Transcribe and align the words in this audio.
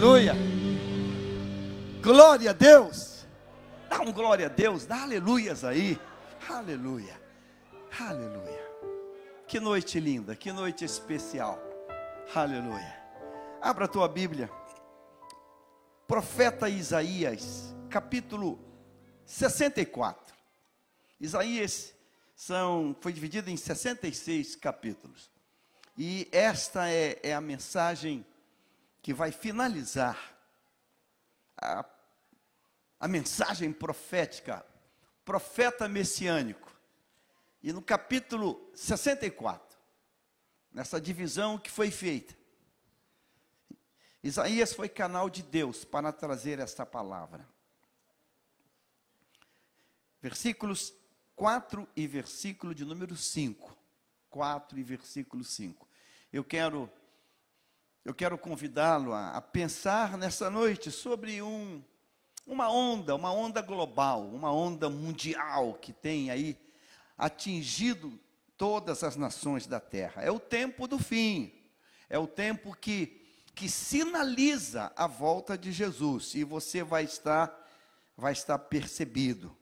Aleluia. 0.00 0.32
Glória 2.02 2.48
a 2.48 2.52
Deus. 2.54 3.26
Dá 3.86 4.00
um 4.00 4.10
glória 4.10 4.46
a 4.46 4.48
Deus, 4.48 4.86
dá 4.86 5.02
aleluias 5.02 5.62
aí. 5.62 6.00
Aleluia. 6.48 7.20
Aleluia. 7.98 8.66
Que 9.46 9.60
noite 9.60 10.00
linda, 10.00 10.34
que 10.34 10.50
noite 10.52 10.86
especial. 10.86 11.62
Aleluia. 12.34 12.96
Abra 13.60 13.84
a 13.84 13.88
tua 13.88 14.08
Bíblia. 14.08 14.50
Profeta 16.06 16.66
Isaías, 16.66 17.74
capítulo 17.90 18.58
64. 19.26 20.34
Isaías 21.20 21.92
são, 22.34 22.96
foi 23.02 23.12
dividido 23.12 23.50
em 23.50 23.56
66 23.58 24.56
capítulos. 24.56 25.30
E 25.94 26.26
esta 26.32 26.88
é, 26.88 27.20
é 27.22 27.34
a 27.34 27.40
mensagem 27.42 28.24
que 29.02 29.14
vai 29.14 29.32
finalizar 29.32 30.36
a, 31.56 31.84
a 32.98 33.08
mensagem 33.08 33.72
profética, 33.72 34.64
profeta 35.24 35.88
messiânico. 35.88 36.70
E 37.62 37.72
no 37.72 37.82
capítulo 37.82 38.70
64, 38.74 39.78
nessa 40.72 41.00
divisão 41.00 41.58
que 41.58 41.70
foi 41.70 41.90
feita, 41.90 42.34
Isaías 44.22 44.72
foi 44.72 44.88
canal 44.88 45.30
de 45.30 45.42
Deus 45.42 45.84
para 45.84 46.12
trazer 46.12 46.58
esta 46.58 46.84
palavra. 46.84 47.48
Versículos 50.20 50.92
4 51.34 51.88
e 51.96 52.06
versículo 52.06 52.74
de 52.74 52.84
número 52.84 53.16
5. 53.16 53.74
4 54.28 54.78
e 54.78 54.82
versículo 54.82 55.42
5. 55.42 55.88
Eu 56.30 56.44
quero 56.44 56.90
eu 58.04 58.14
quero 58.14 58.38
convidá-lo 58.38 59.12
a, 59.12 59.30
a, 59.32 59.40
pensar 59.42 60.16
nessa 60.16 60.48
noite 60.48 60.90
sobre 60.90 61.42
um, 61.42 61.82
uma 62.46 62.70
onda, 62.70 63.14
uma 63.14 63.30
onda 63.30 63.60
global, 63.60 64.26
uma 64.26 64.52
onda 64.52 64.88
mundial 64.88 65.74
que 65.74 65.92
tem 65.92 66.30
aí 66.30 66.58
atingido 67.16 68.18
todas 68.56 69.04
as 69.04 69.16
nações 69.16 69.66
da 69.66 69.78
terra. 69.78 70.22
É 70.22 70.30
o 70.30 70.40
tempo 70.40 70.86
do 70.86 70.98
fim, 70.98 71.52
é 72.08 72.18
o 72.18 72.26
tempo 72.26 72.74
que, 72.74 73.22
que 73.54 73.68
sinaliza 73.68 74.90
a 74.96 75.06
volta 75.06 75.56
de 75.56 75.70
Jesus 75.70 76.34
e 76.34 76.42
você 76.42 76.82
vai 76.82 77.04
estar, 77.04 77.54
vai 78.16 78.32
estar 78.32 78.58
percebido. 78.58 79.54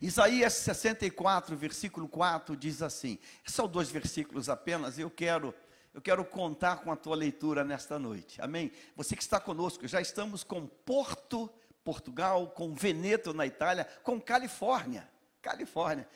Isaías 0.00 0.54
64, 0.54 1.56
versículo 1.56 2.08
4 2.08 2.56
diz 2.56 2.82
assim: 2.82 3.18
são 3.44 3.68
dois 3.68 3.88
versículos 3.88 4.48
apenas, 4.48 4.98
eu 4.98 5.10
quero 5.10 5.54
eu 5.92 6.00
quero 6.00 6.24
contar 6.24 6.76
com 6.78 6.92
a 6.92 6.96
tua 6.96 7.16
leitura 7.16 7.64
nesta 7.64 7.98
noite. 7.98 8.40
Amém? 8.40 8.70
Você 8.94 9.16
que 9.16 9.22
está 9.22 9.40
conosco, 9.40 9.88
já 9.88 10.00
estamos 10.00 10.44
com 10.44 10.66
Porto, 10.66 11.50
Portugal, 11.82 12.46
com 12.48 12.72
Veneto 12.74 13.34
na 13.34 13.44
Itália, 13.46 13.86
com 14.04 14.20
Califórnia. 14.20 15.08
Califórnia. 15.42 16.06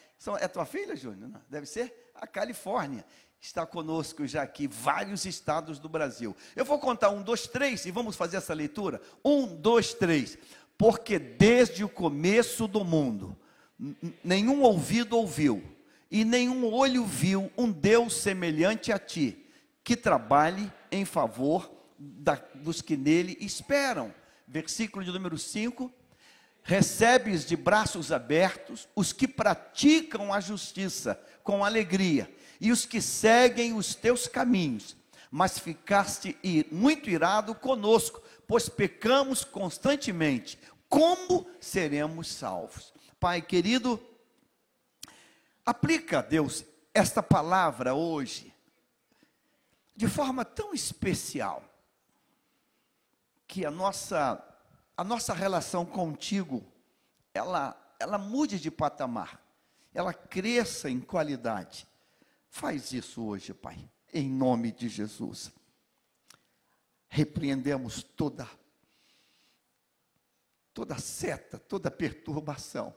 É 0.40 0.46
tua 0.46 0.64
filha, 0.64 0.94
Júnior? 0.94 1.30
Deve 1.48 1.66
ser 1.66 2.12
a 2.14 2.26
Califórnia. 2.26 3.04
Está 3.40 3.66
conosco 3.66 4.26
já 4.26 4.42
aqui 4.42 4.68
vários 4.68 5.24
estados 5.26 5.78
do 5.78 5.88
Brasil. 5.88 6.36
Eu 6.54 6.64
vou 6.64 6.78
contar 6.78 7.10
um, 7.10 7.22
dois, 7.22 7.46
três 7.46 7.84
e 7.84 7.90
vamos 7.90 8.14
fazer 8.16 8.36
essa 8.36 8.54
leitura. 8.54 9.02
Um, 9.24 9.46
dois, 9.56 9.92
três. 9.92 10.38
Porque 10.78 11.18
desde 11.18 11.82
o 11.82 11.88
começo 11.88 12.68
do 12.68 12.84
mundo, 12.84 13.36
nenhum 14.22 14.62
ouvido 14.62 15.16
ouviu 15.16 15.62
e 16.10 16.24
nenhum 16.24 16.72
olho 16.72 17.04
viu 17.04 17.50
um 17.58 17.70
Deus 17.72 18.14
semelhante 18.14 18.92
a 18.92 18.98
ti 18.98 19.43
que 19.84 19.94
trabalhe 19.94 20.72
em 20.90 21.04
favor 21.04 21.70
da, 21.98 22.42
dos 22.54 22.80
que 22.80 22.96
nele 22.96 23.36
esperam. 23.38 24.12
Versículo 24.48 25.04
de 25.04 25.12
número 25.12 25.36
5: 25.36 25.92
Recebes 26.62 27.44
de 27.44 27.54
braços 27.54 28.10
abertos 28.10 28.88
os 28.96 29.12
que 29.12 29.28
praticam 29.28 30.32
a 30.32 30.40
justiça 30.40 31.20
com 31.42 31.62
alegria, 31.62 32.34
e 32.58 32.72
os 32.72 32.86
que 32.86 33.02
seguem 33.02 33.74
os 33.74 33.94
teus 33.94 34.26
caminhos. 34.26 34.96
Mas 35.30 35.58
ficaste 35.58 36.36
muito 36.70 37.10
irado 37.10 37.54
conosco, 37.54 38.22
pois 38.46 38.68
pecamos 38.68 39.44
constantemente. 39.44 40.58
Como 40.88 41.46
seremos 41.60 42.28
salvos? 42.28 42.94
Pai 43.18 43.42
querido, 43.42 44.00
aplica, 45.66 46.22
Deus, 46.22 46.64
esta 46.94 47.22
palavra 47.22 47.94
hoje 47.94 48.53
de 49.94 50.08
forma 50.08 50.44
tão 50.44 50.74
especial 50.74 51.62
que 53.46 53.64
a 53.64 53.70
nossa 53.70 54.42
a 54.96 55.04
nossa 55.04 55.34
relação 55.34 55.84
contigo 55.84 56.64
ela 57.32 57.80
ela 57.98 58.18
mude 58.18 58.58
de 58.58 58.70
patamar, 58.70 59.40
ela 59.94 60.12
cresça 60.12 60.90
em 60.90 61.00
qualidade. 61.00 61.86
Faz 62.50 62.92
isso 62.92 63.24
hoje, 63.24 63.54
Pai, 63.54 63.88
em 64.12 64.28
nome 64.28 64.72
de 64.72 64.88
Jesus. 64.88 65.52
Repreendemos 67.08 68.02
toda 68.02 68.48
toda 70.72 70.98
seta, 70.98 71.56
toda 71.58 71.90
perturbação. 71.90 72.94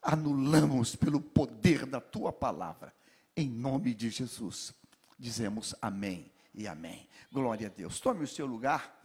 Anulamos 0.00 0.94
pelo 0.94 1.20
poder 1.20 1.84
da 1.84 2.00
tua 2.00 2.32
palavra, 2.32 2.94
em 3.36 3.50
nome 3.50 3.92
de 3.94 4.10
Jesus 4.10 4.77
dizemos 5.18 5.74
amém 5.82 6.32
e 6.54 6.68
amém. 6.68 7.08
Glória 7.32 7.66
a 7.66 7.70
Deus. 7.70 8.00
Tome 8.00 8.24
o 8.24 8.28
seu 8.28 8.46
lugar. 8.46 8.96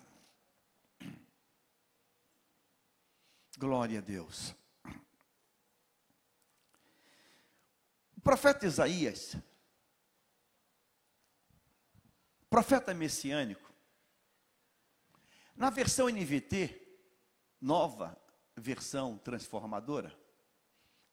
Glória 3.57 3.99
a 3.99 4.01
Deus. 4.01 4.55
O 8.15 8.21
profeta 8.21 8.65
Isaías, 8.65 9.35
profeta 12.49 12.93
messiânico, 12.93 13.71
na 15.55 15.69
versão 15.69 16.07
NVT, 16.09 16.81
nova 17.59 18.19
versão 18.55 19.17
transformadora, 19.17 20.17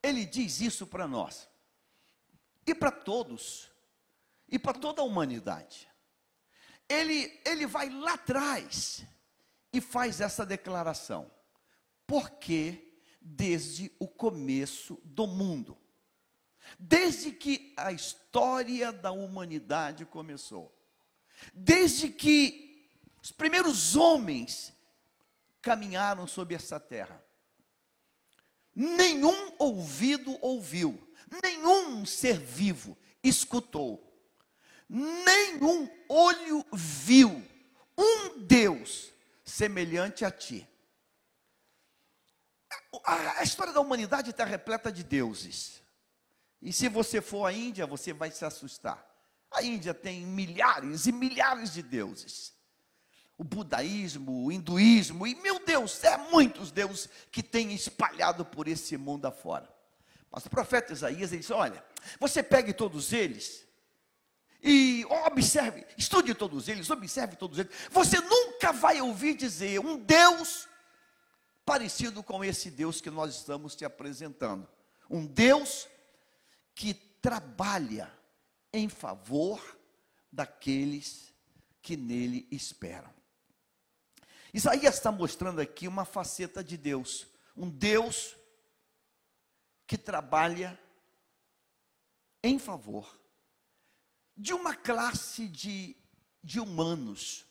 ele 0.03 0.25
diz 0.25 0.61
isso 0.61 0.87
para 0.87 1.07
nós 1.07 1.49
e 2.67 2.75
para 2.75 2.91
todos 2.91 3.70
e 4.51 4.59
para 4.59 4.79
toda 4.79 5.01
a 5.01 5.05
humanidade. 5.05 5.89
Ele, 6.89 7.41
ele 7.45 7.67
vai 7.67 7.89
lá 7.89 8.15
atrás 8.15 9.05
e 9.73 9.81
faz 9.81 10.21
essa 10.21 10.45
declaração. 10.45 11.31
Porque 12.07 12.93
desde 13.21 13.93
o 13.99 14.09
começo 14.09 15.01
do 15.05 15.27
mundo, 15.27 15.79
desde 16.79 17.31
que 17.31 17.73
a 17.77 17.93
história 17.93 18.93
da 18.93 19.13
humanidade 19.13 20.05
começou, 20.05 20.77
desde 21.55 22.09
que 22.09 22.91
os 23.23 23.31
primeiros 23.31 23.95
homens 23.95 24.73
caminharam 25.63 26.27
sobre 26.27 26.57
essa 26.57 26.81
terra, 26.81 27.23
nenhum 28.75 29.53
ouvido 29.59 30.37
ouviu, 30.41 30.99
nenhum 31.43 32.05
ser 32.05 32.39
vivo 32.39 32.99
escutou 33.23 34.10
nenhum 34.91 35.89
olho 36.09 36.67
viu 36.73 37.31
um 37.97 38.41
Deus 38.41 39.13
semelhante 39.45 40.25
a 40.25 40.31
ti. 40.33 40.67
A, 43.05 43.43
história 43.45 43.73
da 43.73 43.81
humanidade 43.81 44.31
está 44.31 44.45
repleta 44.45 44.91
de 44.91 45.05
deuses. 45.05 45.81
E 46.61 46.73
se 46.73 46.89
você 46.89 47.21
for 47.21 47.47
à 47.47 47.53
Índia, 47.53 47.87
você 47.87 48.13
vai 48.13 48.33
se 48.33 48.45
assustar. 48.45 49.07
A 49.53 49.63
Índia 49.63 49.95
tem 49.95 50.27
milhares 50.27 51.07
e 51.07 51.13
milhares 51.13 51.73
de 51.73 51.83
deuses. 51.83 52.53
O 53.39 53.45
budaísmo, 53.45 54.45
o 54.45 54.53
hinduísmo, 54.53 55.27
e 55.27 55.35
meu 55.37 55.65
Deus, 55.65 56.03
é 56.03 56.17
muitos 56.17 56.71
deuses 56.73 57.09
que 57.31 57.43
tem 57.43 57.73
espalhado 57.73 58.45
por 58.45 58.67
esse 58.67 58.97
mundo 58.97 59.27
afora. 59.27 59.73
Mas 60.31 60.45
o 60.45 60.51
profeta 60.51 60.93
Isaías, 60.93 61.33
ele 61.33 61.41
disse: 61.41 61.53
Olha, 61.53 61.83
você 62.19 62.43
pegue 62.43 62.73
todos 62.73 63.13
eles 63.13 63.67
e 64.63 65.07
observe, 65.27 65.87
estude 65.97 66.35
todos 66.35 66.69
eles, 66.69 66.91
observe 66.91 67.37
todos 67.37 67.59
eles. 67.59 67.73
Você 67.91 68.21
nunca 68.21 68.73
vai 68.73 69.01
ouvir 69.01 69.35
dizer 69.35 69.81
um 69.81 69.97
Deus 69.97 70.69
parecido 71.65 72.23
com 72.23 72.45
esse 72.45 72.71
Deus 72.71 73.01
que 73.01 73.11
nós 73.11 73.37
estamos 73.37 73.75
te 73.75 73.85
apresentando. 73.85 74.69
Um 75.09 75.25
Deus 75.25 75.89
que 76.75 76.93
trabalha 76.93 78.13
em 78.73 78.89
favor 78.89 79.79
daqueles 80.31 81.33
que 81.81 81.97
nele 81.97 82.47
esperam. 82.51 83.13
Isaías 84.53 84.97
está 84.97 85.11
mostrando 85.11 85.61
aqui 85.61 85.89
uma 85.89 86.05
faceta 86.05 86.63
de 86.63 86.77
Deus, 86.77 87.27
um 87.57 87.69
Deus 87.69 88.37
que 89.87 89.97
trabalha 89.97 90.79
em 92.43 92.59
favor 92.59 93.20
de 94.41 94.53
uma 94.53 94.75
classe 94.75 95.47
de, 95.47 95.97
de 96.43 96.59
humanos, 96.59 97.47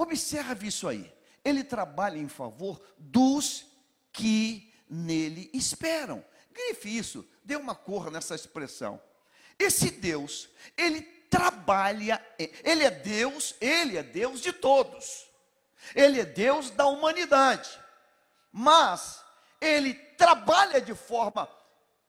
Observe 0.00 0.68
isso 0.68 0.88
aí. 0.88 1.12
Ele 1.44 1.62
trabalha 1.62 2.16
em 2.16 2.26
favor 2.26 2.80
dos 2.96 3.66
que 4.10 4.72
nele 4.88 5.50
esperam. 5.52 6.24
Grife 6.50 6.96
isso, 6.96 7.28
dê 7.44 7.54
uma 7.54 7.74
cor 7.74 8.10
nessa 8.10 8.34
expressão. 8.34 8.98
Esse 9.58 9.90
Deus, 9.90 10.48
ele 10.74 11.02
trabalha, 11.28 12.18
ele 12.38 12.82
é 12.82 12.90
Deus, 12.90 13.54
ele 13.60 13.98
é 13.98 14.02
Deus 14.02 14.40
de 14.40 14.54
todos. 14.54 15.26
Ele 15.94 16.18
é 16.18 16.24
Deus 16.24 16.70
da 16.70 16.86
humanidade. 16.86 17.68
Mas 18.50 19.22
ele 19.60 19.92
trabalha 19.92 20.80
de 20.80 20.94
forma 20.94 21.46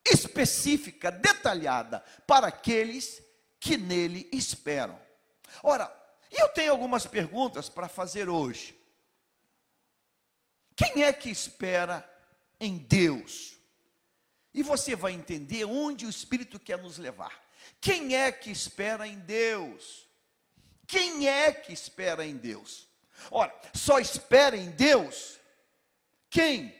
específica, 0.02 1.10
detalhada 1.10 2.02
para 2.26 2.46
aqueles 2.46 3.21
que 3.62 3.76
nele 3.76 4.28
esperam. 4.32 5.00
Ora, 5.62 5.88
eu 6.32 6.48
tenho 6.48 6.72
algumas 6.72 7.06
perguntas 7.06 7.68
para 7.68 7.88
fazer 7.88 8.28
hoje. 8.28 8.76
Quem 10.74 11.04
é 11.04 11.12
que 11.12 11.30
espera 11.30 12.04
em 12.58 12.76
Deus? 12.76 13.56
E 14.52 14.64
você 14.64 14.96
vai 14.96 15.12
entender 15.12 15.64
onde 15.64 16.04
o 16.04 16.10
Espírito 16.10 16.58
quer 16.58 16.76
nos 16.82 16.98
levar. 16.98 17.40
Quem 17.80 18.16
é 18.16 18.32
que 18.32 18.50
espera 18.50 19.06
em 19.06 19.20
Deus? 19.20 20.08
Quem 20.84 21.28
é 21.28 21.52
que 21.52 21.72
espera 21.72 22.26
em 22.26 22.36
Deus? 22.36 22.88
Ora, 23.30 23.54
só 23.72 24.00
espera 24.00 24.56
em 24.56 24.70
Deus 24.70 25.38
quem 26.28 26.76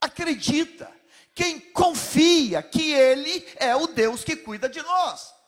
acredita, 0.00 0.88
quem 1.34 1.58
confia 1.58 2.62
que 2.62 2.92
Ele 2.92 3.44
é 3.56 3.74
o 3.74 3.88
Deus 3.88 4.22
que 4.22 4.36
cuida 4.36 4.68
de 4.68 4.80
nós. 4.80 5.39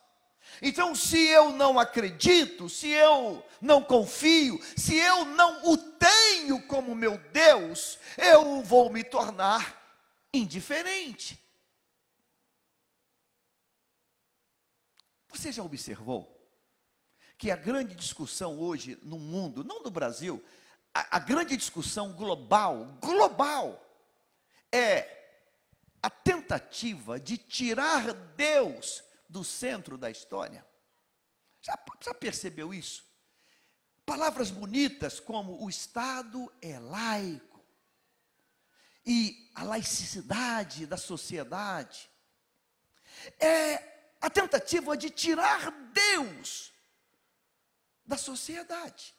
Então, 0.64 0.94
se 0.94 1.18
eu 1.18 1.50
não 1.50 1.76
acredito, 1.76 2.68
se 2.68 2.88
eu 2.88 3.44
não 3.60 3.82
confio, 3.82 4.62
se 4.76 4.96
eu 4.96 5.24
não 5.24 5.72
o 5.72 5.76
tenho 5.76 6.64
como 6.68 6.94
meu 6.94 7.18
Deus, 7.32 7.98
eu 8.16 8.62
vou 8.62 8.88
me 8.88 9.02
tornar 9.02 9.76
indiferente. 10.32 11.36
Você 15.32 15.50
já 15.50 15.64
observou 15.64 16.30
que 17.36 17.50
a 17.50 17.56
grande 17.56 17.96
discussão 17.96 18.56
hoje 18.60 18.96
no 19.02 19.18
mundo, 19.18 19.64
não 19.64 19.82
no 19.82 19.90
Brasil, 19.90 20.40
a, 20.94 21.16
a 21.16 21.18
grande 21.18 21.56
discussão 21.56 22.12
global, 22.12 22.84
global, 23.00 23.84
é 24.70 25.08
a 26.00 26.08
tentativa 26.08 27.18
de 27.18 27.36
tirar 27.36 28.12
Deus 28.12 29.02
do 29.32 29.42
centro 29.42 29.96
da 29.96 30.10
história. 30.10 30.64
Já, 31.62 31.78
já 32.00 32.12
percebeu 32.12 32.74
isso? 32.74 33.02
Palavras 34.04 34.50
bonitas 34.50 35.18
como 35.18 35.64
o 35.64 35.70
Estado 35.70 36.52
é 36.60 36.78
laico 36.78 37.64
e 39.06 39.50
a 39.54 39.64
laicidade 39.64 40.86
da 40.86 40.98
sociedade 40.98 42.10
é 43.40 44.10
a 44.20 44.28
tentativa 44.28 44.96
de 44.96 45.08
tirar 45.08 45.70
Deus 45.92 46.72
da 48.04 48.18
sociedade. 48.18 49.14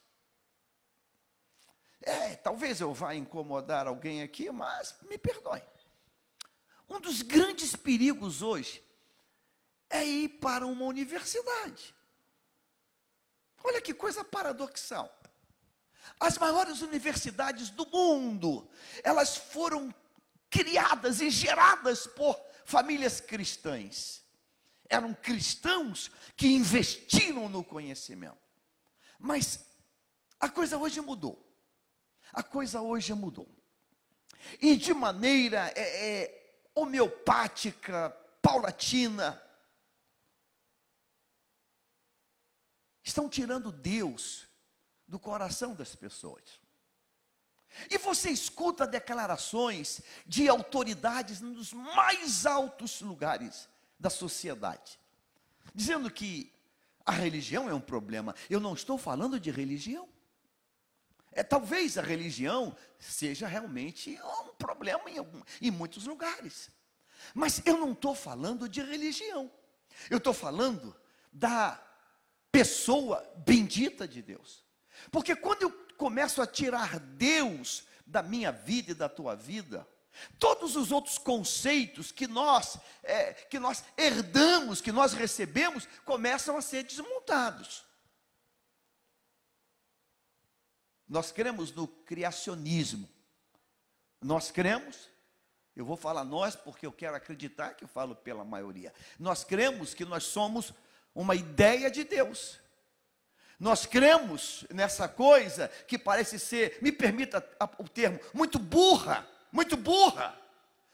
É, 2.02 2.36
talvez 2.36 2.82
eu 2.82 2.94
vá 2.94 3.16
incomodar 3.16 3.88
alguém 3.88 4.22
aqui, 4.22 4.52
mas 4.52 4.96
me 5.04 5.18
perdoe. 5.18 5.64
Um 6.88 7.00
dos 7.00 7.22
grandes 7.22 7.76
perigos 7.76 8.42
hoje 8.42 8.84
é 9.94 10.04
ir 10.04 10.30
para 10.40 10.66
uma 10.66 10.86
universidade. 10.86 11.96
Olha 13.64 13.80
que 13.80 13.94
coisa 13.94 14.24
paradoxal. 14.24 15.22
As 16.20 16.38
maiores 16.38 16.82
universidades 16.82 17.70
do 17.70 17.86
mundo, 17.86 18.68
elas 19.04 19.38
foram 19.38 19.94
criadas 20.50 21.22
e 21.22 21.30
geradas 21.30 22.08
por 22.08 22.36
famílias 22.66 23.22
cristãs. 23.22 24.24
Eram 24.90 25.14
cristãos 25.14 26.12
que 26.36 26.48
investiram 26.48 27.48
no 27.48 27.64
conhecimento. 27.64 28.38
Mas 29.20 29.64
a 30.40 30.50
coisa 30.50 30.78
hoje 30.78 31.00
mudou. 31.02 31.40
A 32.34 32.42
coisa 32.42 32.82
hoje 32.82 33.14
mudou. 33.14 33.48
E 34.60 34.76
de 34.76 34.94
maneira 34.94 35.72
é, 35.76 36.22
é, 36.24 36.58
homeopática, 36.74 38.10
paulatina, 38.42 39.42
estão 43.04 43.28
tirando 43.28 43.72
Deus 43.72 44.48
do 45.08 45.20
coração 45.20 45.76
das 45.76 45.96
pessoas. 45.96 46.62
E 47.90 47.98
você 47.98 48.30
escuta 48.30 48.86
declarações 48.86 50.02
de 50.26 50.48
autoridades 50.48 51.42
nos 51.42 51.74
mais 51.74 52.46
altos 52.46 53.02
lugares 53.02 53.68
da 54.00 54.10
sociedade, 54.10 55.00
dizendo 55.74 56.10
que 56.10 56.54
a 57.06 57.12
religião 57.12 57.70
é 57.70 57.74
um 57.74 57.82
problema. 57.82 58.36
Eu 58.50 58.60
não 58.60 58.74
estou 58.74 58.98
falando 58.98 59.40
de 59.40 59.52
religião. 59.52 60.08
É, 61.32 61.44
talvez 61.44 61.98
a 61.98 62.02
religião 62.02 62.76
seja 63.00 63.48
realmente 63.48 64.20
um 64.22 64.54
problema 64.54 65.10
em, 65.10 65.18
algum, 65.18 65.42
em 65.62 65.72
muitos 65.72 66.06
lugares. 66.06 66.70
Mas 67.34 67.62
eu 67.66 67.78
não 67.78 67.92
estou 67.92 68.14
falando 68.14 68.70
de 68.70 68.82
religião. 68.82 69.52
Eu 70.10 70.18
estou 70.18 70.34
falando 70.34 70.96
da 71.32 71.82
pessoa 72.54 73.28
bendita 73.38 74.08
de 74.08 74.22
Deus. 74.22 74.64
Porque 75.12 75.36
quando 75.36 75.64
eu 75.64 75.72
começo 75.98 76.40
a 76.40 76.46
tirar 76.46 77.00
Deus 77.00 77.84
da 78.06 78.22
minha 78.22 78.52
vida 78.52 78.92
e 78.92 78.96
da 78.96 79.10
tua 79.10 79.36
vida, 79.36 79.88
todos 80.38 80.76
os 80.76 80.92
outros 80.92 81.18
conceitos 81.18 82.12
que 82.12 82.28
nós 82.28 82.78
é, 83.02 83.34
que 83.34 83.58
nós 83.58 83.84
herdamos, 83.98 84.82
que 84.82 84.92
nós 84.92 85.14
recebemos, 85.14 85.88
começam 86.06 86.56
a 86.56 86.62
ser 86.62 86.84
desmontados. 86.84 87.84
Nós 91.10 91.32
cremos 91.32 91.72
no 91.72 91.88
criacionismo. 91.88 93.10
Nós 94.22 94.52
cremos, 94.52 95.10
eu 95.76 95.86
vou 95.86 95.98
falar 95.98 96.24
nós 96.24 96.56
porque 96.56 96.86
eu 96.86 96.92
quero 96.92 97.16
acreditar 97.16 97.74
que 97.74 97.84
eu 97.84 97.88
falo 97.88 98.16
pela 98.16 98.46
maioria. 98.46 98.94
Nós 99.20 99.44
cremos 99.44 99.96
que 99.96 100.06
nós 100.06 100.24
somos 100.24 100.72
uma 101.14 101.36
ideia 101.36 101.90
de 101.90 102.04
Deus. 102.04 102.60
Nós 103.60 103.86
cremos 103.86 104.66
nessa 104.70 105.08
coisa 105.08 105.70
que 105.88 105.98
parece 105.98 106.38
ser, 106.40 106.78
me 106.82 106.92
permita 106.92 107.46
o 107.78 107.88
termo, 107.88 108.20
muito 108.34 108.60
burra, 108.60 109.28
muito 109.52 109.78
burra, 109.78 110.38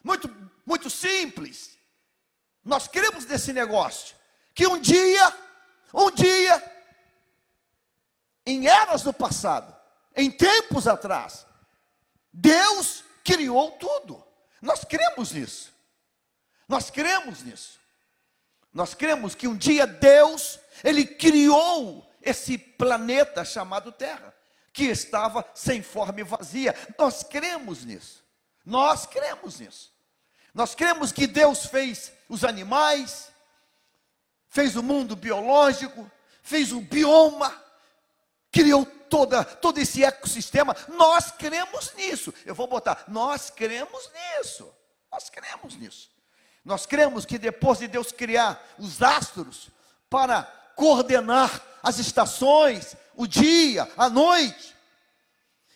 muito, 0.03 0.29
muito 0.65 0.89
simples. 0.89 1.77
Nós 2.63 2.88
cremos 2.88 3.25
nesse 3.25 3.53
negócio, 3.53 4.15
que 4.53 4.67
um 4.67 4.79
dia, 4.79 5.33
um 5.93 6.11
dia, 6.11 6.63
em 8.45 8.67
eras 8.67 9.03
do 9.03 9.13
passado, 9.13 9.75
em 10.15 10.29
tempos 10.29 10.88
atrás, 10.88 11.45
Deus 12.31 13.03
criou 13.23 13.71
tudo. 13.71 14.23
Nós 14.61 14.83
cremos 14.83 15.31
nisso. 15.31 15.73
Nós 16.67 16.89
cremos 16.89 17.41
nisso. 17.43 17.78
Nós 18.73 18.93
cremos 18.93 19.35
que 19.35 19.47
um 19.47 19.55
dia 19.55 19.88
Deus, 19.88 20.59
Ele 20.83 21.05
criou 21.05 22.07
esse 22.21 22.57
planeta 22.57 23.43
chamado 23.43 23.91
Terra, 23.91 24.33
que 24.71 24.85
estava 24.85 25.45
sem 25.55 25.81
forma 25.81 26.19
e 26.19 26.23
vazia. 26.23 26.75
Nós 26.97 27.23
cremos 27.23 27.83
nisso. 27.83 28.23
Nós 28.65 29.05
cremos 29.05 29.59
nisso. 29.59 29.91
Nós 30.53 30.75
cremos 30.75 31.11
que 31.11 31.25
Deus 31.25 31.65
fez 31.65 32.11
os 32.27 32.43
animais, 32.43 33.31
fez 34.47 34.75
o 34.75 34.83
mundo 34.83 35.15
biológico, 35.15 36.09
fez 36.41 36.71
o 36.71 36.81
bioma, 36.81 37.53
criou 38.51 38.85
toda, 38.85 39.43
todo 39.43 39.79
esse 39.79 40.03
ecossistema. 40.03 40.75
Nós 40.89 41.31
cremos 41.31 41.93
nisso. 41.95 42.33
Eu 42.45 42.53
vou 42.53 42.67
botar, 42.67 43.05
nós 43.07 43.49
cremos 43.49 44.09
nisso. 44.13 44.71
Nós 45.11 45.29
cremos 45.29 45.75
nisso. 45.75 46.09
Nós 46.63 46.85
cremos 46.85 47.25
que 47.25 47.37
depois 47.37 47.79
de 47.79 47.87
Deus 47.87 48.11
criar 48.11 48.61
os 48.77 49.01
astros 49.01 49.69
para 50.09 50.43
coordenar 50.75 51.61
as 51.81 51.99
estações, 51.99 52.95
o 53.15 53.25
dia, 53.25 53.89
a 53.97 54.09
noite, 54.09 54.75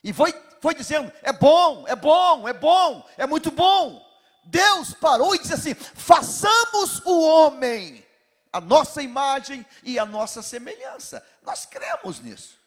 e 0.03 0.11
foi, 0.11 0.33
foi 0.59 0.75
dizendo: 0.75 1.11
é 1.21 1.31
bom, 1.31 1.85
é 1.87 1.95
bom, 1.95 2.47
é 2.47 2.53
bom, 2.53 3.09
é 3.17 3.25
muito 3.25 3.49
bom. 3.49 4.03
Deus 4.43 4.93
parou 4.93 5.33
e 5.33 5.39
disse 5.39 5.53
assim: 5.53 5.73
façamos 5.73 6.99
o 7.05 7.21
homem, 7.21 8.05
a 8.51 8.59
nossa 8.59 9.01
imagem 9.01 9.65
e 9.83 9.97
a 9.97 10.05
nossa 10.05 10.41
semelhança. 10.41 11.25
Nós 11.41 11.65
cremos 11.65 12.19
nisso. 12.19 12.57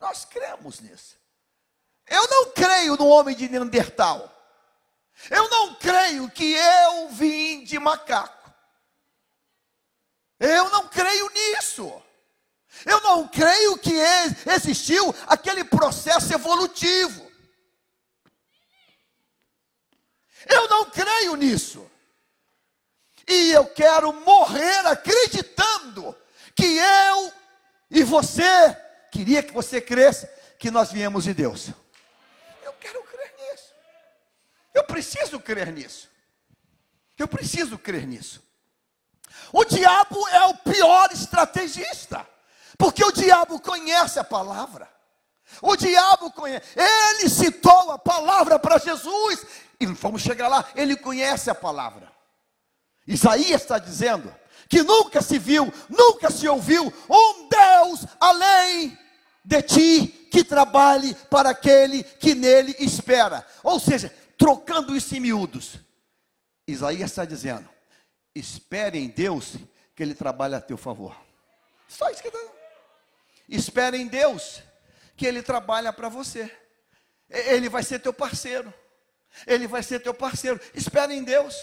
Nós 0.00 0.24
cremos 0.24 0.80
nisso. 0.80 1.16
Eu 2.06 2.28
não 2.28 2.52
creio 2.52 2.96
no 2.96 3.08
homem 3.08 3.34
de 3.34 3.48
Neandertal. 3.48 4.32
Eu 5.30 5.48
não 5.48 5.74
creio 5.74 6.30
que 6.30 6.54
eu 6.54 7.08
vim 7.08 7.64
de 7.64 7.78
macaco. 7.78 8.52
Eu 10.38 10.68
não 10.70 10.88
creio 10.88 11.30
nisso. 11.30 12.02
Eu 12.84 13.00
não 13.00 13.26
creio 13.26 13.78
que 13.78 13.94
existiu 14.46 15.14
aquele 15.26 15.64
processo 15.64 16.32
evolutivo. 16.32 17.26
Eu 20.46 20.68
não 20.68 20.90
creio 20.90 21.34
nisso. 21.36 21.90
E 23.26 23.50
eu 23.50 23.66
quero 23.66 24.12
morrer 24.12 24.86
acreditando 24.86 26.16
que 26.54 26.76
eu 26.76 27.32
e 27.90 28.02
você, 28.04 28.76
queria 29.10 29.42
que 29.42 29.52
você 29.52 29.80
cresça, 29.80 30.26
que 30.58 30.70
nós 30.70 30.92
viemos 30.92 31.24
de 31.24 31.34
Deus. 31.34 31.68
Eu 32.62 32.72
quero 32.74 33.02
crer 33.02 33.34
nisso. 33.38 33.74
Eu 34.76 34.84
preciso 34.84 35.40
crer 35.40 35.72
nisso. 35.72 36.06
Eu 37.18 37.26
preciso 37.26 37.78
crer 37.78 38.06
nisso. 38.06 38.42
O 39.50 39.64
diabo 39.64 40.28
é 40.28 40.44
o 40.48 40.54
pior 40.54 41.10
estrategista, 41.12 42.26
porque 42.76 43.02
o 43.02 43.10
diabo 43.10 43.58
conhece 43.58 44.18
a 44.18 44.24
palavra. 44.24 44.86
O 45.62 45.74
diabo 45.76 46.30
conhece, 46.30 46.66
ele 46.76 47.30
citou 47.30 47.90
a 47.90 47.98
palavra 47.98 48.58
para 48.58 48.76
Jesus, 48.76 49.46
e 49.80 49.86
vamos 49.86 50.20
chegar 50.20 50.48
lá, 50.48 50.68
ele 50.74 50.94
conhece 50.94 51.48
a 51.48 51.54
palavra. 51.54 52.12
Isaías 53.06 53.62
está 53.62 53.78
dizendo 53.78 54.34
que 54.68 54.82
nunca 54.82 55.22
se 55.22 55.38
viu, 55.38 55.72
nunca 55.88 56.30
se 56.30 56.46
ouviu 56.46 56.92
um 57.08 57.48
Deus 57.48 58.04
além 58.20 58.98
de 59.42 59.62
ti 59.62 60.28
que 60.30 60.44
trabalhe 60.44 61.14
para 61.30 61.50
aquele 61.50 62.02
que 62.02 62.34
nele 62.34 62.76
espera. 62.78 63.46
Ou 63.62 63.80
seja, 63.80 64.12
trocando 64.36 64.96
isso 64.96 65.14
em 65.14 65.20
miúdos, 65.20 65.78
Isaías 66.66 67.10
está 67.10 67.24
dizendo: 67.24 67.68
espere 68.34 68.98
em 68.98 69.08
Deus 69.08 69.56
que 69.94 70.02
Ele 70.02 70.14
trabalha 70.14 70.58
a 70.58 70.60
teu 70.60 70.76
favor. 70.76 71.16
Só 71.88 72.10
isso 72.10 72.22
que 72.22 72.28
está. 72.28 72.40
Espere 73.48 73.96
em 73.96 74.06
Deus 74.06 74.62
que 75.16 75.26
Ele 75.26 75.42
trabalha 75.42 75.92
para 75.92 76.08
você. 76.08 76.50
Ele 77.28 77.68
vai 77.68 77.82
ser 77.82 77.98
teu 78.00 78.12
parceiro. 78.12 78.72
Ele 79.46 79.66
vai 79.66 79.82
ser 79.82 80.00
teu 80.00 80.14
parceiro. 80.14 80.60
Espere 80.74 81.14
em 81.14 81.22
Deus. 81.22 81.54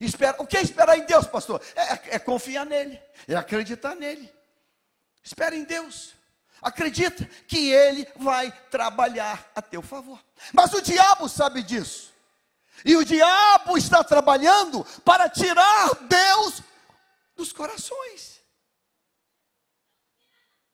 Espera, 0.00 0.42
o 0.42 0.46
que 0.46 0.56
é 0.56 0.62
esperar 0.62 0.98
em 0.98 1.04
Deus, 1.04 1.26
pastor? 1.26 1.62
É, 1.74 1.80
é, 1.80 2.02
é 2.16 2.18
confiar 2.18 2.66
nele, 2.66 3.00
é 3.28 3.34
acreditar 3.34 3.94
nele. 3.94 4.30
Espera 5.22 5.54
em 5.54 5.64
Deus. 5.64 6.14
Acredita 6.64 7.26
que 7.46 7.70
ele 7.70 8.08
vai 8.16 8.50
trabalhar 8.70 9.52
a 9.54 9.60
teu 9.60 9.82
favor. 9.82 10.18
Mas 10.50 10.72
o 10.72 10.80
diabo 10.80 11.28
sabe 11.28 11.62
disso. 11.62 12.10
E 12.82 12.96
o 12.96 13.04
diabo 13.04 13.76
está 13.76 14.02
trabalhando 14.02 14.82
para 15.04 15.28
tirar 15.28 15.90
Deus 16.08 16.62
dos 17.36 17.52
corações. 17.52 18.40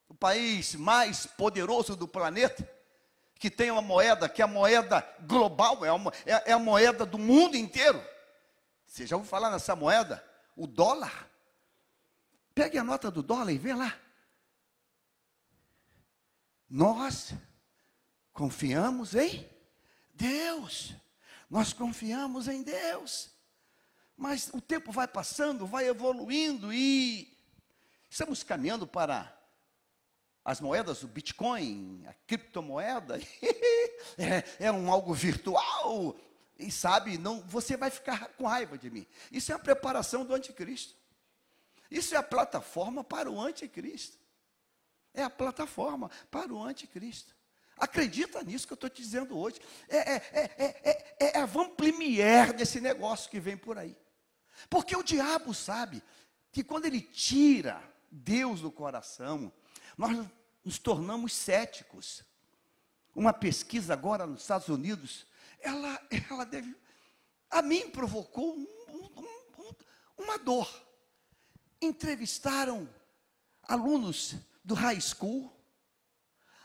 O 0.08 0.14
país 0.14 0.76
mais 0.76 1.26
poderoso 1.26 1.96
do 1.96 2.06
planeta, 2.06 2.70
que 3.34 3.50
tem 3.50 3.72
uma 3.72 3.82
moeda, 3.82 4.28
que 4.28 4.40
é 4.40 4.44
a 4.44 4.48
moeda 4.48 5.04
global, 5.22 5.80
é, 5.84 5.88
é, 6.24 6.50
é 6.50 6.52
a 6.52 6.58
moeda 6.58 7.04
do 7.04 7.18
mundo 7.18 7.56
inteiro. 7.56 8.00
Você 8.86 9.08
já 9.08 9.16
ouviu 9.16 9.28
falar 9.28 9.50
nessa 9.50 9.74
moeda? 9.74 10.24
O 10.54 10.68
dólar. 10.68 11.28
Pegue 12.54 12.78
a 12.78 12.84
nota 12.84 13.10
do 13.10 13.24
dólar 13.24 13.50
e 13.50 13.58
vê 13.58 13.74
lá. 13.74 13.92
Nós 16.70 17.34
confiamos 18.32 19.16
em 19.16 19.44
Deus. 20.14 20.94
Nós 21.50 21.72
confiamos 21.72 22.46
em 22.46 22.62
Deus. 22.62 23.28
Mas 24.16 24.50
o 24.54 24.60
tempo 24.60 24.92
vai 24.92 25.08
passando, 25.08 25.66
vai 25.66 25.88
evoluindo 25.88 26.72
e 26.72 27.36
estamos 28.08 28.44
caminhando 28.44 28.86
para 28.86 29.36
as 30.44 30.60
moedas, 30.60 31.02
o 31.02 31.08
Bitcoin, 31.08 32.04
a 32.06 32.14
criptomoeda. 32.26 33.18
é, 34.16 34.66
é 34.66 34.70
um 34.70 34.92
algo 34.92 35.12
virtual. 35.12 36.16
E 36.56 36.70
sabe, 36.70 37.18
não, 37.18 37.40
você 37.40 37.76
vai 37.76 37.90
ficar 37.90 38.28
com 38.34 38.46
raiva 38.46 38.78
de 38.78 38.88
mim. 38.90 39.06
Isso 39.32 39.50
é 39.50 39.56
a 39.56 39.58
preparação 39.58 40.24
do 40.24 40.34
anticristo. 40.34 40.94
Isso 41.90 42.14
é 42.14 42.18
a 42.18 42.22
plataforma 42.22 43.02
para 43.02 43.28
o 43.28 43.40
anticristo. 43.40 44.19
É 45.12 45.22
a 45.22 45.30
plataforma 45.30 46.10
para 46.30 46.52
o 46.52 46.62
anticristo. 46.62 47.34
Acredita 47.76 48.42
nisso 48.42 48.66
que 48.66 48.74
eu 48.74 48.76
estou 48.76 48.90
te 48.90 49.00
dizendo 49.00 49.38
hoje. 49.38 49.58
É, 49.88 49.96
é, 49.96 50.22
é, 50.58 51.16
é, 51.18 51.38
a 51.38 51.46
van 51.46 51.70
desse 52.56 52.78
negócio 52.80 53.30
que 53.30 53.40
vem 53.40 53.56
por 53.56 53.78
aí. 53.78 53.96
Porque 54.68 54.94
o 54.94 55.02
diabo 55.02 55.54
sabe 55.54 56.02
que 56.52 56.62
quando 56.62 56.84
ele 56.84 57.00
tira 57.00 57.82
Deus 58.10 58.60
do 58.60 58.70
coração, 58.70 59.50
nós 59.96 60.26
nos 60.62 60.78
tornamos 60.78 61.32
céticos. 61.34 62.22
Uma 63.14 63.32
pesquisa 63.32 63.94
agora 63.94 64.26
nos 64.26 64.42
Estados 64.42 64.68
Unidos, 64.68 65.26
ela, 65.58 66.00
ela 66.30 66.44
deve. 66.44 66.76
A 67.50 67.62
mim 67.62 67.88
provocou 67.90 68.54
um, 68.54 68.68
um, 68.88 69.22
um, 69.58 69.74
uma 70.18 70.38
dor. 70.38 70.70
Entrevistaram 71.80 72.86
alunos 73.62 74.36
do 74.64 74.74
high 74.74 75.00
school, 75.00 75.52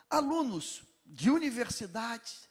alunos 0.10 0.84
de 1.06 1.30
universidades 1.30 2.50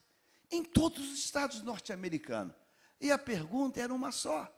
em 0.51 0.63
todos 0.63 1.11
os 1.11 1.19
estados 1.19 1.61
norte-americanos. 1.61 2.55
E 2.99 3.11
a 3.11 3.17
pergunta 3.17 3.79
era 3.79 3.93
uma 3.93 4.11
só: 4.11 4.51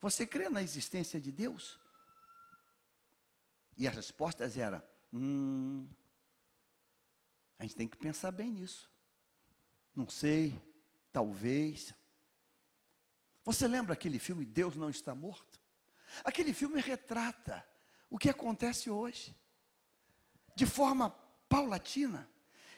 Você 0.00 0.26
crê 0.26 0.48
na 0.48 0.62
existência 0.62 1.20
de 1.20 1.32
Deus? 1.32 1.78
E 3.76 3.88
as 3.88 3.94
respostas 3.94 4.56
eram: 4.56 4.82
Hum, 5.12 5.88
a 7.58 7.62
gente 7.62 7.76
tem 7.76 7.88
que 7.88 7.96
pensar 7.96 8.30
bem 8.30 8.50
nisso. 8.50 8.90
Não 9.94 10.08
sei, 10.08 10.60
talvez. 11.12 11.94
Você 13.44 13.68
lembra 13.68 13.92
aquele 13.92 14.18
filme 14.18 14.44
Deus 14.44 14.74
não 14.74 14.90
está 14.90 15.14
morto? 15.14 15.60
Aquele 16.24 16.52
filme 16.52 16.80
retrata 16.80 17.66
o 18.14 18.16
que 18.16 18.30
acontece 18.30 18.88
hoje. 18.88 19.36
De 20.54 20.64
forma 20.64 21.10
paulatina. 21.48 22.30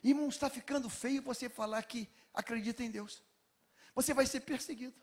Irmão, 0.02 0.30
está 0.30 0.48
ficando 0.48 0.88
feio 0.88 1.20
você 1.20 1.46
falar 1.46 1.82
que 1.82 2.08
acredita 2.32 2.82
em 2.82 2.90
Deus. 2.90 3.22
Você 3.94 4.14
vai 4.14 4.24
ser 4.24 4.40
perseguido. 4.40 4.96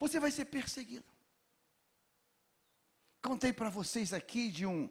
Você 0.00 0.18
vai 0.18 0.32
ser 0.32 0.46
perseguido. 0.46 1.06
Contei 3.22 3.52
para 3.52 3.70
vocês 3.70 4.12
aqui 4.12 4.50
de 4.50 4.66
um, 4.66 4.90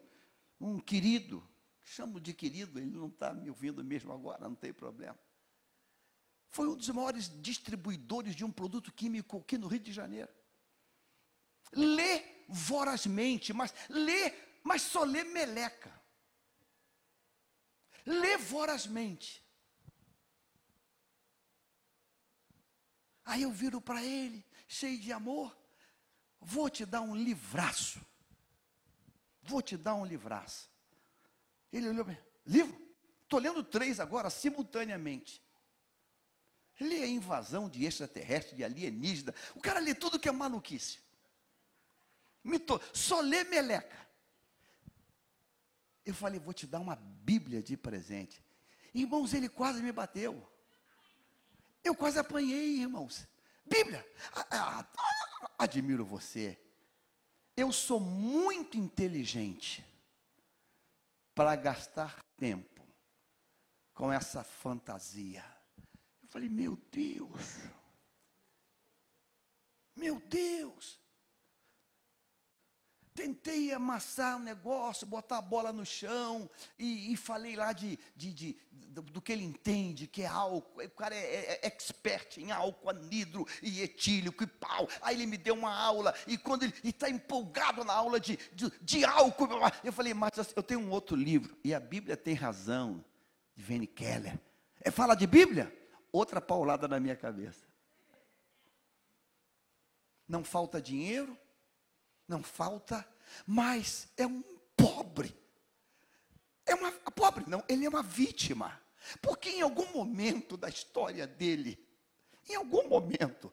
um 0.58 0.80
querido, 0.80 1.46
chamo 1.82 2.18
de 2.18 2.34
querido, 2.34 2.80
ele 2.80 2.92
não 2.92 3.10
está 3.10 3.34
me 3.34 3.50
ouvindo 3.50 3.84
mesmo 3.84 4.14
agora, 4.14 4.48
não 4.48 4.56
tem 4.56 4.72
problema. 4.72 5.20
Foi 6.48 6.66
um 6.66 6.78
dos 6.78 6.88
maiores 6.88 7.30
distribuidores 7.42 8.38
de 8.38 8.46
um 8.46 8.52
produto 8.52 8.90
químico 8.94 9.40
aqui 9.40 9.58
no 9.58 9.68
Rio 9.68 9.82
de 9.82 9.92
Janeiro. 9.92 10.39
Lê 11.72 12.24
vorazmente, 12.48 13.54
mas 13.54 13.74
lê, 13.90 14.34
mas 14.64 14.82
só 14.82 15.04
lê 15.04 15.24
meleca 15.24 16.00
lê 18.10 18.38
vorazmente. 18.38 19.44
Aí 23.24 23.44
eu 23.44 23.52
viro 23.52 23.80
para 23.80 24.04
ele, 24.04 24.44
cheio 24.68 25.00
de 25.00 25.14
amor, 25.14 25.56
vou 26.42 26.70
te 26.70 26.86
dar 26.86 27.02
um 27.02 27.16
livraço. 27.16 28.02
Vou 29.44 29.62
te 29.62 29.78
dar 29.78 29.94
um 29.94 30.06
livraço. 30.06 30.70
Ele 31.72 31.90
olhou 31.90 32.06
para 32.06 32.18
livro? 32.46 32.90
Estou 33.24 33.40
lendo 33.40 33.64
três 33.64 34.00
agora, 34.00 34.30
simultaneamente. 34.32 35.44
Lê 36.80 37.04
a 37.04 37.08
invasão 37.08 37.70
de 37.70 37.86
extraterrestre, 37.86 38.56
de 38.56 38.64
alienígena. 38.64 39.36
O 39.54 39.62
cara 39.62 39.80
lê 39.80 39.94
tudo 39.94 40.20
que 40.20 40.28
é 40.30 40.32
maluquice. 40.32 41.00
Mito, 42.44 42.80
só 42.94 43.22
lê 43.22 43.44
meleca. 43.44 43.98
Eu 46.06 46.14
falei, 46.14 46.40
vou 46.40 46.54
te 46.54 46.66
dar 46.66 46.80
uma 46.80 46.96
Bíblia 46.96 47.62
de 47.62 47.78
presente. 47.78 48.44
Irmãos, 48.94 49.34
ele 49.34 49.48
quase 49.48 49.82
me 49.84 49.92
bateu. 49.92 50.50
Eu 51.84 51.96
quase 51.96 52.18
apanhei, 52.18 52.82
irmãos. 52.82 53.28
Bíblia. 53.66 54.06
Admiro 55.58 56.04
você. 56.04 56.60
Eu 57.56 57.72
sou 57.72 58.00
muito 58.00 58.78
inteligente 58.78 59.86
para 61.36 61.56
gastar 61.56 62.20
tempo 62.38 62.82
com 63.94 64.12
essa 64.12 64.44
fantasia. 64.44 65.46
Eu 66.24 66.30
falei, 66.30 66.50
meu 66.50 66.76
Deus. 66.92 67.60
Meu 69.96 70.20
Deus. 70.22 71.00
Tentei 73.20 73.74
amassar 73.74 74.38
o 74.38 74.40
um 74.40 74.44
negócio, 74.44 75.06
botar 75.06 75.40
a 75.40 75.42
bola 75.42 75.74
no 75.74 75.86
chão, 75.86 76.50
e, 76.78 77.12
e 77.12 77.18
falei 77.18 77.54
lá 77.54 77.74
de, 77.74 78.00
de, 78.16 78.34
de 78.34 78.58
do, 78.72 79.02
do, 79.02 79.22
que 79.22 79.34
ele 79.34 79.44
entende, 79.44 80.08
que 80.08 80.22
é 80.22 80.26
álcool. 80.26 80.82
O 80.82 80.90
cara 80.92 81.14
é, 81.14 81.20
é, 81.20 81.60
é 81.64 81.68
expert 81.68 82.38
em 82.38 82.52
álcool, 82.52 82.90
anidro 82.90 83.46
e 83.62 83.82
etílico 83.82 84.44
e 84.44 84.48
pau. 84.48 84.88
Aí 85.02 85.18
ele 85.18 85.26
me 85.26 85.38
deu 85.38 85.54
uma 85.54 85.76
aula, 85.76 86.16
e 86.26 86.38
quando 86.38 86.64
ele 86.64 86.74
está 86.82 87.10
empolgado 87.10 87.84
na 87.84 87.94
aula 87.94 88.22
de, 88.22 88.40
de, 88.54 88.72
de, 88.82 89.04
álcool, 89.04 89.50
eu 89.84 89.92
falei, 89.92 90.14
mas 90.14 90.32
eu 90.56 90.64
tenho 90.64 90.80
um 90.80 90.90
outro 90.90 91.16
livro, 91.18 91.58
e 91.62 91.74
a 91.74 91.80
Bíblia 91.80 92.16
tem 92.16 92.34
razão, 92.34 93.04
de 93.54 93.62
Vene 93.62 93.86
Keller. 93.86 94.40
É 94.80 94.90
fala 94.90 95.14
de 95.14 95.28
Bíblia? 95.28 95.76
Outra 96.10 96.40
paulada 96.40 96.88
na 96.88 97.02
minha 97.02 97.18
cabeça. 97.18 97.68
Não 100.26 100.42
falta 100.42 100.82
dinheiro, 100.82 101.38
não 102.30 102.44
falta, 102.44 103.06
mas 103.46 104.08
é 104.16 104.26
um 104.26 104.42
pobre. 104.78 105.36
É 106.66 106.76
uma 106.76 106.92
pobre, 106.92 107.44
não, 107.48 107.64
ele 107.68 107.86
é 107.86 107.90
uma 107.90 108.04
vítima. 108.04 108.80
Porque 109.22 109.50
em 109.50 109.62
algum 109.62 109.92
momento 109.92 110.56
da 110.56 110.70
história 110.70 111.26
dele, 111.26 111.84
em 112.48 112.56
algum 112.56 112.88
momento, 112.88 113.52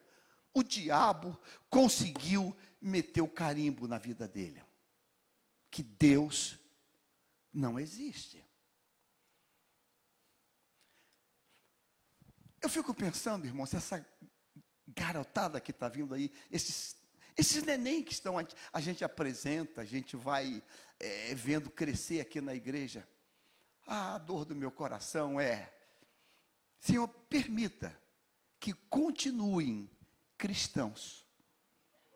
o 0.53 0.63
diabo 0.63 1.37
conseguiu 1.69 2.55
meter 2.79 3.21
o 3.21 3.27
carimbo 3.27 3.87
na 3.87 3.97
vida 3.97 4.27
dele. 4.27 4.63
Que 5.69 5.81
Deus 5.83 6.59
não 7.51 7.79
existe. 7.79 8.43
Eu 12.61 12.69
fico 12.69 12.93
pensando, 12.93 13.45
irmãos, 13.45 13.73
essa 13.73 14.05
garotada 14.87 15.59
que 15.61 15.71
está 15.71 15.87
vindo 15.87 16.13
aí, 16.13 16.31
esses 16.49 16.96
esses 17.37 17.63
neném 17.63 18.03
que 18.03 18.13
estão, 18.13 18.35
a 18.73 18.81
gente 18.81 19.03
apresenta, 19.03 19.81
a 19.81 19.85
gente 19.85 20.15
vai 20.15 20.63
é, 20.99 21.35
vendo 21.35 21.69
crescer 21.69 22.19
aqui 22.19 22.41
na 22.41 22.55
igreja. 22.55 23.07
a 23.85 24.17
dor 24.17 24.43
do 24.43 24.55
meu 24.55 24.71
coração 24.71 25.39
é, 25.39 25.71
Senhor, 26.79 27.07
permita 27.07 27.97
que 28.59 28.73
continuem 28.73 29.89
cristãos, 30.37 31.25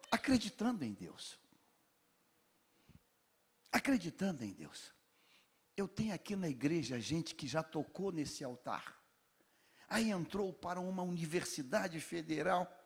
acreditando 0.10 0.84
em 0.84 0.94
Deus. 0.94 1.40
Acreditando 3.72 4.44
em 4.44 4.54
Deus. 4.54 4.94
Eu 5.76 5.88
tenho 5.88 6.14
aqui 6.14 6.36
na 6.36 6.50
igreja 6.50 7.00
gente 7.00 7.34
que 7.34 7.48
já 7.48 7.64
tocou 7.64 8.12
nesse 8.12 8.44
altar. 8.44 9.00
Aí 9.88 10.10
entrou 10.10 10.54
para 10.54 10.80
uma 10.80 11.04
universidade 11.04 12.00
federal 12.00 12.81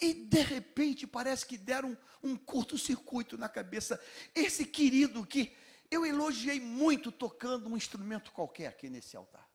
e 0.00 0.12
de 0.12 0.42
repente 0.42 1.06
parece 1.06 1.46
que 1.46 1.56
deram 1.56 1.96
um, 2.22 2.36
curto-circuito 2.36 3.38
na 3.38 3.48
cabeça. 3.48 4.00
Esse 4.34 4.66
querido 4.66 5.26
que 5.26 5.56
eu 5.90 6.04
elogiei 6.04 6.60
muito 6.60 7.10
tocando 7.10 7.68
um 7.68 7.76
instrumento 7.76 8.32
qualquer 8.32 8.66
aqui 8.66 8.90
nesse 8.90 9.16
altar. 9.16 9.48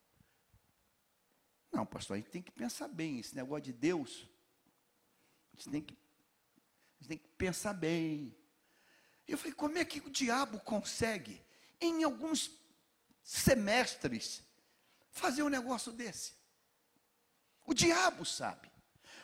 Não, 1.72 1.86
pastor, 1.86 2.16
a 2.16 2.18
gente 2.18 2.32
tem 2.32 2.42
que 2.42 2.52
pensar 2.52 2.88
bem. 2.88 3.20
Esse 3.20 3.36
negócio 3.36 3.64
de 3.64 3.74
Deus, 3.74 4.28
a 5.54 5.58
gente 5.58 5.70
tem 5.70 5.82
que, 5.82 5.98
gente 7.00 7.08
tem 7.08 7.18
que 7.18 7.30
pensar 7.38 7.74
bem. 7.74 8.36
Eu 9.28 9.38
falei, 9.38 9.54
como 9.54 9.78
é 9.78 9.86
que 9.86 10.00
o 10.00 10.10
diabo 10.10 10.60
consegue, 10.60 11.42
em 11.80 12.04
alguns 12.04 12.52
semestres, 13.24 14.44
fazer 15.12 15.44
um 15.44 15.50
negócio 15.50 15.92
desse? 15.92 16.34
O 17.66 17.74
diabo 17.74 18.26
sabe. 18.26 18.71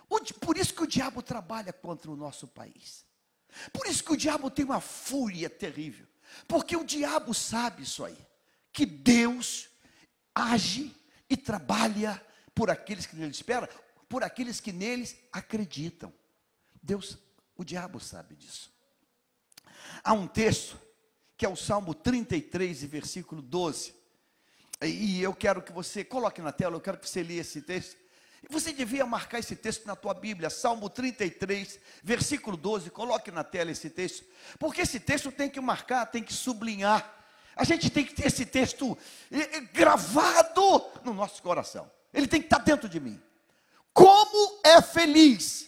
Por 0.08 0.58
isso 0.58 0.74
que 0.74 0.84
o 0.84 0.88
diabo 0.88 1.22
trabalha 1.22 1.74
contra 1.74 2.10
o 2.10 2.16
nosso 2.16 2.48
país. 2.48 3.06
Por 3.74 3.88
isso 3.88 4.04
que 4.04 4.14
o 4.14 4.18
diabo 4.18 4.50
tem 4.50 4.66
uma 4.66 4.82
fúria 4.82 5.50
terrível. 5.50 6.08
Porque 6.48 6.76
o 6.76 6.84
diabo 6.84 7.34
sabe 7.34 7.84
isso 7.84 8.04
aí. 8.04 8.18
Que 8.72 8.86
Deus 8.86 9.70
age 10.34 10.96
e 11.30 11.36
trabalha 11.36 12.22
por 12.54 12.70
aqueles 12.70 13.06
que 13.06 13.16
nele 13.16 13.32
esperam, 13.32 13.68
por 14.08 14.24
aqueles 14.24 14.60
que 14.60 14.72
neles 14.72 15.16
acreditam. 15.32 16.14
Deus, 16.82 17.18
o 17.56 17.64
diabo 17.64 18.00
sabe 18.00 18.36
disso. 18.36 18.72
Há 20.04 20.14
um 20.14 20.28
texto 20.28 20.80
que 21.36 21.46
é 21.46 21.50
o 21.50 21.56
Salmo 21.56 21.94
33 21.94 22.84
e 22.84 22.88
versículo 22.88 23.42
12. 23.42 23.94
E 24.82 25.22
eu 25.22 25.34
quero 25.34 25.62
que 25.62 25.72
você 25.72 26.04
coloque 26.04 26.42
na 26.42 26.52
tela, 26.52 26.76
eu 26.76 26.82
quero 26.82 26.98
que 26.98 27.10
você 27.10 27.24
leia 27.24 27.42
esse 27.42 27.62
texto. 27.62 27.98
Você 28.50 28.72
devia 28.72 29.06
marcar 29.06 29.40
esse 29.40 29.56
texto 29.56 29.86
na 29.86 29.96
tua 29.96 30.14
Bíblia, 30.14 30.50
Salmo 30.50 30.90
33, 30.90 31.80
versículo 32.04 32.56
12. 32.56 32.90
Coloque 32.92 33.32
na 33.32 33.44
tela 33.44 33.72
esse 33.72 33.90
texto, 33.90 34.26
porque 34.60 34.82
esse 34.82 35.00
texto 35.00 35.32
tem 35.32 35.50
que 35.50 35.60
marcar, 35.60 36.06
tem 36.06 36.24
que 36.24 36.34
sublinhar. 36.34 37.14
A 37.56 37.64
gente 37.64 37.90
tem 37.90 38.06
que 38.06 38.14
ter 38.14 38.28
esse 38.28 38.46
texto 38.46 38.98
eh, 39.32 39.58
eh, 39.58 39.62
gravado 39.74 40.86
no 41.04 41.14
nosso 41.14 41.42
coração. 41.42 41.92
Ele 42.14 42.28
tem 42.28 42.40
que 42.40 42.46
estar 42.46 42.60
dentro 42.60 42.88
de 42.88 43.00
mim. 43.00 43.20
Como 43.92 44.62
é 44.64 44.82
feliz 44.82 45.68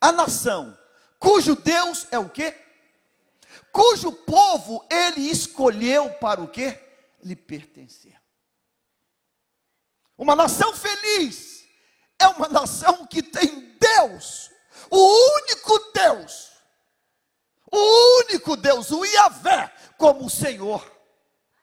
a 0.00 0.12
nação 0.12 0.78
cujo 1.18 1.54
Deus 1.54 2.06
é 2.10 2.18
o 2.18 2.28
quê? 2.28 2.54
Cujo 3.70 4.10
povo 4.12 4.84
ele 4.90 5.30
escolheu 5.30 6.10
para 6.14 6.42
o 6.42 6.48
quê? 6.48 6.78
Lhe 7.22 7.36
pertencer. 7.36 8.20
Uma 10.16 10.34
nação 10.34 10.74
feliz 10.74 11.59
é 12.20 12.28
uma 12.28 12.48
nação 12.48 13.06
que 13.06 13.22
tem 13.22 13.76
Deus, 13.80 14.50
o 14.90 14.98
único 14.98 15.78
Deus, 15.92 16.50
o 17.72 18.18
único 18.20 18.56
Deus, 18.56 18.90
o 18.90 19.04
Iavé, 19.04 19.72
como 19.96 20.26
o 20.26 20.30
Senhor. 20.30 20.84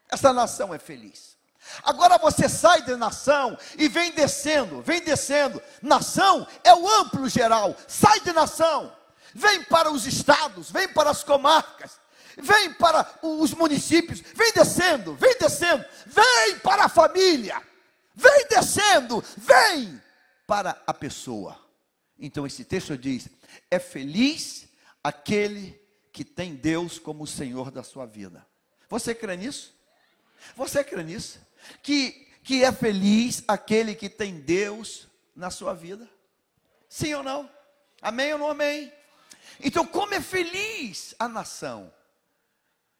Essa 0.10 0.34
nação 0.34 0.74
é 0.74 0.80
feliz. 0.80 1.38
Agora 1.84 2.18
você 2.18 2.50
sai 2.50 2.82
de 2.82 2.96
nação 2.96 3.58
e 3.78 3.88
vem 3.88 4.12
descendo, 4.12 4.82
vem 4.82 5.02
descendo. 5.02 5.62
Nação 5.82 6.48
é 6.64 6.74
o 6.74 6.90
amplo 6.90 7.28
geral. 7.30 7.76
Sai 7.88 8.22
de 8.22 8.32
nação, 8.32 8.96
vem 9.34 9.64
para 9.66 9.92
os 9.92 10.08
estados, 10.08 10.72
vem 10.72 10.88
para 10.88 11.10
as 11.10 11.24
comarcas, 11.24 12.00
vem 12.38 12.74
para 12.74 13.06
os 13.22 13.54
municípios, 13.54 14.22
vem 14.34 14.54
descendo, 14.54 15.14
vem 15.16 15.38
descendo, 15.38 15.86
vem 16.06 16.60
para 16.60 16.86
a 16.86 16.90
família, 16.90 17.62
vem 18.16 18.48
descendo, 18.48 19.24
vem 19.36 20.02
para 20.48 20.82
a 20.88 20.94
pessoa. 20.94 21.60
Então 22.18 22.48
esse 22.48 22.64
texto 22.64 22.98
diz: 22.98 23.28
é 23.70 23.78
feliz 23.78 24.68
aquele 25.04 25.80
que 26.12 26.24
tem 26.24 26.56
Deus 26.56 26.98
como 26.98 27.26
o 27.26 27.28
Senhor 27.28 27.70
da 27.70 27.84
sua 27.84 28.06
vida. 28.06 28.48
Você 28.90 29.14
crê 29.14 29.36
nisso? 29.36 29.76
Você 30.56 30.84
crê 30.84 31.04
nisso? 31.04 31.40
Que, 31.84 32.28
que 32.44 32.64
é 32.64 32.72
feliz 32.72 33.44
aquele 33.48 33.94
que 33.94 34.10
tem 34.10 34.40
Deus 34.40 35.08
na 35.36 35.52
sua 35.52 35.74
vida? 35.74 36.10
Sim 36.88 37.14
ou 37.16 37.24
não? 37.24 37.50
Amém 38.02 38.32
ou 38.34 38.40
não 38.40 38.50
amém? 38.50 38.92
Então, 39.60 39.86
como 39.86 40.14
é 40.14 40.22
feliz 40.22 41.14
a 41.20 41.28
nação? 41.28 41.92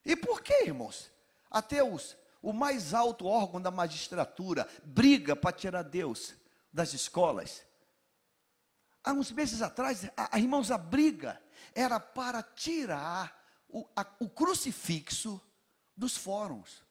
E 0.04 0.14
por 0.16 0.42
que, 0.42 0.64
irmãos? 0.64 1.10
Até 1.50 1.82
os, 1.82 2.16
o 2.42 2.52
mais 2.52 2.92
alto 2.92 3.26
órgão 3.26 3.60
da 3.60 3.70
magistratura 3.70 4.68
briga 4.84 5.34
para 5.34 5.52
tirar 5.52 5.82
Deus 5.82 6.34
das 6.72 6.94
escolas. 6.94 7.64
Há 9.02 9.12
uns 9.12 9.30
meses 9.30 9.62
atrás, 9.62 10.04
a, 10.16 10.36
a, 10.36 10.38
irmãos, 10.38 10.70
a 10.70 10.78
briga 10.78 11.40
era 11.74 11.98
para 11.98 12.42
tirar 12.42 13.34
o, 13.68 13.86
a, 13.96 14.06
o 14.20 14.28
crucifixo 14.28 15.40
dos 15.96 16.16
fóruns. 16.16 16.82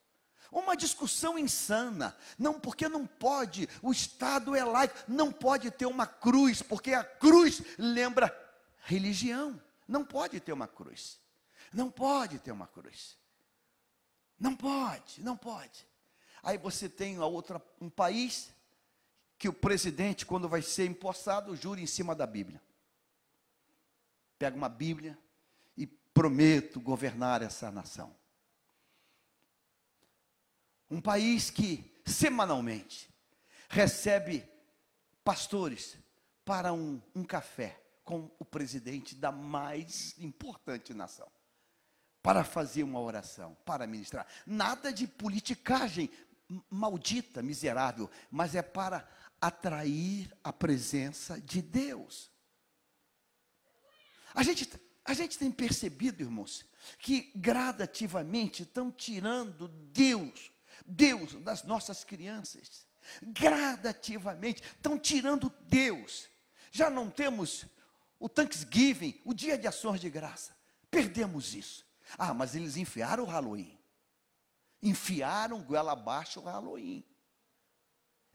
Uma 0.50 0.76
discussão 0.76 1.38
insana. 1.38 2.16
Não, 2.38 2.58
porque 2.58 2.88
não 2.88 3.06
pode, 3.06 3.68
o 3.82 3.92
Estado 3.92 4.56
é 4.56 4.64
laico, 4.64 4.96
não 5.06 5.30
pode 5.30 5.70
ter 5.70 5.86
uma 5.86 6.06
cruz, 6.06 6.62
porque 6.62 6.94
a 6.94 7.04
cruz 7.04 7.62
lembra 7.76 8.34
religião. 8.84 9.60
Não 9.86 10.04
pode 10.04 10.40
ter 10.40 10.52
uma 10.52 10.66
cruz. 10.66 11.20
Não 11.72 11.90
pode 11.90 12.38
ter 12.38 12.52
uma 12.52 12.66
cruz. 12.66 13.18
Não 14.38 14.54
pode, 14.54 15.22
não 15.22 15.36
pode. 15.36 15.86
Aí 16.42 16.56
você 16.56 16.88
tem 16.88 17.16
a 17.16 17.26
outra, 17.26 17.60
um 17.80 17.90
país 17.90 18.50
que 19.38 19.48
o 19.48 19.52
presidente, 19.52 20.26
quando 20.26 20.48
vai 20.48 20.60
ser 20.60 20.86
empossado, 20.86 21.54
jure 21.54 21.80
em 21.80 21.86
cima 21.86 22.14
da 22.14 22.26
Bíblia. 22.26 22.60
Pega 24.38 24.56
uma 24.56 24.68
Bíblia 24.68 25.16
e 25.76 25.86
prometo 25.86 26.80
governar 26.80 27.40
essa 27.42 27.70
nação. 27.70 28.14
Um 30.90 31.00
país 31.00 31.50
que 31.50 31.94
semanalmente 32.04 33.08
recebe 33.68 34.44
pastores 35.22 35.96
para 36.44 36.72
um, 36.72 37.00
um 37.14 37.22
café 37.22 37.80
com 38.04 38.30
o 38.38 38.44
presidente 38.44 39.14
da 39.14 39.30
mais 39.30 40.18
importante 40.18 40.94
nação 40.94 41.30
para 42.22 42.42
fazer 42.42 42.82
uma 42.82 43.00
oração, 43.00 43.56
para 43.64 43.86
ministrar. 43.86 44.26
Nada 44.46 44.92
de 44.92 45.06
politicagem 45.06 46.10
maldita, 46.70 47.42
miserável, 47.42 48.10
mas 48.30 48.54
é 48.54 48.62
para 48.62 49.06
atrair 49.40 50.32
a 50.42 50.52
presença 50.52 51.40
de 51.40 51.62
Deus. 51.62 52.30
A 54.34 54.42
gente, 54.42 54.68
A 55.04 55.14
gente 55.14 55.38
tem 55.38 55.50
percebido, 55.50 56.22
irmãos, 56.22 56.66
que 56.98 57.32
gradativamente 57.34 58.62
estão 58.62 58.90
tirando 58.92 59.66
Deus, 59.66 60.52
Deus 60.84 61.32
das 61.42 61.64
nossas 61.64 62.04
crianças. 62.04 62.86
Gradativamente 63.22 64.62
estão 64.62 64.98
tirando 64.98 65.50
Deus. 65.62 66.28
Já 66.70 66.90
não 66.90 67.08
temos 67.08 67.64
o 68.20 68.28
Thanksgiving, 68.28 69.18
o 69.24 69.32
dia 69.32 69.56
de 69.56 69.66
ações 69.66 69.98
de 69.98 70.10
graça. 70.10 70.54
Perdemos 70.90 71.54
isso. 71.54 71.86
Ah, 72.18 72.34
mas 72.34 72.54
eles 72.54 72.76
enfiaram 72.76 73.24
o 73.24 73.26
Halloween. 73.26 73.78
Enfiaram 74.82 75.62
goela 75.62 75.92
abaixo 75.92 76.40
o 76.40 76.44
Halloween. 76.44 77.02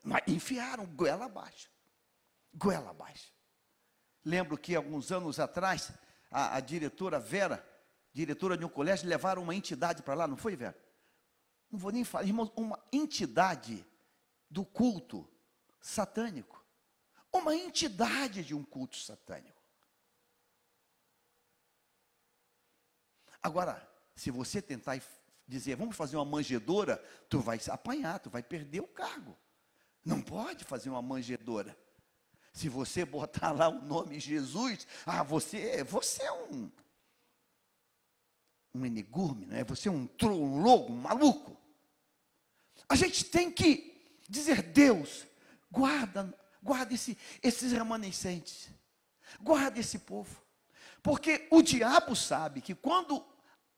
Mas 0.04 0.22
enfiaram 0.28 0.86
goela 0.86 1.26
abaixo. 1.26 1.72
Goela 2.54 2.90
abaixo. 2.90 3.32
Lembro 4.24 4.58
que 4.58 4.76
alguns 4.76 5.12
anos 5.12 5.40
atrás, 5.40 5.92
a, 6.30 6.58
a 6.58 6.60
diretora 6.60 7.20
Vera, 7.20 7.66
diretora 8.12 8.58
de 8.58 8.66
um 8.66 8.70
colégio, 8.70 9.08
levaram 9.08 9.42
uma 9.42 9.56
entidade 9.56 10.04
para 10.04 10.14
lá, 10.14 10.28
não 10.28 10.38
foi, 10.38 10.56
Vera? 10.56 10.78
Não 11.72 11.80
vou 11.80 11.92
nem 11.92 12.04
falar, 12.04 12.26
irmãos, 12.26 12.52
uma 12.56 12.80
entidade 12.92 13.86
do 14.50 14.64
culto 14.66 15.28
satânico. 15.82 16.64
Uma 17.32 17.56
entidade 17.56 18.44
de 18.44 18.54
um 18.54 18.64
culto 18.64 18.98
satânico. 18.98 19.64
Agora, 23.42 23.90
se 24.16 24.30
você 24.30 24.62
tentar 24.62 25.02
dizer, 25.48 25.76
vamos 25.76 25.98
fazer 25.98 26.16
uma 26.16 26.24
manjedora, 26.24 26.98
tu 27.28 27.40
vai 27.40 27.60
apanhar, 27.70 28.20
tu 28.20 28.30
vai 28.30 28.44
perder 28.44 28.82
o 28.82 28.88
cargo. 28.88 29.38
Não 30.04 30.22
pode 30.22 30.64
fazer 30.64 30.90
uma 30.90 31.02
manjedora. 31.02 31.78
Se 32.52 32.70
você 32.70 33.04
botar 33.06 33.52
lá 33.52 33.70
o 33.70 33.82
nome 33.82 34.20
Jesus, 34.20 34.88
ah, 35.06 35.24
você, 35.24 35.84
você 35.84 36.24
é 36.24 36.32
um 36.32 36.72
um 38.74 38.86
enigume, 38.86 39.46
não 39.46 39.58
é? 39.58 39.64
Você 39.64 39.88
é 39.88 39.92
um 39.92 40.08
trologo, 40.08 40.92
um 40.92 40.98
maluco. 40.98 41.56
A 42.90 42.96
gente 42.96 43.24
tem 43.26 43.52
que 43.52 44.20
dizer, 44.28 44.64
Deus, 44.64 45.26
guarda, 45.72 46.34
guarda 46.62 46.94
esse, 46.94 47.18
esses 47.42 47.72
remanescentes. 47.72 48.70
Guarda 49.42 49.80
esse 49.80 50.00
povo. 50.00 50.42
Porque 51.02 51.48
o 51.52 51.62
diabo 51.62 52.16
sabe 52.16 52.62
que 52.62 52.74
quando 52.74 53.24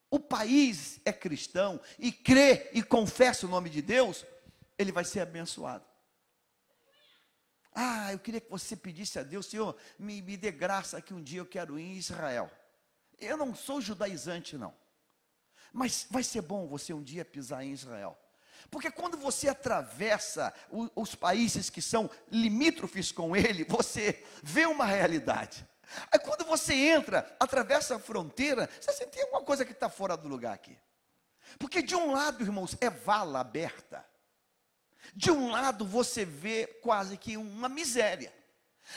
o 0.09 0.19
país 0.19 0.99
é 1.03 1.11
cristão 1.11 1.79
e 1.99 2.11
crê 2.11 2.69
e 2.73 2.81
confessa 2.81 3.45
o 3.45 3.49
nome 3.49 3.69
de 3.69 3.81
Deus, 3.81 4.25
ele 4.77 4.91
vai 4.91 5.03
ser 5.03 5.21
abençoado. 5.21 5.83
Ah, 7.75 8.13
eu 8.13 8.19
queria 8.19 8.39
que 8.39 8.49
você 8.49 8.73
pedisse 8.73 9.19
a 9.19 9.23
Deus, 9.23 9.47
Senhor, 9.47 9.75
me, 9.99 10.21
me 10.21 10.37
dê 10.37 10.49
graça 10.49 11.01
que 11.01 11.13
um 11.13 11.21
dia 11.21 11.41
eu 11.41 11.45
quero 11.45 11.77
ir 11.77 11.83
em 11.83 11.97
Israel. 11.97 12.49
Eu 13.19 13.35
não 13.35 13.53
sou 13.53 13.81
judaizante, 13.81 14.57
não. 14.57 14.73
Mas 15.73 16.07
vai 16.09 16.23
ser 16.23 16.41
bom 16.41 16.67
você 16.67 16.93
um 16.93 17.03
dia 17.03 17.25
pisar 17.25 17.65
em 17.65 17.73
Israel. 17.73 18.17
Porque 18.71 18.89
quando 18.89 19.17
você 19.17 19.49
atravessa 19.49 20.53
o, 20.69 20.89
os 20.95 21.15
países 21.15 21.69
que 21.69 21.81
são 21.81 22.09
limítrofes 22.31 23.11
com 23.11 23.35
ele, 23.35 23.65
você 23.65 24.23
vê 24.41 24.65
uma 24.65 24.85
realidade. 24.85 25.67
Aí 26.11 26.19
quando 26.19 26.45
você 26.45 26.73
entra, 26.73 27.35
atravessa 27.39 27.97
a 27.97 27.99
fronteira, 27.99 28.69
você 28.79 28.93
sente 28.93 29.19
alguma 29.19 29.43
coisa 29.43 29.65
que 29.65 29.73
está 29.73 29.89
fora 29.89 30.15
do 30.15 30.29
lugar 30.29 30.53
aqui. 30.53 30.77
Porque 31.59 31.81
de 31.81 31.95
um 31.95 32.11
lado, 32.13 32.41
irmãos, 32.41 32.75
é 32.79 32.89
vala 32.89 33.41
aberta. 33.41 34.05
De 35.13 35.31
um 35.31 35.51
lado 35.51 35.85
você 35.85 36.25
vê 36.25 36.67
quase 36.81 37.17
que 37.17 37.37
uma 37.37 37.69
miséria. 37.69 38.33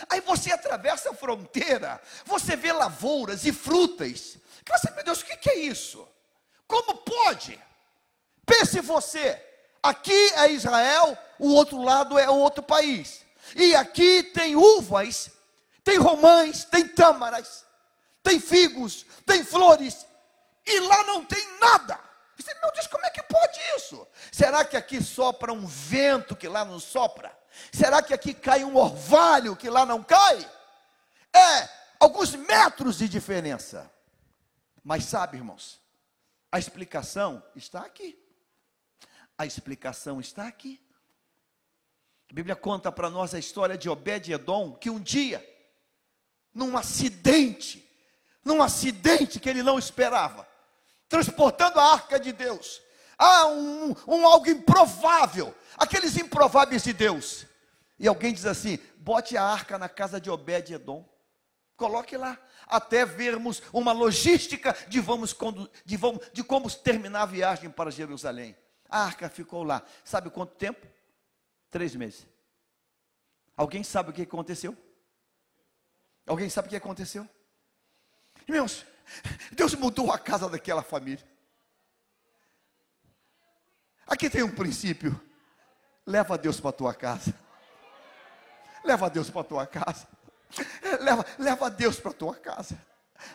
Aí 0.09 0.21
você 0.21 0.53
atravessa 0.53 1.11
a 1.11 1.15
fronteira, 1.15 2.01
você 2.25 2.57
vê 2.57 2.73
lavouras 2.73 3.45
e 3.45 3.53
frutas. 3.53 4.39
Que 4.65 4.73
você, 4.73 4.91
meu 4.91 5.05
Deus, 5.05 5.21
o 5.21 5.25
que 5.25 5.51
é 5.51 5.57
isso? 5.57 6.07
Como 6.67 6.97
pode? 6.97 7.59
Pense 8.45 8.81
você, 8.81 9.43
aqui 9.83 10.33
é 10.35 10.53
Israel, 10.53 11.17
o 11.39 11.49
outro 11.53 11.83
lado 11.83 12.19
é 12.19 12.29
outro 12.29 12.63
país. 12.63 13.25
E 13.57 13.75
aqui 13.75 14.23
tem 14.23 14.57
uvas, 14.57 15.31
tem 15.83 15.97
romães, 15.99 16.65
tem 16.65 16.87
tâmaras, 16.87 17.65
tem 18.23 18.39
figos, 18.39 19.07
tem 19.25 19.43
flores, 19.43 20.07
e 20.67 20.81
lá 20.81 21.03
não 21.05 21.25
tem 21.25 21.43
nada. 21.59 21.99
Você, 22.39 22.55
meu 22.61 22.73
Deus, 22.73 22.87
como 22.87 23.05
é 23.05 23.11
que 23.11 23.23
pode 23.23 23.59
isso? 23.77 24.07
Será 24.31 24.65
que 24.65 24.77
aqui 24.77 25.03
sopra 25.03 25.53
um 25.53 25.67
vento 25.67 26.37
que 26.37 26.47
lá 26.47 26.65
não 26.65 26.79
sopra? 26.79 27.37
Será 27.73 28.03
que 28.03 28.15
aqui 28.15 28.33
cai 28.33 28.63
um 28.65 28.77
orvalho 28.77 29.57
que 29.57 29.69
lá 29.69 29.85
não 29.85 30.03
cai? 30.03 30.39
É 31.35 31.69
alguns 31.99 32.35
metros 32.35 32.99
de 32.99 33.09
diferença. 33.09 33.91
Mas 34.85 35.05
sabe, 35.05 35.37
irmãos, 35.37 35.81
a 36.51 36.59
explicação 36.59 37.43
está 37.55 37.81
aqui. 37.81 38.19
A 39.37 39.45
explicação 39.45 40.21
está 40.21 40.47
aqui. 40.47 40.81
A 42.31 42.35
Bíblia 42.35 42.57
conta 42.57 42.93
para 42.93 43.11
nós 43.11 43.35
a 43.35 43.39
história 43.39 43.77
de 43.77 43.89
Obed-Edom, 43.89 44.75
que 44.77 44.91
um 44.91 45.01
dia, 45.01 45.45
num 46.55 46.77
acidente, 46.77 47.85
num 48.45 48.63
acidente 48.63 49.41
que 49.41 49.49
ele 49.49 49.63
não 49.63 49.79
esperava, 49.79 50.48
transportando 51.09 51.81
a 51.81 51.93
arca 51.93 52.19
de 52.21 52.33
Deus. 52.33 52.83
Ah, 53.19 53.47
um, 53.47 53.95
um 54.07 54.27
algo 54.27 54.49
improvável, 54.49 55.55
aqueles 55.77 56.17
improváveis 56.17 56.85
de 56.85 56.93
Deus. 56.93 57.47
E 57.99 58.07
alguém 58.07 58.33
diz 58.33 58.47
assim: 58.47 58.79
bote 58.99 59.37
a 59.37 59.43
arca 59.43 59.79
na 59.79 59.89
casa 59.89 60.21
de 60.21 60.31
Obed-Edom. 60.31 61.05
Coloque 61.77 62.17
lá, 62.17 62.39
até 62.67 63.05
vermos 63.05 63.63
uma 63.73 63.93
logística 63.93 64.77
de, 64.89 65.01
vamos, 65.01 65.35
de, 65.85 65.97
vamos, 65.97 66.29
de 66.33 66.43
como 66.43 66.71
terminar 66.71 67.23
a 67.23 67.27
viagem 67.27 67.71
para 67.71 67.91
Jerusalém. 67.91 68.57
A 68.89 69.05
arca 69.05 69.29
ficou 69.29 69.63
lá. 69.63 69.83
Sabe 70.05 70.31
quanto 70.31 70.55
tempo? 70.55 70.87
Três 71.71 71.95
meses. 71.95 72.27
Alguém 73.57 73.83
sabe 73.83 74.11
o 74.11 74.13
que 74.13 74.23
aconteceu? 74.23 74.77
Alguém 76.27 76.49
sabe 76.49 76.67
o 76.67 76.71
que 76.71 76.77
aconteceu? 76.77 77.29
Irmãos, 78.47 78.85
Deus 79.53 79.75
mudou 79.75 80.13
a 80.13 80.19
casa 80.19 80.49
daquela 80.49 80.83
família. 80.83 81.27
Aqui 84.07 84.31
tem 84.31 84.43
um 84.43 84.55
princípio. 84.55 85.21
Leva 86.07 86.39
Deus 86.39 86.59
para 86.59 86.71
a 86.71 86.73
tua 86.73 86.95
casa. 86.95 87.35
Leva 88.85 89.11
Deus 89.11 89.29
para 89.29 89.41
a 89.43 89.45
tua 89.45 89.67
casa. 89.67 90.09
Leva, 91.01 91.27
leva 91.39 91.71
Deus 91.71 92.01
para 92.01 92.11
a 92.11 92.15
tua 92.15 92.35
casa. 92.35 92.79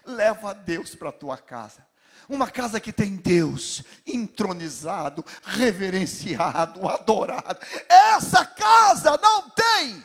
Leva 0.04 0.54
Deus 0.54 0.96
para 0.96 1.10
a 1.10 1.14
tua 1.14 1.38
casa. 1.38 1.86
Uma 2.28 2.50
casa 2.50 2.80
que 2.80 2.94
tem 2.94 3.16
Deus 3.16 3.84
entronizado, 4.06 5.26
reverenciado, 5.44 6.88
adorado. 6.88 7.60
Essa 7.88 8.46
casa 8.46 9.18
não 9.22 9.50
tem, 9.50 10.04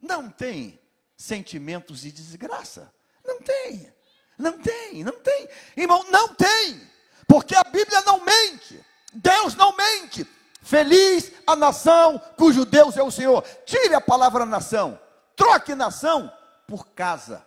não 0.00 0.30
tem 0.30 0.80
sentimentos 1.16 2.02
de 2.02 2.12
desgraça. 2.12 2.92
Não 3.24 3.40
tem. 3.40 3.92
Não 4.40 4.58
tem, 4.58 5.04
não 5.04 5.12
tem. 5.12 5.48
Irmão, 5.76 6.04
não 6.10 6.34
tem. 6.34 6.80
Porque 7.26 7.54
a 7.54 7.62
Bíblia 7.64 8.00
não 8.02 8.24
mente. 8.24 8.84
Deus 9.12 9.54
não 9.54 9.76
mente. 9.76 10.26
Feliz 10.62 11.32
a 11.46 11.54
nação 11.54 12.18
cujo 12.36 12.64
Deus 12.64 12.96
é 12.96 13.02
o 13.02 13.10
Senhor. 13.10 13.42
Tire 13.64 13.94
a 13.94 14.00
palavra 14.00 14.46
nação. 14.46 14.98
Troque 15.36 15.74
nação 15.74 16.32
por 16.66 16.88
casa. 16.88 17.46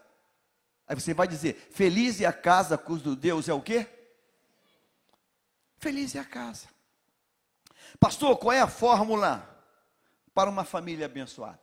Aí 0.88 0.95
você 0.95 1.13
vai 1.13 1.27
dizer: 1.27 1.69
Feliz 1.73 2.21
é 2.21 2.25
a 2.25 2.34
casa 2.34 2.77
cujo 2.77 3.15
Deus 3.15 3.47
é 3.49 3.53
o 3.53 3.62
quê? 3.62 3.88
Feliz 5.77 6.15
é 6.15 6.19
a 6.19 6.25
casa. 6.25 6.67
Pastor, 7.99 8.38
qual 8.38 8.51
é 8.53 8.62
a 8.62 8.67
fórmula 8.67 9.47
para 10.34 10.49
uma 10.49 10.63
família 10.63 11.06
abençoada? 11.06 11.60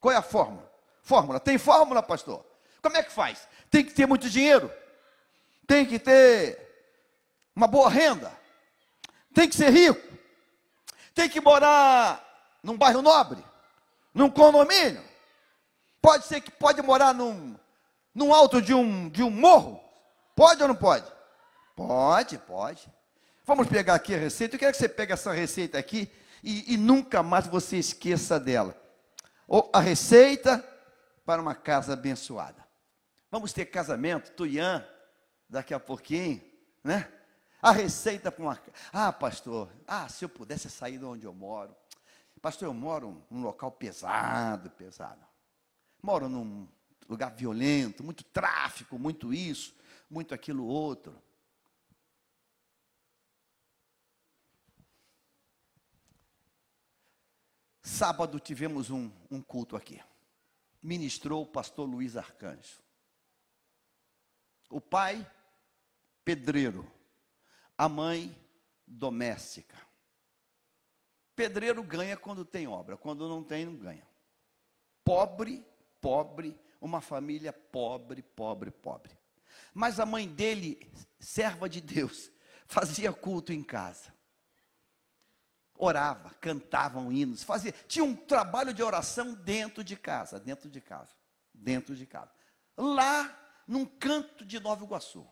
Qual 0.00 0.12
é 0.12 0.16
a 0.16 0.22
fórmula? 0.22 0.70
Fórmula. 1.02 1.40
Tem 1.40 1.58
fórmula, 1.58 2.02
pastor? 2.02 2.44
Como 2.82 2.96
é 2.96 3.02
que 3.02 3.12
faz? 3.12 3.46
Tem 3.72 3.82
que 3.82 3.94
ter 3.94 4.06
muito 4.06 4.28
dinheiro, 4.28 4.70
tem 5.66 5.86
que 5.86 5.98
ter 5.98 6.58
uma 7.56 7.66
boa 7.66 7.88
renda, 7.88 8.30
tem 9.32 9.48
que 9.48 9.56
ser 9.56 9.70
rico, 9.70 10.06
tem 11.14 11.26
que 11.26 11.40
morar 11.40 12.22
num 12.62 12.76
bairro 12.76 13.00
nobre, 13.00 13.42
num 14.12 14.28
condomínio. 14.28 15.02
Pode 16.02 16.26
ser 16.26 16.42
que 16.42 16.50
pode 16.50 16.82
morar 16.82 17.14
num, 17.14 17.56
num 18.14 18.34
alto 18.34 18.60
de 18.60 18.74
um, 18.74 19.08
de 19.08 19.22
um 19.22 19.30
morro. 19.30 19.82
Pode 20.36 20.60
ou 20.60 20.68
não 20.68 20.74
pode? 20.74 21.10
Pode, 21.74 22.36
pode. 22.36 22.86
Vamos 23.46 23.68
pegar 23.68 23.94
aqui 23.94 24.14
a 24.14 24.18
receita. 24.18 24.54
Eu 24.54 24.60
quero 24.60 24.72
que 24.72 24.78
você 24.78 24.88
pegue 24.88 25.14
essa 25.14 25.32
receita 25.32 25.78
aqui 25.78 26.12
e, 26.44 26.74
e 26.74 26.76
nunca 26.76 27.22
mais 27.22 27.46
você 27.46 27.78
esqueça 27.78 28.38
dela. 28.38 28.76
Ou 29.48 29.70
a 29.72 29.80
receita 29.80 30.62
para 31.24 31.40
uma 31.40 31.54
casa 31.54 31.94
abençoada. 31.94 32.61
Vamos 33.32 33.50
ter 33.54 33.64
casamento, 33.64 34.30
Tuian, 34.32 34.86
daqui 35.48 35.72
a 35.72 35.80
pouquinho, 35.80 36.38
né? 36.84 37.10
A 37.62 37.72
receita 37.72 38.30
para 38.30 38.44
uma. 38.44 38.62
Ah, 38.92 39.10
pastor, 39.10 39.72
ah, 39.86 40.06
se 40.06 40.22
eu 40.22 40.28
pudesse 40.28 40.68
sair 40.68 40.98
de 40.98 41.04
onde 41.06 41.24
eu 41.24 41.32
moro. 41.32 41.74
Pastor, 42.42 42.68
eu 42.68 42.74
moro 42.74 43.24
num 43.30 43.40
local 43.40 43.72
pesado, 43.72 44.68
pesado. 44.72 45.24
Moro 46.02 46.28
num 46.28 46.68
lugar 47.08 47.34
violento, 47.34 48.04
muito 48.04 48.22
tráfico, 48.22 48.98
muito 48.98 49.32
isso, 49.32 49.74
muito 50.10 50.34
aquilo 50.34 50.66
outro. 50.66 51.18
Sábado 57.82 58.38
tivemos 58.38 58.90
um, 58.90 59.10
um 59.30 59.40
culto 59.40 59.74
aqui. 59.74 60.02
Ministrou 60.82 61.44
o 61.44 61.46
pastor 61.46 61.88
Luiz 61.88 62.14
Arcanjo. 62.14 62.82
O 64.72 64.80
pai, 64.80 65.24
pedreiro. 66.24 66.90
A 67.76 67.88
mãe, 67.90 68.34
doméstica. 68.86 69.76
Pedreiro 71.36 71.82
ganha 71.82 72.16
quando 72.16 72.42
tem 72.42 72.66
obra, 72.66 72.96
quando 72.96 73.28
não 73.28 73.44
tem, 73.44 73.66
não 73.66 73.76
ganha. 73.76 74.06
Pobre, 75.04 75.62
pobre, 76.00 76.58
uma 76.80 77.02
família 77.02 77.52
pobre, 77.52 78.22
pobre, 78.22 78.70
pobre. 78.70 79.12
Mas 79.74 80.00
a 80.00 80.06
mãe 80.06 80.26
dele, 80.26 80.90
serva 81.20 81.68
de 81.68 81.80
Deus, 81.80 82.30
fazia 82.66 83.12
culto 83.12 83.52
em 83.52 83.62
casa. 83.62 84.10
Orava, 85.74 86.30
cantavam 86.40 87.12
hinos, 87.12 87.42
fazia, 87.42 87.72
tinha 87.86 88.04
um 88.04 88.16
trabalho 88.16 88.72
de 88.72 88.82
oração 88.82 89.34
dentro 89.34 89.84
de 89.84 89.96
casa, 89.96 90.40
dentro 90.40 90.70
de 90.70 90.80
casa, 90.80 91.14
dentro 91.52 91.94
de 91.94 92.06
casa. 92.06 92.30
Lá, 92.76 93.41
num 93.66 93.86
canto 93.86 94.44
de 94.44 94.58
Nova 94.60 94.84
Iguaçu. 94.84 95.26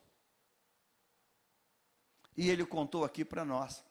E 2.36 2.48
ele 2.48 2.64
contou 2.64 3.04
aqui 3.04 3.24
para 3.24 3.44
nós. 3.44 3.84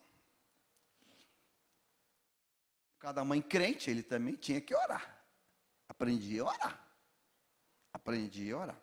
Cada 2.97 3.23
mãe 3.23 3.41
crente, 3.41 3.89
ele 3.89 4.03
também 4.03 4.35
tinha 4.35 4.59
que 4.59 4.75
orar. 4.75 5.23
Aprendia 5.87 6.41
a 6.41 6.45
orar. 6.45 6.87
Aprendia 7.93 8.55
a 8.55 8.57
orar. 8.57 8.81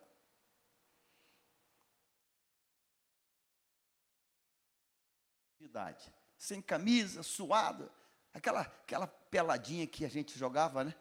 Idade. 5.59 6.13
Sem 6.37 6.61
camisa, 6.61 7.21
suado. 7.23 7.91
Aquela, 8.33 8.61
aquela 8.61 9.07
peladinha 9.07 9.85
que 9.85 10.05
a 10.05 10.09
gente 10.09 10.37
jogava, 10.37 10.83
né? 10.83 10.95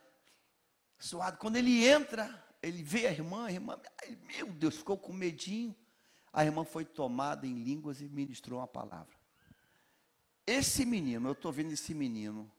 Suado. 0.98 1.38
Quando 1.38 1.56
ele 1.56 1.86
entra, 1.86 2.45
ele 2.62 2.82
vê 2.82 3.06
a 3.06 3.10
irmã, 3.10 3.46
a 3.46 3.52
irmã, 3.52 3.80
meu 4.26 4.46
Deus, 4.52 4.76
ficou 4.76 4.96
com 4.96 5.12
medinho. 5.12 5.74
A 6.32 6.44
irmã 6.44 6.64
foi 6.64 6.84
tomada 6.84 7.46
em 7.46 7.62
línguas 7.62 8.00
e 8.00 8.08
ministrou 8.08 8.60
uma 8.60 8.66
palavra. 8.66 9.14
Esse 10.46 10.84
menino, 10.84 11.28
eu 11.28 11.32
estou 11.32 11.50
vendo 11.50 11.72
esse 11.72 11.94
menino 11.94 12.50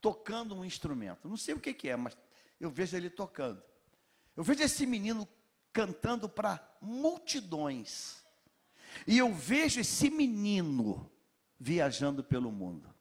tocando 0.00 0.54
um 0.54 0.64
instrumento. 0.64 1.28
Não 1.28 1.36
sei 1.36 1.54
o 1.54 1.60
que, 1.60 1.74
que 1.74 1.88
é, 1.88 1.96
mas 1.96 2.16
eu 2.60 2.70
vejo 2.70 2.96
ele 2.96 3.10
tocando. 3.10 3.62
Eu 4.36 4.42
vejo 4.42 4.62
esse 4.62 4.86
menino 4.86 5.28
cantando 5.72 6.28
para 6.28 6.76
multidões. 6.80 8.24
E 9.06 9.18
eu 9.18 9.32
vejo 9.34 9.80
esse 9.80 10.08
menino 10.08 11.10
viajando 11.58 12.22
pelo 12.22 12.52
mundo. 12.52 12.94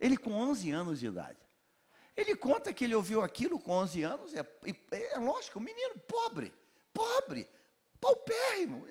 Ele 0.00 0.16
com 0.16 0.32
11 0.32 0.70
anos 0.70 1.00
de 1.00 1.06
idade. 1.06 1.43
Ele 2.16 2.36
conta 2.36 2.72
que 2.72 2.84
ele 2.84 2.94
ouviu 2.94 3.22
aquilo 3.22 3.58
com 3.58 3.72
11 3.72 4.02
anos, 4.02 4.34
é, 4.34 4.46
é 4.92 5.18
lógico, 5.18 5.58
um 5.58 5.62
menino 5.62 5.98
pobre, 6.00 6.54
pobre, 6.92 7.48
paupérrimo. 8.00 8.86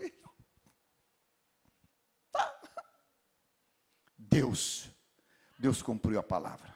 Tá. 2.31 2.61
Deus, 4.17 4.89
Deus 5.57 5.81
cumpriu 5.81 6.19
a 6.19 6.23
palavra. 6.23 6.75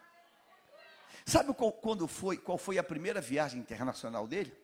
Sabe 1.25 1.53
qual, 1.53 1.73
quando 1.73 2.07
foi, 2.07 2.37
qual 2.37 2.57
foi 2.57 2.77
a 2.77 2.83
primeira 2.83 3.19
viagem 3.19 3.59
internacional 3.59 4.25
dele? 4.25 4.55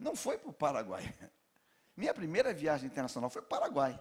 Não 0.00 0.16
foi 0.16 0.36
para 0.36 0.50
o 0.50 0.52
Paraguai. 0.52 1.14
Minha 1.96 2.12
primeira 2.12 2.52
viagem 2.52 2.86
internacional 2.86 3.30
foi 3.30 3.42
para 3.42 3.46
o 3.46 3.60
Paraguai. 3.60 4.00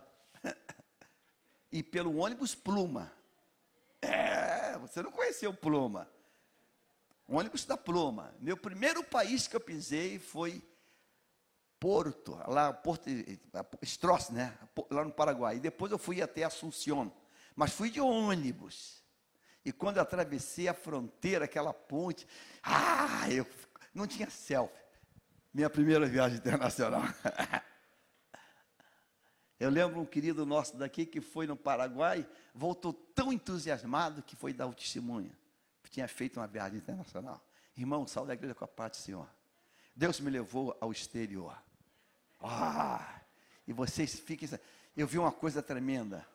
E 1.72 1.84
pelo 1.84 2.18
ônibus 2.18 2.56
Pluma. 2.56 3.12
É, 4.02 4.76
você 4.80 5.04
não 5.04 5.12
conheceu 5.12 5.54
Pluma. 5.54 6.10
O 7.30 7.38
ônibus 7.38 7.64
da 7.64 7.78
Pluma. 7.78 8.34
Meu 8.40 8.58
primeiro 8.58 9.04
país 9.04 9.48
que 9.48 9.56
eu 9.56 9.60
pisei 9.60 10.18
foi 10.18 10.64
Porto, 11.80 12.36
lá 12.48 12.74
Porto 12.74 13.08
Estroce, 13.84 14.34
né? 14.34 14.58
Lá 14.90 15.06
no 15.06 15.12
Paraguai. 15.12 15.58
E 15.58 15.60
depois 15.60 15.92
eu 15.92 16.00
fui 16.00 16.24
até 16.24 16.44
Assunção. 16.44 17.14
Mas 17.56 17.72
fui 17.72 17.92
de 17.92 18.02
ônibus. 18.02 19.04
E 19.64 19.72
quando 19.72 19.98
eu 19.98 20.02
atravessei 20.02 20.68
a 20.68 20.74
fronteira, 20.74 21.46
aquela 21.46 21.72
ponte, 21.72 22.28
ah, 22.64 23.30
eu 23.30 23.46
não 23.94 24.08
tinha 24.08 24.30
selfie. 24.30 24.74
Minha 25.54 25.70
primeira 25.70 26.08
viagem 26.08 26.38
internacional. 26.38 27.04
Eu 29.60 29.70
lembro 29.70 30.00
um 30.00 30.06
querido 30.06 30.46
nosso 30.46 30.78
daqui 30.78 31.06
que 31.06 31.20
foi 31.20 31.46
no 31.46 31.58
Paraguai, 31.58 32.26
voltou 32.56 32.94
tão 32.94 33.34
entusiasmado 33.34 34.24
que 34.24 34.34
foi 34.34 34.54
dar 34.54 34.68
o 34.68 34.74
testemunho. 34.74 35.36
Tinha 35.90 36.08
feito 36.08 36.40
uma 36.40 36.48
viagem 36.48 36.78
internacional. 36.78 37.44
Irmão, 37.76 38.06
sal 38.06 38.26
da 38.26 38.34
igreja 38.34 38.56
com 38.56 38.66
a 38.66 38.68
paz 38.68 38.92
do 38.92 38.98
Senhor. 38.98 39.30
Deus 39.96 40.20
me 40.20 40.30
levou 40.30 40.78
ao 40.80 40.92
exterior. 40.92 41.58
Ah, 42.40 43.22
e 43.68 43.74
vocês 43.74 44.20
fiquem. 44.20 44.48
Eu 44.96 45.08
vi 45.08 45.18
uma 45.18 45.32
coisa 45.32 45.62
tremenda. 45.62 46.26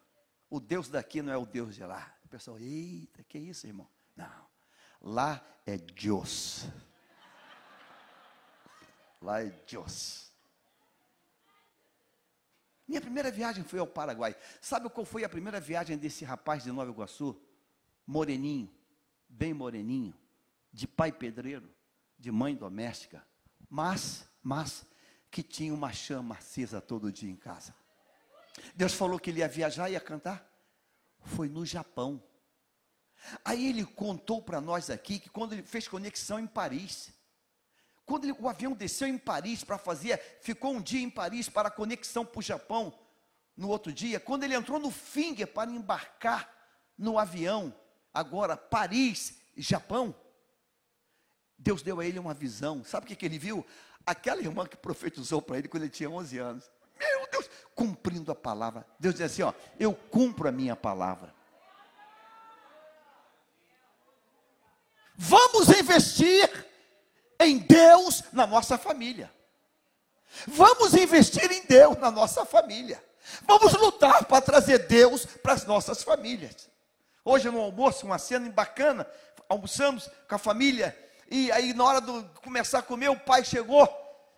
O 0.50 0.60
Deus 0.60 0.88
daqui 0.88 1.22
não 1.22 1.32
é 1.32 1.36
o 1.36 1.46
Deus 1.46 1.74
de 1.74 1.84
lá 1.84 2.14
pessoal, 2.34 2.58
eita, 2.58 3.22
que 3.22 3.38
isso, 3.38 3.64
irmão? 3.64 3.88
Não. 4.16 4.46
Lá 5.00 5.40
é 5.64 5.76
Deus. 5.76 6.66
Lá 9.22 9.40
é 9.40 9.50
Deus. 9.70 10.32
Minha 12.88 13.00
primeira 13.00 13.30
viagem 13.30 13.62
foi 13.62 13.78
ao 13.78 13.86
Paraguai. 13.86 14.36
Sabe 14.60 14.90
qual 14.90 15.06
foi 15.06 15.22
a 15.22 15.28
primeira 15.28 15.60
viagem 15.60 15.96
desse 15.96 16.24
rapaz 16.24 16.64
de 16.64 16.72
Nova 16.72 16.90
Iguaçu? 16.90 17.40
Moreninho, 18.04 18.68
bem 19.34 19.52
moreninho, 19.52 20.14
de 20.72 20.86
pai 20.86 21.12
pedreiro, 21.12 21.68
de 22.18 22.30
mãe 22.30 22.54
doméstica, 22.54 23.26
mas, 23.68 24.28
mas, 24.42 24.86
que 25.30 25.42
tinha 25.42 25.74
uma 25.74 25.92
chama 25.92 26.36
acesa 26.36 26.80
todo 26.80 27.12
dia 27.12 27.30
em 27.30 27.36
casa. 27.36 27.74
Deus 28.74 28.94
falou 28.94 29.18
que 29.18 29.30
ele 29.30 29.40
ia 29.40 29.48
viajar 29.48 29.88
e 29.88 29.92
ia 29.92 30.00
cantar 30.00 30.54
foi 31.24 31.48
no 31.48 31.64
Japão. 31.64 32.22
Aí 33.44 33.68
ele 33.68 33.84
contou 33.84 34.42
para 34.42 34.60
nós 34.60 34.90
aqui 34.90 35.18
que 35.18 35.30
quando 35.30 35.54
ele 35.54 35.62
fez 35.62 35.88
conexão 35.88 36.38
em 36.38 36.46
Paris, 36.46 37.12
quando 38.04 38.24
ele, 38.24 38.36
o 38.38 38.48
avião 38.48 38.72
desceu 38.72 39.08
em 39.08 39.16
Paris 39.16 39.64
para 39.64 39.78
fazer, 39.78 40.20
ficou 40.42 40.74
um 40.74 40.82
dia 40.82 41.00
em 41.00 41.10
Paris 41.10 41.48
para 41.48 41.70
conexão 41.70 42.24
para 42.24 42.38
o 42.38 42.42
Japão, 42.42 42.96
no 43.56 43.68
outro 43.68 43.92
dia, 43.92 44.18
quando 44.18 44.42
ele 44.42 44.54
entrou 44.54 44.78
no 44.80 44.90
Finger 44.90 45.46
para 45.46 45.70
embarcar 45.70 46.52
no 46.98 47.18
avião, 47.18 47.74
agora 48.14 48.56
Paris, 48.56 49.34
Japão, 49.56 50.14
Deus 51.58 51.82
deu 51.82 52.00
a 52.00 52.06
ele 52.06 52.18
uma 52.18 52.32
visão. 52.32 52.84
Sabe 52.84 53.04
o 53.04 53.08
que, 53.08 53.16
que 53.16 53.26
ele 53.26 53.38
viu? 53.38 53.66
Aquela 54.06 54.40
irmã 54.40 54.66
que 54.66 54.76
profetizou 54.76 55.42
para 55.42 55.58
ele 55.58 55.68
quando 55.68 55.82
ele 55.82 55.92
tinha 55.92 56.08
11 56.08 56.38
anos. 56.38 56.70
Meu 56.98 57.28
Deus, 57.30 57.50
cumprindo 57.74 58.30
a 58.30 58.34
palavra. 58.34 58.86
Deus 58.98 59.14
diz 59.14 59.24
assim: 59.24 59.42
ó, 59.42 59.52
eu 59.78 59.94
cumpro 59.94 60.48
a 60.48 60.52
minha 60.52 60.76
palavra. 60.76 61.34
Vamos 65.16 65.68
investir 65.68 66.66
em 67.40 67.58
Deus 67.58 68.24
na 68.32 68.46
nossa 68.46 68.76
família. 68.76 69.32
Vamos 70.46 70.94
investir 70.94 71.50
em 71.50 71.64
Deus 71.64 71.96
na 71.98 72.10
nossa 72.10 72.44
família. 72.44 73.02
Vamos 73.46 73.72
lutar 73.74 74.24
para 74.24 74.42
trazer 74.42 74.86
Deus 74.86 75.24
para 75.24 75.52
as 75.52 75.64
nossas 75.64 76.02
famílias. 76.02 76.68
Hoje 77.24 77.50
no 77.50 77.60
almoço, 77.60 78.04
uma 78.04 78.18
cena 78.18 78.48
bacana, 78.50 79.06
almoçamos 79.48 80.10
com 80.28 80.34
a 80.34 80.38
família, 80.38 80.96
e 81.30 81.50
aí 81.52 81.72
na 81.72 81.84
hora 81.84 82.00
de 82.00 82.24
começar 82.40 82.80
a 82.80 82.82
comer, 82.82 83.08
o 83.08 83.18
pai 83.18 83.44
chegou 83.44 83.88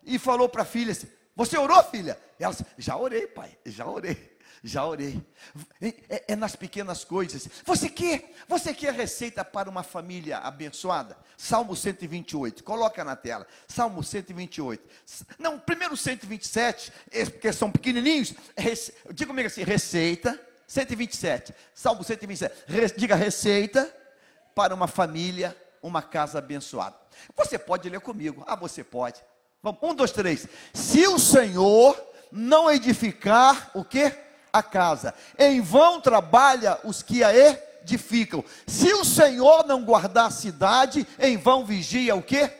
e 0.04 0.18
falou 0.18 0.48
para 0.48 0.62
a 0.62 0.66
filha 0.66 0.92
assim, 0.92 1.08
você 1.34 1.58
orou, 1.58 1.82
filha? 1.84 2.18
Ela 2.38 2.52
disse, 2.52 2.64
já 2.78 2.96
orei, 2.96 3.26
pai, 3.26 3.58
já 3.66 3.86
orei. 3.86 4.36
Já 4.64 4.84
orei. 4.84 5.22
É, 5.80 6.32
é, 6.32 6.36
nas 6.36 6.56
pequenas 6.56 7.04
coisas. 7.04 7.48
Você 7.64 7.88
quer? 7.88 8.32
Você 8.48 8.74
quer 8.74 8.92
receita 8.92 9.44
para 9.44 9.70
uma 9.70 9.82
família 9.82 10.38
abençoada? 10.38 11.16
Salmo 11.36 11.76
128. 11.76 12.64
Coloca 12.64 13.04
na 13.04 13.14
tela. 13.14 13.46
Salmo 13.68 14.02
128. 14.02 14.82
Não, 15.38 15.58
primeiro 15.58 15.96
127, 15.96 16.92
porque 17.32 17.52
são 17.52 17.70
pequenininhos. 17.70 18.34
Rece, 18.56 18.92
diga 19.12 19.28
comigo 19.28 19.46
assim: 19.46 19.62
receita. 19.62 20.40
127. 20.66 21.54
Salmo 21.74 22.02
127. 22.02 22.64
Re, 22.66 22.88
diga 22.96 23.14
receita 23.14 23.92
para 24.54 24.74
uma 24.74 24.86
família, 24.86 25.56
uma 25.82 26.02
casa 26.02 26.38
abençoada. 26.38 26.96
Você 27.36 27.58
pode 27.58 27.88
ler 27.88 28.00
comigo. 28.00 28.44
Ah, 28.46 28.56
você 28.56 28.82
pode. 28.82 29.22
Vamos, 29.62 29.80
um, 29.82 29.94
dois, 29.94 30.12
três. 30.12 30.46
Se 30.72 31.06
o 31.06 31.18
Senhor 31.18 32.00
não 32.30 32.70
edificar 32.70 33.70
o 33.74 33.84
que? 33.84 34.12
A 34.52 34.62
casa. 34.62 35.14
Em 35.38 35.60
vão 35.60 36.00
trabalha 36.00 36.78
os 36.82 37.02
que 37.02 37.22
a 37.22 37.30
edificam. 37.86 38.44
Se 38.66 38.92
o 38.94 39.04
Senhor 39.04 39.66
não 39.66 39.84
guardar 39.84 40.26
a 40.26 40.30
cidade, 40.30 41.06
em 41.18 41.36
vão 41.36 41.64
vigia 41.64 42.16
o 42.16 42.22
que? 42.22 42.50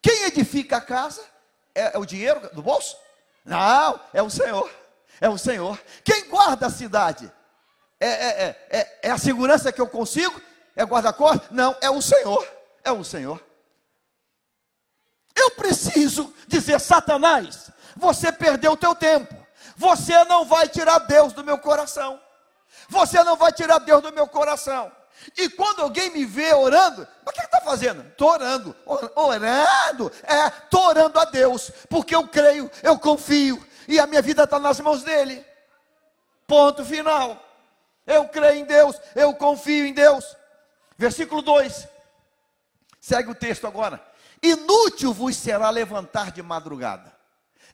Quem 0.00 0.24
edifica 0.24 0.76
a 0.76 0.80
casa? 0.80 1.24
É, 1.74 1.96
é 1.96 1.98
o 1.98 2.06
dinheiro 2.06 2.48
do 2.54 2.62
bolso? 2.62 2.96
Não, 3.44 4.00
é 4.12 4.22
o 4.22 4.30
Senhor. 4.30 4.70
É 5.20 5.28
o 5.28 5.38
Senhor. 5.38 5.80
Quem 6.04 6.28
guarda 6.28 6.66
a 6.66 6.70
cidade? 6.70 7.32
É, 8.00 8.08
é, 8.08 8.28
é, 8.28 8.78
é, 8.78 8.98
é 9.04 9.10
a 9.10 9.18
segurança 9.18 9.72
que 9.72 9.80
eu 9.80 9.88
consigo? 9.88 10.40
É 10.76 10.84
guarda-cor? 10.84 11.40
Não, 11.50 11.76
é 11.80 11.90
o 11.90 12.00
Senhor. 12.00 12.46
É 12.84 12.92
o 12.92 13.02
Senhor. 13.02 13.42
Eu 15.34 15.50
preciso 15.52 16.32
dizer, 16.46 16.80
Satanás, 16.80 17.70
você 17.96 18.30
perdeu 18.30 18.72
o 18.72 18.76
teu 18.76 18.94
tempo. 18.94 19.34
Você 19.76 20.24
não 20.24 20.44
vai 20.44 20.68
tirar 20.68 20.98
Deus 21.00 21.32
do 21.32 21.44
meu 21.44 21.58
coração. 21.58 22.20
Você 22.88 23.22
não 23.22 23.36
vai 23.36 23.52
tirar 23.52 23.78
Deus 23.78 24.02
do 24.02 24.12
meu 24.12 24.26
coração. 24.26 24.90
E 25.36 25.48
quando 25.48 25.82
alguém 25.82 26.10
me 26.10 26.24
vê 26.24 26.52
orando, 26.52 27.06
o 27.26 27.30
que 27.30 27.40
está 27.40 27.60
fazendo? 27.60 28.02
Estou 28.08 28.30
orando. 28.30 28.76
Orando? 29.14 30.12
É, 30.22 30.46
estou 30.46 30.86
orando 30.86 31.18
a 31.18 31.24
Deus, 31.24 31.70
porque 31.88 32.14
eu 32.14 32.26
creio, 32.26 32.70
eu 32.82 32.98
confio, 32.98 33.64
e 33.88 33.98
a 33.98 34.06
minha 34.06 34.20
vida 34.20 34.44
está 34.44 34.58
nas 34.58 34.78
mãos 34.80 35.02
dele. 35.02 35.44
Ponto 36.46 36.84
final. 36.84 37.42
Eu 38.06 38.28
creio 38.28 38.60
em 38.60 38.64
Deus, 38.64 39.00
eu 39.14 39.34
confio 39.34 39.86
em 39.86 39.94
Deus. 39.94 40.36
Versículo 40.96 41.40
2. 41.40 41.88
Segue 43.00 43.30
o 43.30 43.34
texto 43.34 43.66
agora. 43.66 44.06
Inútil 44.42 45.12
vos 45.12 45.36
será 45.36 45.70
levantar 45.70 46.30
de 46.30 46.42
madrugada, 46.42 47.12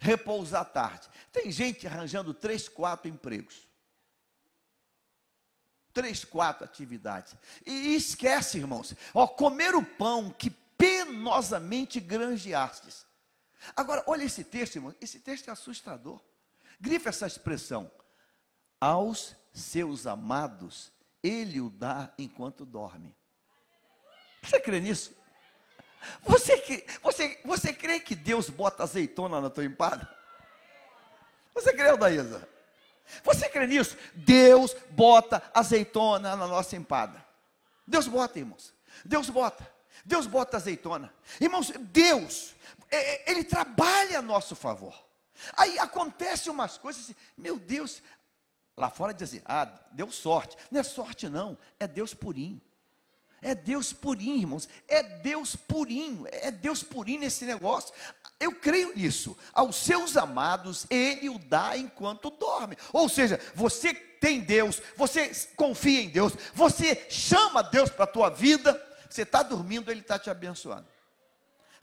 repousar 0.00 0.62
à 0.62 0.64
tarde. 0.64 1.08
Tem 1.32 1.50
gente 1.50 1.86
arranjando 1.86 2.32
três, 2.32 2.68
quatro 2.68 3.08
empregos. 3.08 3.68
Três, 5.92 6.24
quatro 6.24 6.64
atividades. 6.64 7.34
E 7.66 7.94
esquece, 7.94 8.58
irmãos, 8.58 8.94
ó, 9.12 9.26
comer 9.26 9.74
o 9.74 9.84
pão 9.84 10.30
que 10.30 10.50
penosamente 10.50 12.00
granjeastes. 12.00 13.04
Agora, 13.76 14.02
olha 14.06 14.24
esse 14.24 14.44
texto, 14.44 14.76
irmão. 14.76 14.94
Esse 15.00 15.18
texto 15.20 15.48
é 15.48 15.52
assustador. 15.52 16.20
Grifa 16.80 17.08
essa 17.08 17.26
expressão. 17.26 17.90
Aos 18.80 19.34
seus 19.52 20.06
amados, 20.06 20.92
ele 21.22 21.60
o 21.60 21.70
dá 21.70 22.12
enquanto 22.18 22.66
dorme. 22.66 23.14
Você 24.42 24.60
crê 24.60 24.80
nisso? 24.80 25.16
Você, 26.22 26.86
você, 27.02 27.40
você 27.44 27.72
crê 27.72 27.98
que 27.98 28.14
Deus 28.14 28.50
bota 28.50 28.82
azeitona 28.82 29.40
na 29.40 29.48
tua 29.48 29.64
empada? 29.64 30.08
Você 31.54 31.72
crê, 31.72 31.96
Daísa? 31.96 32.46
Você 33.22 33.48
crê 33.48 33.66
nisso? 33.66 33.96
Deus 34.14 34.74
bota 34.90 35.42
azeitona 35.54 36.36
na 36.36 36.46
nossa 36.46 36.76
empada. 36.76 37.24
Deus 37.86 38.06
bota, 38.06 38.38
irmãos. 38.38 38.74
Deus 39.04 39.30
bota. 39.30 39.66
Deus 40.04 40.26
bota 40.26 40.56
azeitona. 40.56 41.12
Irmãos, 41.40 41.72
Deus, 41.78 42.54
Ele 43.26 43.44
trabalha 43.44 44.18
a 44.18 44.22
nosso 44.22 44.54
favor. 44.54 44.94
Aí 45.56 45.78
acontece 45.78 46.48
umas 46.48 46.78
coisas 46.78 47.02
assim, 47.04 47.14
meu 47.36 47.58
Deus, 47.58 48.02
lá 48.76 48.88
fora 48.88 49.12
dizem, 49.12 49.42
ah, 49.44 49.64
deu 49.92 50.10
sorte. 50.10 50.56
Não 50.70 50.80
é 50.80 50.84
sorte, 50.84 51.28
não, 51.28 51.58
é 51.78 51.86
Deus 51.86 52.14
purinho. 52.14 52.60
É 53.44 53.54
Deus 53.54 53.92
purinho, 53.92 54.38
irmãos. 54.38 54.66
É 54.88 55.02
Deus 55.02 55.54
purinho. 55.54 56.26
É 56.32 56.50
Deus 56.50 56.82
purinho 56.82 57.20
nesse 57.20 57.44
negócio. 57.44 57.92
Eu 58.40 58.52
creio 58.52 58.96
nisso. 58.96 59.36
Aos 59.52 59.76
seus 59.76 60.16
amados, 60.16 60.86
Ele 60.88 61.28
o 61.28 61.38
dá 61.38 61.76
enquanto 61.76 62.30
dorme. 62.30 62.74
Ou 62.90 63.06
seja, 63.06 63.38
você 63.54 63.92
tem 63.92 64.40
Deus, 64.40 64.80
você 64.96 65.30
confia 65.54 66.00
em 66.00 66.08
Deus, 66.08 66.32
você 66.54 67.06
chama 67.10 67.62
Deus 67.62 67.90
para 67.90 68.04
a 68.04 68.08
tua 68.08 68.30
vida. 68.30 68.82
Você 69.10 69.22
está 69.22 69.42
dormindo, 69.42 69.90
Ele 69.90 70.00
está 70.00 70.18
te 70.18 70.30
abençoando. 70.30 70.86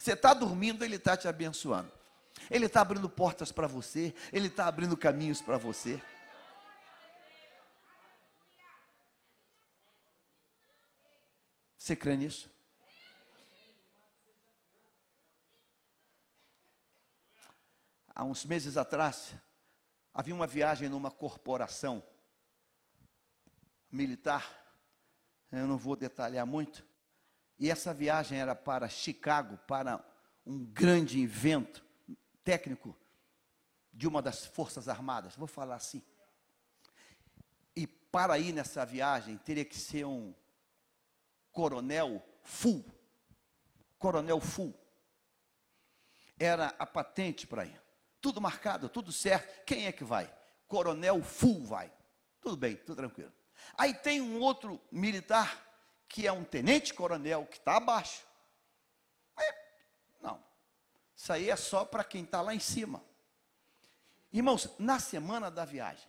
Você 0.02 0.14
está 0.14 0.34
dormindo, 0.34 0.84
Ele 0.84 0.96
está 0.96 1.16
te 1.16 1.28
abençoando. 1.28 1.88
Ele 2.50 2.66
está 2.66 2.80
abrindo 2.80 3.08
portas 3.08 3.52
para 3.52 3.68
você, 3.68 4.12
Ele 4.32 4.48
está 4.48 4.66
abrindo 4.66 4.96
caminhos 4.96 5.40
para 5.40 5.56
você. 5.56 6.02
Você 11.78 11.94
crê 11.94 12.16
nisso? 12.16 12.50
Há 18.12 18.24
uns 18.24 18.44
meses 18.44 18.76
atrás, 18.76 19.32
havia 20.12 20.34
uma 20.34 20.48
viagem 20.48 20.88
numa 20.88 21.12
corporação 21.12 22.02
militar, 23.88 24.52
eu 25.52 25.68
não 25.68 25.78
vou 25.78 25.94
detalhar 25.94 26.44
muito, 26.44 26.84
e 27.62 27.70
essa 27.70 27.94
viagem 27.94 28.40
era 28.40 28.56
para 28.56 28.88
Chicago, 28.88 29.56
para 29.68 30.04
um 30.44 30.64
grande 30.64 31.22
evento 31.22 31.80
técnico 32.42 32.98
de 33.92 34.08
uma 34.08 34.20
das 34.20 34.44
Forças 34.44 34.88
Armadas, 34.88 35.36
vou 35.36 35.46
falar 35.46 35.76
assim. 35.76 36.02
E 37.76 37.86
para 37.86 38.36
ir 38.36 38.52
nessa 38.52 38.84
viagem, 38.84 39.38
teria 39.38 39.64
que 39.64 39.78
ser 39.78 40.04
um 40.04 40.34
coronel 41.52 42.20
full. 42.42 42.84
Coronel 43.96 44.40
full. 44.40 44.74
Era 46.40 46.74
a 46.80 46.84
patente 46.84 47.46
para 47.46 47.64
ir. 47.64 47.80
Tudo 48.20 48.40
marcado, 48.40 48.88
tudo 48.88 49.12
certo. 49.12 49.64
Quem 49.64 49.86
é 49.86 49.92
que 49.92 50.02
vai? 50.02 50.28
Coronel 50.66 51.22
full 51.22 51.64
vai. 51.64 51.92
Tudo 52.40 52.56
bem, 52.56 52.74
tudo 52.74 52.96
tranquilo. 52.96 53.32
Aí 53.78 53.94
tem 53.94 54.20
um 54.20 54.40
outro 54.40 54.82
militar, 54.90 55.71
que 56.12 56.26
é 56.26 56.32
um 56.32 56.44
tenente-coronel, 56.44 57.46
que 57.46 57.56
está 57.56 57.78
abaixo. 57.78 58.26
Não. 60.20 60.38
Isso 61.16 61.32
aí 61.32 61.48
é 61.48 61.56
só 61.56 61.86
para 61.86 62.04
quem 62.04 62.22
está 62.22 62.42
lá 62.42 62.54
em 62.54 62.60
cima. 62.60 63.02
Irmãos, 64.30 64.68
na 64.78 65.00
semana 65.00 65.50
da 65.50 65.64
viagem, 65.64 66.06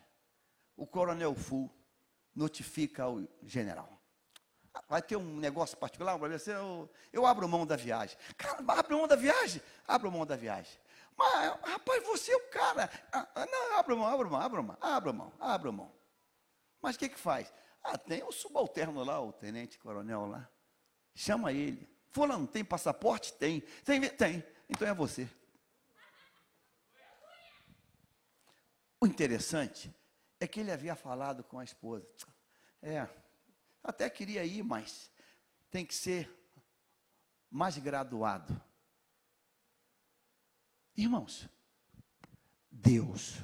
o 0.76 0.86
coronel 0.86 1.34
Full 1.34 1.74
notifica 2.36 3.04
ao 3.04 3.22
general 3.42 3.94
vai 4.90 5.02
ter 5.02 5.16
um 5.16 5.38
negócio 5.38 5.78
particular, 5.78 6.18
vai 6.18 6.38
ser, 6.40 6.56
eu, 6.56 6.90
eu 7.12 7.26
abro 7.26 7.48
mão 7.48 7.66
da 7.66 7.76
viagem. 7.76 8.18
Cara, 8.36 8.64
abre 8.68 8.96
mão 8.96 9.08
da 9.08 9.16
viagem? 9.16 9.62
Abro 9.88 10.12
mão 10.12 10.26
da 10.26 10.36
viagem. 10.36 10.80
Mas, 11.16 11.60
rapaz, 11.64 12.04
você 12.06 12.32
é 12.32 12.36
o 12.36 12.50
cara. 12.50 12.90
Ah, 13.12 13.28
ah, 13.36 13.46
não, 13.46 13.78
abro 13.78 13.96
mão, 13.96 14.08
abro 14.08 14.32
mão, 14.32 14.42
abro 14.42 14.64
mão, 14.64 14.78
abro 14.82 15.14
mão, 15.14 15.34
abro 15.40 15.74
mão. 15.74 15.92
Mas 16.82 16.96
o 16.96 17.00
que 17.00 17.10
que 17.10 17.20
faz? 17.20 17.54
Ah, 17.84 17.98
tem 17.98 18.24
o 18.24 18.32
subalterno 18.32 19.04
lá, 19.04 19.20
o 19.20 19.34
tenente 19.34 19.78
coronel 19.78 20.26
lá. 20.26 20.50
Chama 21.14 21.52
ele. 21.52 21.88
Fulano, 22.12 22.48
tem 22.48 22.64
passaporte? 22.64 23.34
Tem. 23.34 23.62
Tem, 23.84 24.10
tem. 24.10 24.44
Então 24.70 24.88
é 24.88 24.94
você. 24.94 25.30
O 29.02 29.06
interessante 29.06 29.94
é 30.40 30.48
que 30.48 30.62
ele 30.62 30.72
havia 30.72 30.96
falado 30.96 31.44
com 31.44 31.60
a 31.60 31.64
esposa. 31.64 32.08
É, 32.82 33.08
até 33.84 34.10
queria 34.10 34.46
ir, 34.46 34.64
mas 34.64 35.12
tem 35.70 35.86
que 35.86 35.94
ser 35.94 36.32
mais 37.50 37.78
graduado. 37.78 38.62
Irmãos, 40.96 41.50
Deus 42.72 43.40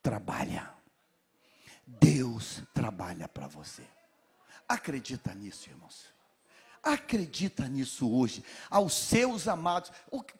trabalha. 0.00 0.74
Deus 1.86 2.62
trabalha 2.72 3.28
para 3.28 3.46
você. 3.46 3.86
Acredita 4.68 5.34
nisso, 5.34 5.68
irmãos. 5.68 6.12
Acredita 6.82 7.66
nisso 7.66 8.14
hoje, 8.14 8.44
aos 8.68 8.92
seus 8.92 9.48
amados. 9.48 9.90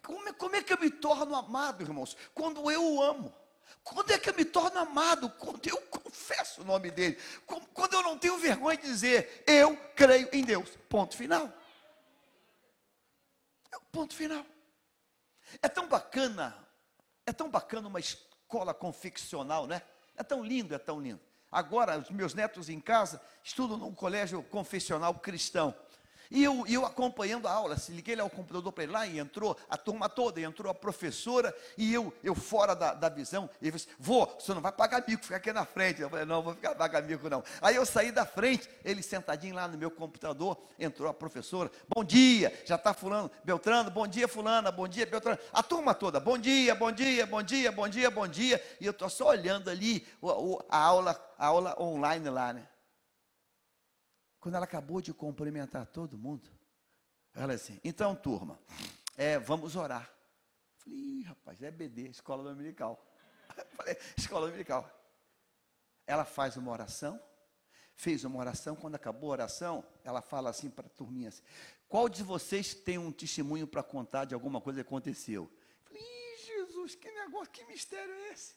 Como 0.03 0.29
é, 0.29 0.33
como 0.33 0.57
é 0.57 0.63
que 0.63 0.73
eu 0.73 0.79
me 0.79 0.91
torno 0.91 1.35
amado, 1.35 1.83
irmãos? 1.83 2.17
Quando 2.35 2.71
eu 2.71 2.95
o 2.95 3.03
amo. 3.03 3.35
Quando 3.83 4.11
é 4.11 4.19
que 4.19 4.29
eu 4.29 4.35
me 4.35 4.45
torno 4.45 4.79
amado? 4.79 5.31
Quando 5.31 5.67
eu 5.67 5.81
confesso 5.89 6.63
o 6.63 6.65
nome 6.65 6.91
dele. 6.91 7.19
Quando 7.47 7.95
eu 7.95 8.03
não 8.03 8.19
tenho 8.19 8.39
vergonha 8.39 8.77
de 8.77 8.85
dizer, 8.85 9.43
eu 9.47 9.77
creio 9.97 10.29
em 10.33 10.45
Deus. 10.45 10.69
Ponto 10.89 11.17
final. 11.17 11.51
É 13.73 13.77
o 13.77 13.81
ponto 13.91 14.15
final. 14.15 14.45
É 15.63 15.69
tão 15.69 15.87
bacana, 15.87 16.57
é 17.27 17.33
tão 17.33 17.51
bacana 17.51 17.89
uma 17.89 18.01
escola 18.01 18.75
confeccional, 18.75 19.67
né? 19.67 19.83
É 20.17 20.23
tão 20.23 20.45
lindo, 20.45 20.75
é 20.75 20.79
tão 20.79 21.01
lindo. 21.01 21.21
Agora, 21.55 21.97
os 22.01 22.11
meus 22.11 22.35
netos 22.35 22.69
em 22.69 22.81
casa 22.81 23.23
estudam 23.41 23.77
num 23.77 23.95
colégio 23.95 24.43
confessional 24.43 25.15
cristão. 25.15 25.73
E 26.31 26.43
eu, 26.43 26.67
eu 26.67 26.85
acompanhando 26.85 27.47
a 27.47 27.53
aula, 27.53 27.77
se 27.77 27.93
liguei 27.93 28.19
ao 28.19 28.31
computador 28.31 28.73
para 28.73 28.85
ele 28.85 28.93
lá 28.93 29.07
e 29.07 29.19
entrou 29.19 29.57
a 29.69 29.77
turma 29.77 30.09
toda, 30.09 30.41
e 30.41 30.45
entrou 30.45 30.71
a 30.71 30.75
professora, 30.75 31.55
e 31.77 31.93
eu, 31.93 32.13
eu 32.23 32.35
fora 32.35 32.75
da, 32.75 32.95
da 32.95 33.09
visão, 33.09 33.49
ele 33.61 33.73
disse, 33.73 33.89
vou, 33.99 34.27
você 34.39 34.55
não 34.55 34.61
vai 34.61 34.73
pagar 34.73 35.05
mico, 35.07 35.23
fica 35.23 35.37
aqui 35.37 35.53
na 35.53 35.65
frente. 35.65 36.01
Eu 36.01 36.11
falei, 36.11 36.25
não, 36.25 36.43
vou 36.43 36.55
ficar 36.55 36.75
pagar 36.75 37.03
mico 37.03 37.29
não. 37.29 37.43
Aí 37.61 37.77
eu 37.77 37.87
saí 37.87 38.11
da 38.11 38.25
frente, 38.27 38.69
ele 38.85 39.03
sentadinho 39.03 39.55
lá 39.55 39.69
no 39.69 39.77
meu 39.77 39.91
computador, 39.91 40.59
entrou 40.79 41.09
a 41.09 41.15
professora, 41.15 41.71
bom 41.89 42.05
dia, 42.05 42.53
já 42.65 42.77
está 42.77 42.93
fulano, 42.93 43.31
Beltrano, 43.45 43.91
bom 43.91 44.07
dia 44.07 44.29
fulana, 44.29 44.71
bom 44.71 44.89
dia 44.89 45.07
Beltrano, 45.07 45.39
a 45.53 45.63
turma 45.63 45.95
toda, 45.95 46.21
bom 46.21 46.39
dia, 46.39 46.75
bom 46.75 46.93
dia, 46.93 47.27
bom 47.27 47.43
dia, 47.43 47.73
bom 47.73 47.89
dia, 47.89 48.11
bom 48.11 48.29
dia, 48.29 48.63
e 48.81 48.87
eu 48.87 48.91
estou 48.91 49.09
só 49.09 49.29
olhando 49.29 49.71
ali 49.71 50.07
a 50.69 50.79
aula, 50.79 51.35
a 51.39 51.47
aula 51.47 51.77
online 51.81 52.29
lá, 52.29 52.53
né? 52.53 52.67
Quando 54.45 54.57
ela 54.57 54.67
acabou 54.67 55.01
de 55.01 55.11
cumprimentar 55.15 55.87
todo 55.87 56.19
mundo, 56.19 56.51
ela 57.33 57.55
assim: 57.55 57.81
então, 57.83 58.15
turma, 58.15 58.61
é, 59.17 59.39
vamos 59.39 59.75
orar. 59.75 60.15
Falei, 60.77 60.99
Ih, 60.99 61.23
rapaz, 61.23 61.63
é 61.63 61.71
BD, 61.71 62.09
escola 62.11 62.45
dominical. 62.45 63.03
Falei, 63.75 63.97
escola 64.15 64.49
dominical. 64.49 64.87
Ela 66.07 66.27
faz 66.27 66.59
uma 66.59 66.71
oração, 66.71 67.19
fez 67.95 68.23
uma 68.23 68.39
oração, 68.39 68.77
quando 68.77 68.97
acabou 68.97 69.31
a 69.31 69.33
oração, 69.33 69.83
ela 70.05 70.21
fala 70.21 70.51
assim 70.51 70.69
para 70.69 70.89
a 70.89 70.91
turminha 70.91 71.31
assim, 71.31 71.43
qual 71.89 72.07
de 72.07 72.23
vocês 72.23 72.75
tem 72.75 72.99
um 72.99 73.11
testemunho 73.11 73.67
para 73.67 73.83
contar 73.83 74.27
de 74.27 74.35
alguma 74.35 74.61
coisa 74.61 74.85
que 74.85 74.87
aconteceu? 74.87 75.51
Falei, 75.85 76.03
Ih, 76.03 76.45
Jesus, 76.45 76.95
que 76.95 77.11
negócio, 77.11 77.51
que 77.51 77.65
mistério 77.65 78.13
é 78.13 78.33
esse? 78.35 78.55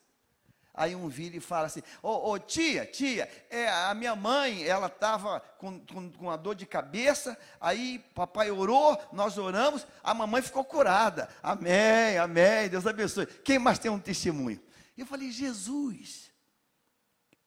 Aí 0.77 0.95
um 0.95 1.09
vira 1.09 1.35
e 1.35 1.39
fala 1.39 1.65
assim: 1.65 1.81
Ô 2.03 2.09
oh, 2.09 2.31
oh, 2.33 2.39
tia, 2.39 2.85
tia, 2.85 3.27
é, 3.49 3.67
a 3.67 3.95
minha 3.95 4.15
mãe, 4.15 4.63
ela 4.63 4.85
estava 4.85 5.39
com, 5.57 5.79
com, 5.79 6.11
com 6.11 6.25
uma 6.25 6.37
dor 6.37 6.53
de 6.53 6.67
cabeça, 6.67 7.35
aí 7.59 7.97
papai 8.13 8.51
orou, 8.51 8.95
nós 9.11 9.39
oramos, 9.39 9.87
a 10.03 10.13
mamãe 10.13 10.43
ficou 10.43 10.63
curada. 10.63 11.27
Amém, 11.41 12.19
amém, 12.19 12.69
Deus 12.69 12.85
abençoe. 12.85 13.25
Quem 13.25 13.57
mais 13.57 13.79
tem 13.79 13.89
um 13.89 13.99
testemunho? 13.99 14.61
Eu 14.95 15.07
falei: 15.07 15.31
Jesus, 15.31 16.31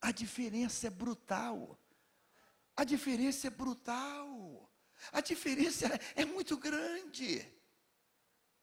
a 0.00 0.10
diferença 0.10 0.88
é 0.88 0.90
brutal. 0.90 1.78
A 2.76 2.82
diferença 2.82 3.46
é 3.46 3.50
brutal. 3.50 4.68
A 5.12 5.20
diferença 5.20 5.86
é 6.16 6.24
muito 6.24 6.56
grande. 6.56 7.46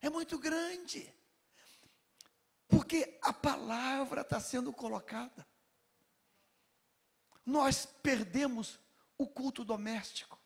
É 0.01 0.09
muito 0.09 0.38
grande. 0.38 1.09
Porque 2.68 3.18
a 3.22 3.32
palavra 3.32 4.22
está 4.22 4.39
sendo 4.39 4.74
colocada. 4.74 5.47
Nós 7.45 7.86
perdemos 7.86 8.80
o 9.18 9.26
culto 9.26 9.63
doméstico. 9.63 10.38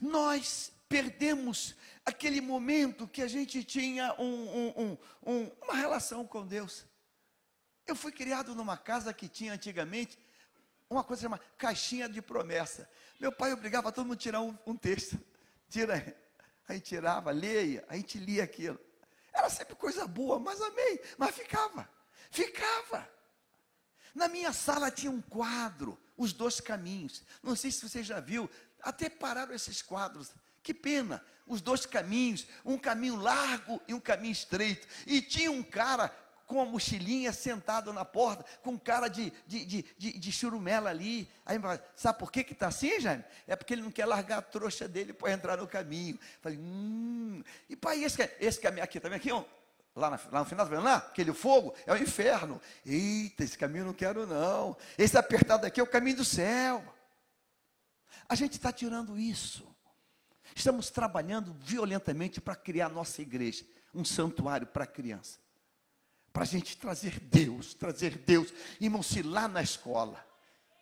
Nós 0.00 0.72
perdemos 0.88 1.74
aquele 2.04 2.40
momento 2.40 3.08
que 3.08 3.22
a 3.22 3.28
gente 3.28 3.62
tinha 3.64 4.14
um, 4.18 4.70
um, 4.78 4.98
um, 5.26 5.50
uma 5.62 5.74
relação 5.74 6.26
com 6.26 6.46
Deus. 6.46 6.84
Eu 7.86 7.96
fui 7.96 8.12
criado 8.12 8.54
numa 8.54 8.76
casa 8.76 9.12
que 9.12 9.28
tinha 9.28 9.52
antigamente 9.52 10.18
uma 10.88 11.02
coisa 11.02 11.22
chamada 11.22 11.42
caixinha 11.56 12.08
de 12.08 12.20
promessa. 12.20 12.88
Meu 13.18 13.32
pai 13.32 13.52
obrigava 13.52 13.90
todo 13.90 14.04
mundo 14.04 14.14
a 14.14 14.20
tirar 14.20 14.40
um, 14.40 14.76
texto. 14.76 15.18
Tira, 15.68 16.16
aí 16.68 16.80
tirava, 16.80 17.30
leia, 17.30 17.84
a 17.88 17.96
gente 17.96 18.18
lia 18.18 18.44
aquilo. 18.44 18.78
Era 19.32 19.48
sempre 19.48 19.74
coisa 19.74 20.06
boa, 20.06 20.38
mas 20.38 20.60
amei, 20.60 21.00
mas 21.16 21.34
ficava, 21.34 21.88
ficava. 22.30 23.08
Na 24.14 24.28
minha 24.28 24.52
sala 24.52 24.90
tinha 24.90 25.10
um 25.10 25.22
quadro, 25.22 25.98
os 26.16 26.32
dois 26.32 26.60
caminhos. 26.60 27.22
Não 27.42 27.56
sei 27.56 27.70
se 27.70 27.88
você 27.88 28.02
já 28.02 28.20
viu, 28.20 28.48
até 28.82 29.08
pararam 29.08 29.54
esses 29.54 29.80
quadros. 29.80 30.32
Que 30.62 30.74
pena, 30.74 31.24
os 31.46 31.60
dois 31.60 31.86
caminhos, 31.86 32.46
um 32.64 32.78
caminho 32.78 33.16
largo 33.16 33.80
e 33.88 33.94
um 33.94 34.00
caminho 34.00 34.32
estreito. 34.32 34.86
E 35.06 35.20
tinha 35.20 35.50
um 35.50 35.62
cara 35.62 36.08
com 36.52 36.60
a 36.60 36.66
mochilinha 36.66 37.32
sentado 37.32 37.94
na 37.94 38.04
porta, 38.04 38.44
com 38.62 38.78
cara 38.78 39.08
de, 39.08 39.32
de, 39.46 39.64
de, 39.64 39.84
de, 39.96 40.18
de 40.18 40.32
churumela 40.32 40.90
ali. 40.90 41.26
Aí 41.46 41.58
sabe 41.96 42.18
por 42.18 42.30
que 42.30 42.40
está 42.40 42.66
assim, 42.66 43.00
Jaime? 43.00 43.24
É 43.46 43.56
porque 43.56 43.72
ele 43.72 43.80
não 43.80 43.90
quer 43.90 44.04
largar 44.04 44.38
a 44.38 44.42
trouxa 44.42 44.86
dele 44.86 45.14
para 45.14 45.32
entrar 45.32 45.56
no 45.56 45.66
caminho. 45.66 46.18
Falei, 46.42 46.58
hum. 46.58 47.42
E 47.70 47.74
pai, 47.74 48.04
esse, 48.04 48.30
esse 48.38 48.60
caminho 48.60 48.84
aqui, 48.84 49.00
também 49.00 49.16
aqui, 49.16 49.32
ó, 49.32 49.42
lá, 49.96 50.10
na, 50.10 50.20
lá 50.30 50.40
no 50.40 50.44
final, 50.44 50.68
tá 50.68 50.78
lá? 50.78 50.96
Aquele 50.96 51.32
fogo 51.32 51.74
é 51.86 51.92
o 51.94 51.96
inferno. 51.96 52.60
Eita, 52.84 53.44
esse 53.44 53.56
caminho 53.56 53.80
eu 53.80 53.86
não 53.86 53.94
quero 53.94 54.26
não. 54.26 54.76
Esse 54.98 55.16
apertado 55.16 55.66
aqui 55.66 55.80
é 55.80 55.82
o 55.82 55.86
caminho 55.86 56.18
do 56.18 56.24
céu. 56.24 56.84
A 58.28 58.34
gente 58.34 58.52
está 58.52 58.70
tirando 58.70 59.18
isso. 59.18 59.66
Estamos 60.54 60.90
trabalhando 60.90 61.56
violentamente 61.60 62.42
para 62.42 62.54
criar 62.54 62.90
nossa 62.90 63.22
igreja, 63.22 63.64
um 63.94 64.04
santuário 64.04 64.66
para 64.66 64.86
criança 64.86 65.41
para 66.32 66.44
a 66.44 66.46
gente 66.46 66.76
trazer 66.76 67.20
Deus, 67.20 67.74
trazer 67.74 68.18
Deus. 68.18 68.52
Irmão, 68.80 69.02
se 69.02 69.22
lá 69.22 69.46
na 69.46 69.62
escola 69.62 70.24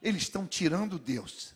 eles 0.00 0.22
estão 0.22 0.46
tirando 0.46 0.98
Deus, 0.98 1.54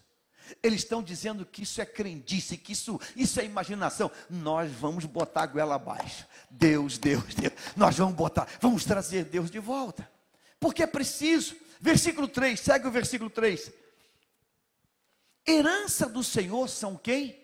eles 0.62 0.80
estão 0.80 1.02
dizendo 1.02 1.46
que 1.46 1.62
isso 1.62 1.80
é 1.80 1.86
crendice, 1.86 2.56
que 2.56 2.72
isso, 2.72 3.00
isso 3.16 3.40
é 3.40 3.44
imaginação. 3.44 4.10
Nós 4.28 4.70
vamos 4.72 5.04
botar 5.06 5.44
a 5.44 5.46
goela 5.46 5.76
abaixo. 5.76 6.26
Deus, 6.50 6.98
Deus, 6.98 7.34
Deus. 7.34 7.54
Nós 7.76 7.96
vamos 7.96 8.14
botar, 8.14 8.48
vamos 8.60 8.84
trazer 8.84 9.24
Deus 9.24 9.50
de 9.50 9.58
volta. 9.58 10.10
Porque 10.60 10.82
é 10.82 10.86
preciso. 10.86 11.56
Versículo 11.80 12.28
3, 12.28 12.58
segue 12.58 12.86
o 12.86 12.90
versículo 12.90 13.30
3. 13.30 13.70
Herança 15.46 16.08
do 16.08 16.22
Senhor 16.24 16.68
são 16.68 16.96
quem? 16.96 17.42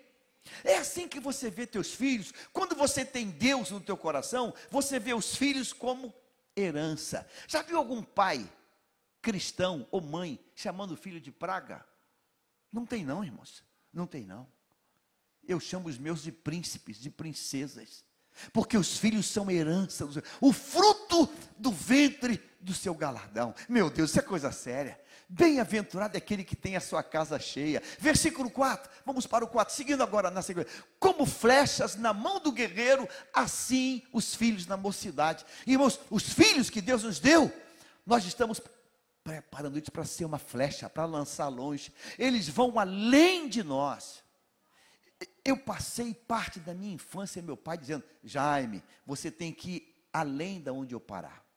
É 0.65 0.79
assim 0.79 1.07
que 1.07 1.21
você 1.21 1.51
vê 1.51 1.67
teus 1.67 1.93
filhos. 1.93 2.33
Quando 2.53 2.75
você 2.75 3.05
tem 3.05 3.29
Deus 3.29 3.71
no 3.71 3.81
teu 3.81 3.97
coração, 3.97 4.55
você 4.71 4.99
vê 4.99 5.13
os 5.13 5.37
filhos 5.37 5.73
como 5.73 6.13
herança. 6.61 7.27
Já 7.47 7.63
viu 7.63 7.77
algum 7.77 8.03
pai 8.03 8.51
cristão 9.23 9.87
ou 9.91 10.01
mãe 10.01 10.39
chamando 10.55 10.93
o 10.93 10.97
filho 10.97 11.21
de 11.21 11.31
praga? 11.31 11.85
Não 12.73 12.87
tem 12.87 13.05
não, 13.05 13.25
irmãos. 13.25 13.65
Não 13.93 14.07
tem 14.07 14.25
não. 14.25 14.47
Eu 15.47 15.59
chamo 15.59 15.89
os 15.89 15.99
meus 15.99 16.23
de 16.23 16.31
príncipes, 16.31 16.99
de 16.99 17.11
princesas. 17.11 18.05
Porque 18.53 18.77
os 18.77 18.97
filhos 18.97 19.27
são 19.27 19.51
herança, 19.51 20.09
o 20.41 20.53
fruto 20.53 21.29
do 21.59 21.71
ventre 21.71 22.41
do 22.61 22.73
seu 22.73 22.95
galardão. 22.95 23.55
Meu 23.69 23.91
Deus, 23.91 24.11
isso 24.11 24.19
é 24.19 24.23
coisa 24.23 24.53
séria. 24.53 25.01
Bem-aventurado 25.33 26.17
é 26.17 26.19
aquele 26.19 26.43
que 26.43 26.57
tem 26.57 26.75
a 26.75 26.81
sua 26.81 27.05
casa 27.05 27.39
cheia. 27.39 27.81
Versículo 28.01 28.51
4, 28.51 28.91
vamos 29.07 29.29
para 29.29 29.45
o 29.45 29.49
4, 29.49 29.73
seguindo 29.73 30.03
agora 30.03 30.29
na 30.29 30.43
sequência. 30.43 30.73
Como 30.99 31.25
flechas 31.25 31.95
na 31.95 32.13
mão 32.13 32.41
do 32.41 32.51
guerreiro, 32.51 33.09
assim 33.33 34.03
os 34.13 34.35
filhos 34.35 34.67
na 34.67 34.77
mocidade. 34.77 35.47
Irmãos, 35.65 36.01
os 36.11 36.33
filhos 36.33 36.69
que 36.69 36.81
Deus 36.81 37.05
nos 37.05 37.21
deu, 37.21 37.53
nós 38.05 38.25
estamos 38.25 38.61
preparando 39.23 39.79
isso 39.79 39.93
para 39.93 40.05
ser 40.05 40.25
uma 40.25 40.39
flecha, 40.39 40.91
para 40.91 41.05
lançar 41.05 41.47
longe. 41.47 41.95
Eles 42.19 42.49
vão 42.49 42.77
além 42.77 43.49
de 43.49 43.63
nós. 43.63 44.25
Eu 45.45 45.57
passei 45.57 46.13
parte 46.13 46.59
da 46.59 46.75
minha 46.75 46.95
infância, 46.95 47.41
meu 47.41 47.57
pai 47.57 47.79
dizendo: 47.79 48.03
Jaime, 48.25 48.83
você 49.07 49.31
tem 49.31 49.53
que 49.53 49.71
ir 49.71 50.05
além 50.13 50.61
da 50.61 50.73
onde 50.73 50.93
eu 50.93 50.99
parar 50.99 51.49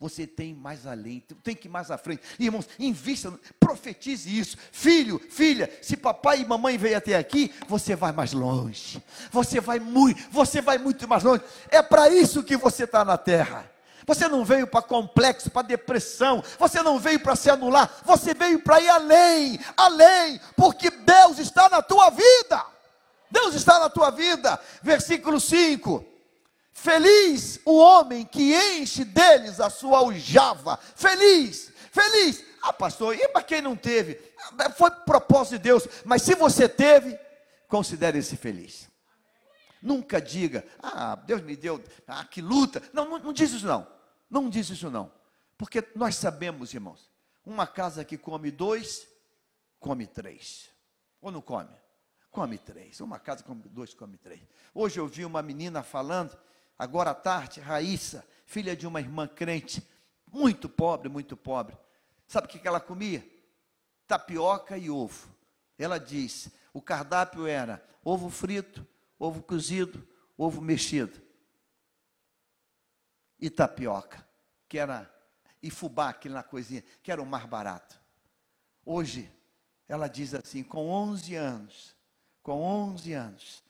você 0.00 0.28
tem 0.28 0.54
mais 0.54 0.86
além, 0.86 1.24
tem 1.42 1.56
que 1.56 1.66
ir 1.66 1.70
mais 1.70 1.90
à 1.90 1.98
frente. 1.98 2.22
Irmãos, 2.38 2.68
invista, 2.78 3.32
profetize 3.58 4.38
isso. 4.38 4.56
Filho, 4.70 5.20
filha, 5.28 5.68
se 5.82 5.96
papai 5.96 6.40
e 6.40 6.46
mamãe 6.46 6.78
veio 6.78 6.96
até 6.96 7.16
aqui, 7.16 7.52
você 7.66 7.96
vai 7.96 8.12
mais 8.12 8.32
longe. 8.32 9.02
Você 9.32 9.60
vai 9.60 9.80
muito, 9.80 10.22
você 10.30 10.60
vai 10.60 10.78
muito 10.78 11.08
mais 11.08 11.24
longe. 11.24 11.42
É 11.68 11.82
para 11.82 12.08
isso 12.10 12.44
que 12.44 12.56
você 12.56 12.84
está 12.84 13.04
na 13.04 13.18
terra. 13.18 13.68
Você 14.06 14.28
não 14.28 14.44
veio 14.44 14.68
para 14.68 14.82
complexo, 14.82 15.50
para 15.50 15.66
depressão. 15.66 16.42
Você 16.60 16.80
não 16.80 16.98
veio 16.98 17.18
para 17.18 17.34
se 17.34 17.50
anular. 17.50 17.92
Você 18.04 18.32
veio 18.32 18.60
para 18.60 18.80
ir 18.80 18.88
além, 18.88 19.58
além, 19.76 20.40
porque 20.56 20.90
Deus 20.90 21.38
está 21.38 21.68
na 21.68 21.82
tua 21.82 22.08
vida. 22.08 22.64
Deus 23.30 23.54
está 23.54 23.80
na 23.80 23.90
tua 23.90 24.10
vida. 24.10 24.58
Versículo 24.80 25.40
5. 25.40 26.07
Feliz 26.80 27.60
o 27.64 27.76
homem 27.76 28.24
que 28.24 28.54
enche 28.54 29.04
deles 29.04 29.58
a 29.58 29.68
sua 29.68 29.98
aljava. 29.98 30.76
Feliz, 30.76 31.72
feliz. 31.90 32.44
Ah, 32.62 32.72
pastor, 32.72 33.16
e 33.16 33.26
para 33.26 33.42
quem 33.42 33.60
não 33.60 33.74
teve? 33.74 34.14
Foi 34.76 34.88
propósito 34.88 35.56
de 35.56 35.64
Deus, 35.64 35.88
mas 36.04 36.22
se 36.22 36.36
você 36.36 36.68
teve, 36.68 37.18
considere-se 37.66 38.36
feliz. 38.36 38.88
Nunca 39.82 40.20
diga, 40.20 40.64
ah, 40.80 41.16
Deus 41.16 41.42
me 41.42 41.56
deu, 41.56 41.82
ah, 42.06 42.24
que 42.24 42.40
luta. 42.40 42.80
Não, 42.92 43.10
não, 43.10 43.18
não 43.18 43.32
diz 43.32 43.50
isso 43.50 43.66
não. 43.66 43.84
Não 44.30 44.48
diz 44.48 44.70
isso 44.70 44.88
não. 44.88 45.12
Porque 45.56 45.84
nós 45.96 46.14
sabemos, 46.14 46.72
irmãos, 46.72 47.10
uma 47.44 47.66
casa 47.66 48.04
que 48.04 48.16
come 48.16 48.52
dois, 48.52 49.04
come 49.80 50.06
três. 50.06 50.70
Ou 51.20 51.32
não 51.32 51.40
come? 51.40 51.74
Come 52.30 52.56
três. 52.56 53.00
Uma 53.00 53.18
casa 53.18 53.42
que 53.42 53.48
come 53.48 53.62
dois, 53.64 53.94
come 53.94 54.16
três. 54.16 54.40
Hoje 54.72 55.00
eu 55.00 55.08
vi 55.08 55.24
uma 55.24 55.42
menina 55.42 55.82
falando 55.82 56.38
agora 56.78 57.10
à 57.10 57.14
tarde, 57.14 57.60
Raíssa, 57.60 58.24
filha 58.46 58.76
de 58.76 58.86
uma 58.86 59.00
irmã 59.00 59.26
crente, 59.26 59.86
muito 60.32 60.68
pobre, 60.68 61.08
muito 61.08 61.36
pobre. 61.36 61.76
Sabe 62.26 62.46
o 62.46 62.50
que 62.50 62.66
ela 62.66 62.80
comia? 62.80 63.26
Tapioca 64.06 64.76
e 64.78 64.88
ovo. 64.90 65.28
Ela 65.78 65.98
diz: 65.98 66.50
o 66.72 66.80
cardápio 66.80 67.46
era 67.46 67.82
ovo 68.04 68.30
frito, 68.30 68.86
ovo 69.18 69.42
cozido, 69.42 70.06
ovo 70.36 70.60
mexido. 70.60 71.20
E 73.40 73.48
tapioca, 73.48 74.26
que 74.68 74.78
era, 74.78 75.12
e 75.62 75.70
fubá, 75.70 76.10
aquele 76.10 76.34
na 76.34 76.42
coisinha, 76.42 76.82
que 77.02 77.12
era 77.12 77.22
o 77.22 77.26
mais 77.26 77.44
barato. 77.46 78.00
Hoje, 78.84 79.30
ela 79.88 80.08
diz 80.08 80.34
assim: 80.34 80.62
com 80.62 80.88
11 80.88 81.34
anos, 81.34 81.96
com 82.42 82.62
11 82.62 83.12
anos, 83.12 83.64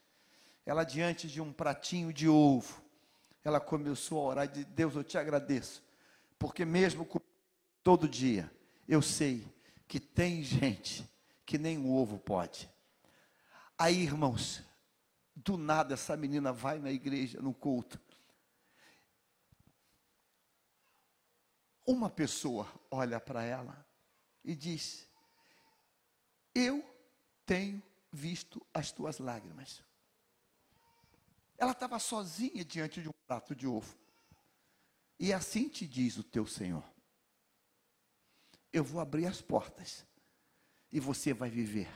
ela 0.65 0.85
diante 0.85 1.29
de 1.29 1.41
um 1.41 1.53
pratinho 1.53 2.13
de 2.13 2.29
ovo, 2.29 2.83
ela 3.45 3.61
começou 3.61 4.21
a 4.21 4.25
orar 4.25 4.45
e 4.47 4.49
disse: 4.49 4.65
Deus, 4.67 4.95
eu 4.95 5.05
te 5.05 5.19
agradeço, 5.19 5.83
porque 6.39 6.65
mesmo 6.65 7.09
todo 7.83 8.09
dia, 8.09 8.51
eu 8.87 9.03
sei 9.03 9.47
que 9.87 9.99
tem 9.99 10.43
gente 10.43 11.09
que 11.47 11.57
nem 11.59 11.79
o 11.79 11.95
ovo 11.95 12.19
pode. 12.19 12.69
Aí, 13.79 14.03
irmãos, 14.03 14.63
Do 15.45 15.57
nada, 15.57 15.95
essa 15.95 16.17
menina 16.17 16.53
vai 16.53 16.81
na 16.81 16.91
igreja, 16.91 17.41
no 17.41 17.55
culto. 17.55 18.01
Uma 21.87 22.11
pessoa 22.11 22.67
olha 22.91 23.21
para 23.21 23.45
ela 23.45 23.87
e 24.45 24.57
diz: 24.57 25.09
Eu 26.53 26.85
tenho 27.47 27.81
visto 28.11 28.61
as 28.75 28.91
tuas 28.91 29.21
lágrimas. 29.21 29.81
Ela 31.59 31.73
estava 31.73 31.99
sozinha 31.99 32.65
diante 32.65 33.03
de 33.03 33.09
um 33.09 33.15
prato 33.27 33.55
de 33.55 33.67
ovo. 33.67 33.95
E 35.19 35.33
assim 35.33 35.69
te 35.69 35.87
diz 35.87 36.17
o 36.17 36.23
teu 36.23 36.47
Senhor: 36.47 36.85
Eu 38.73 38.85
vou 38.85 39.01
abrir 39.01 39.27
as 39.27 39.43
portas 39.43 40.07
e 40.93 41.01
você 41.01 41.35
vai 41.35 41.51
viver 41.51 41.89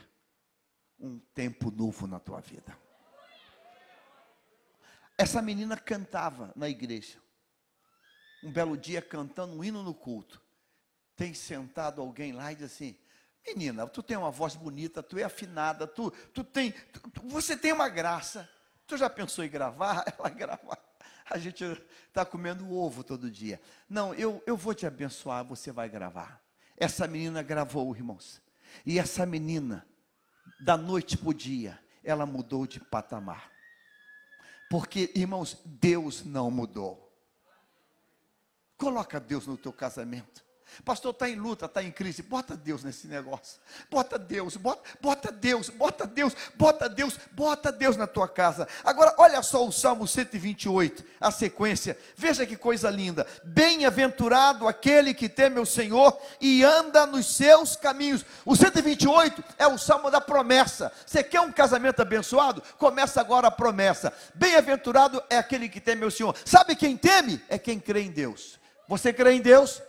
um 0.99 1.17
tempo 1.33 1.71
novo 1.71 2.05
na 2.05 2.19
tua 2.19 2.41
vida. 2.41 2.77
Essa 5.17 5.41
menina 5.41 5.77
cantava 5.77 6.51
na 6.55 6.67
igreja. 6.67 7.17
Um 8.43 8.51
belo 8.51 8.75
dia 8.75 9.01
cantando 9.01 9.55
um 9.55 9.63
hino 9.63 9.81
no 9.81 9.93
culto. 9.93 10.41
Tem 11.15 11.33
sentado 11.33 12.01
alguém 12.01 12.33
lá 12.33 12.51
e 12.51 12.55
diz 12.55 12.65
assim: 12.65 12.97
Menina, 13.47 13.87
tu 13.87 14.03
tem 14.03 14.17
uma 14.17 14.31
voz 14.31 14.55
bonita, 14.55 15.01
tu 15.01 15.17
é 15.17 15.23
afinada, 15.23 15.87
tu, 15.87 16.11
tu 16.33 16.43
tem, 16.43 16.71
tu, 16.71 17.01
você 17.29 17.55
tem 17.55 17.71
uma 17.71 17.87
graça. 17.87 18.49
Tu 18.87 18.97
já 18.97 19.09
pensou 19.09 19.43
em 19.43 19.49
gravar? 19.49 20.03
Ela 20.17 20.29
grava. 20.29 20.77
A 21.29 21.37
gente 21.37 21.63
está 22.07 22.25
comendo 22.25 22.71
ovo 22.71 23.03
todo 23.03 23.31
dia. 23.31 23.61
Não, 23.89 24.13
eu, 24.13 24.43
eu 24.45 24.57
vou 24.57 24.73
te 24.73 24.85
abençoar, 24.85 25.43
você 25.43 25.71
vai 25.71 25.89
gravar. 25.89 26.41
Essa 26.75 27.07
menina 27.07 27.41
gravou, 27.41 27.95
irmãos. 27.95 28.41
E 28.85 28.99
essa 28.99 29.25
menina, 29.25 29.87
da 30.59 30.75
noite 30.75 31.17
para 31.17 31.29
o 31.29 31.33
dia, 31.33 31.79
ela 32.03 32.25
mudou 32.25 32.67
de 32.67 32.79
patamar. 32.79 33.51
Porque, 34.69 35.11
irmãos, 35.15 35.61
Deus 35.63 36.25
não 36.25 36.51
mudou. 36.51 37.03
Coloca 38.77 39.19
Deus 39.19 39.47
no 39.47 39.55
teu 39.55 39.71
casamento. 39.71 40.42
Pastor, 40.83 41.11
está 41.11 41.29
em 41.29 41.35
luta, 41.35 41.65
está 41.65 41.83
em 41.83 41.91
crise. 41.91 42.21
Bota 42.21 42.55
Deus 42.55 42.83
nesse 42.83 43.07
negócio. 43.07 43.59
Bota 43.89 44.17
Deus, 44.17 44.57
bota, 44.57 44.81
bota 45.01 45.31
Deus, 45.31 45.69
bota 45.69 46.05
Deus, 46.05 46.35
bota 46.55 46.89
Deus, 46.89 47.19
bota 47.31 47.71
Deus 47.71 47.97
na 47.97 48.07
tua 48.07 48.27
casa. 48.27 48.67
Agora, 48.83 49.13
olha 49.17 49.41
só 49.41 49.65
o 49.65 49.71
Salmo 49.71 50.07
128, 50.07 51.03
a 51.19 51.31
sequência. 51.31 51.97
Veja 52.15 52.45
que 52.45 52.55
coisa 52.55 52.89
linda. 52.89 53.25
Bem-aventurado 53.43 54.67
aquele 54.67 55.13
que 55.13 55.29
teme 55.29 55.59
o 55.59 55.65
Senhor 55.65 56.17
e 56.39 56.63
anda 56.63 57.05
nos 57.05 57.35
seus 57.35 57.75
caminhos. 57.75 58.25
O 58.45 58.55
128 58.55 59.43
é 59.57 59.67
o 59.67 59.77
Salmo 59.77 60.09
da 60.09 60.21
promessa. 60.21 60.91
Você 61.05 61.23
quer 61.23 61.41
um 61.41 61.51
casamento 61.51 62.01
abençoado? 62.01 62.61
Começa 62.77 63.21
agora 63.21 63.47
a 63.47 63.51
promessa. 63.51 64.13
Bem-aventurado 64.33 65.23
é 65.29 65.37
aquele 65.37 65.69
que 65.69 65.79
teme 65.79 66.05
o 66.05 66.11
Senhor. 66.11 66.35
Sabe 66.45 66.75
quem 66.75 66.97
teme? 66.97 67.41
É 67.49 67.57
quem 67.57 67.79
crê 67.79 68.01
em 68.01 68.11
Deus. 68.11 68.59
Você 68.87 69.13
crê 69.13 69.33
em 69.33 69.41
Deus? 69.41 69.81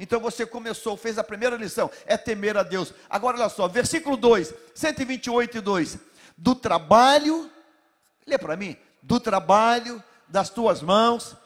Então 0.00 0.18
você 0.18 0.46
começou, 0.46 0.96
fez 0.96 1.18
a 1.18 1.22
primeira 1.22 1.56
lição, 1.56 1.90
é 2.06 2.16
temer 2.16 2.56
a 2.56 2.62
Deus. 2.62 2.94
Agora 3.08 3.36
olha 3.36 3.50
só, 3.50 3.68
versículo 3.68 4.16
2, 4.16 4.54
128 4.74 5.58
e 5.58 5.60
2. 5.60 5.98
Do 6.38 6.54
trabalho, 6.54 7.52
lê 8.26 8.38
para 8.38 8.56
mim, 8.56 8.78
do 9.02 9.20
trabalho 9.20 10.02
das 10.26 10.48
tuas 10.48 10.80
mãos 10.80 11.36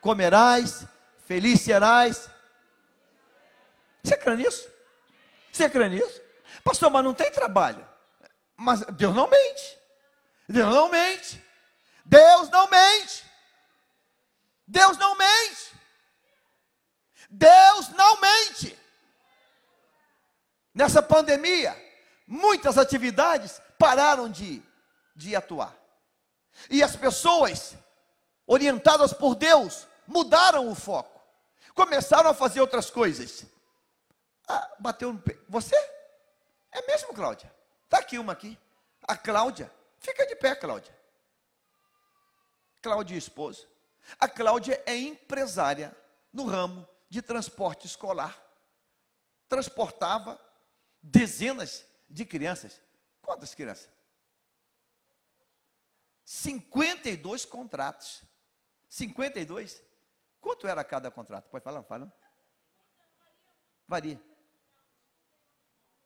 comerás, 0.00 0.86
feliz 1.26 1.60
serás. 1.60 2.30
Você 4.02 4.16
crê 4.16 4.36
nisso? 4.36 4.66
Você 5.52 5.68
crê 5.68 5.90
nisso? 5.90 6.22
Pastor, 6.64 6.90
mas 6.90 7.04
não 7.04 7.12
tem 7.12 7.30
trabalho. 7.30 7.86
Mas 8.56 8.80
Deus 8.86 9.14
não 9.14 9.28
mente. 9.28 9.78
Deus 10.48 10.74
não 10.74 10.88
mente. 10.88 11.44
Deus 12.06 12.48
não 12.48 12.70
mente. 12.70 13.24
Deus 14.66 14.96
não 14.96 15.14
mente. 15.14 15.77
Deus 17.28 17.88
não 17.90 18.20
mente. 18.20 18.78
Nessa 20.74 21.02
pandemia, 21.02 21.76
muitas 22.26 22.78
atividades 22.78 23.60
pararam 23.78 24.30
de, 24.30 24.62
de 25.14 25.36
atuar. 25.36 25.76
E 26.70 26.82
as 26.82 26.96
pessoas, 26.96 27.74
orientadas 28.46 29.12
por 29.12 29.34
Deus, 29.34 29.86
mudaram 30.06 30.68
o 30.68 30.74
foco. 30.74 31.20
Começaram 31.74 32.30
a 32.30 32.34
fazer 32.34 32.60
outras 32.60 32.90
coisas. 32.90 33.44
Ah, 34.48 34.70
bateu 34.78 35.12
no 35.12 35.20
pé. 35.20 35.36
Você? 35.48 35.76
É 36.72 36.86
mesmo, 36.86 37.12
Cláudia? 37.12 37.52
Está 37.84 37.98
aqui 37.98 38.18
uma 38.18 38.32
aqui. 38.32 38.58
A 39.06 39.16
Cláudia. 39.16 39.70
Fica 39.98 40.26
de 40.26 40.34
pé, 40.36 40.54
Cláudia. 40.54 40.96
Cláudia, 42.80 43.16
esposa. 43.16 43.66
A 44.18 44.28
Cláudia 44.28 44.82
é 44.86 44.96
empresária 44.96 45.94
no 46.32 46.44
ramo 46.46 46.88
de 47.08 47.22
transporte 47.22 47.86
escolar. 47.86 48.36
Transportava 49.48 50.40
dezenas 51.02 51.86
de 52.08 52.24
crianças. 52.24 52.80
Quantas 53.22 53.54
crianças? 53.54 53.88
52 56.24 57.44
contratos. 57.44 58.22
52. 58.88 59.82
Quanto 60.40 60.66
era 60.66 60.84
cada 60.84 61.10
contrato? 61.10 61.48
Pode 61.48 61.64
falar? 61.64 61.82
Fala. 61.82 62.12
Varia. 63.86 64.20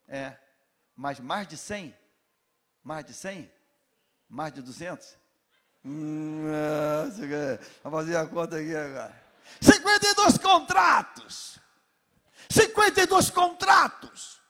É. 0.07 0.37
Mas 0.95 1.19
mais 1.19 1.47
de 1.47 1.57
100? 1.57 1.97
Mais 2.81 3.05
de 3.05 3.13
100? 3.13 3.51
Mais 4.29 4.53
de 4.53 4.61
200? 4.61 5.17
Hum, 5.85 6.45
é, 6.49 7.57
vamos 7.83 7.99
fazer 7.99 8.15
a 8.15 8.25
conta 8.25 8.57
aqui 8.57 8.73
agora. 8.75 9.22
52 9.61 10.37
contratos. 10.37 11.59
52 12.49 13.29
contratos. 13.29 14.41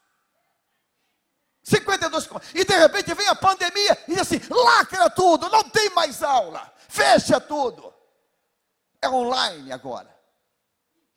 52 1.63 2.29
E 2.53 2.65
de 2.65 2.77
repente 2.77 3.13
vem 3.13 3.27
a 3.27 3.35
pandemia 3.35 3.97
e 4.07 4.11
diz 4.11 4.21
assim: 4.21 4.41
lacra 4.49 5.09
tudo, 5.09 5.49
não 5.49 5.63
tem 5.63 5.89
mais 5.91 6.21
aula, 6.21 6.71
fecha 6.89 7.39
tudo. 7.39 7.93
É 9.01 9.09
online 9.09 9.71
agora. 9.71 10.13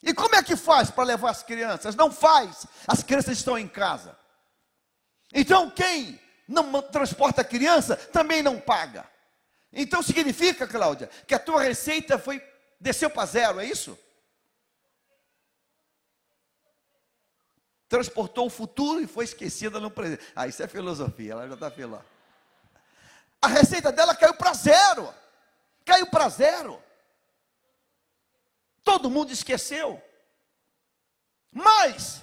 E 0.02 0.14
como 0.14 0.36
é 0.36 0.42
que 0.42 0.54
faz 0.54 0.90
para 0.90 1.04
levar 1.04 1.30
as 1.30 1.42
crianças? 1.42 1.96
Não 1.96 2.12
faz, 2.12 2.66
as 2.86 3.02
crianças 3.02 3.38
estão 3.38 3.58
em 3.58 3.66
casa. 3.66 4.16
Então 5.32 5.68
quem 5.70 6.20
não 6.46 6.80
transporta 6.80 7.40
a 7.40 7.44
criança 7.44 7.96
também 7.96 8.42
não 8.42 8.60
paga. 8.60 9.04
Então 9.72 10.02
significa, 10.02 10.66
Cláudia, 10.66 11.10
que 11.26 11.34
a 11.34 11.38
tua 11.38 11.60
receita 11.60 12.18
foi 12.18 12.38
Desceu 12.78 13.10
para 13.10 13.26
zero, 13.26 13.60
é 13.60 13.64
isso? 13.64 13.98
Transportou 17.88 18.46
o 18.46 18.50
futuro 18.50 19.00
e 19.00 19.06
foi 19.06 19.24
esquecida 19.24 19.78
no 19.78 19.90
presente. 19.90 20.24
Ah, 20.34 20.46
isso 20.46 20.62
é 20.62 20.68
filosofia, 20.68 21.32
ela 21.32 21.48
já 21.48 21.54
está 21.54 21.70
filó. 21.70 22.00
A 23.40 23.48
receita 23.48 23.92
dela 23.92 24.14
caiu 24.14 24.34
para 24.34 24.52
zero. 24.54 25.14
Caiu 25.84 26.06
para 26.08 26.28
zero. 26.28 26.82
Todo 28.82 29.10
mundo 29.10 29.32
esqueceu. 29.32 30.02
Mas, 31.52 32.22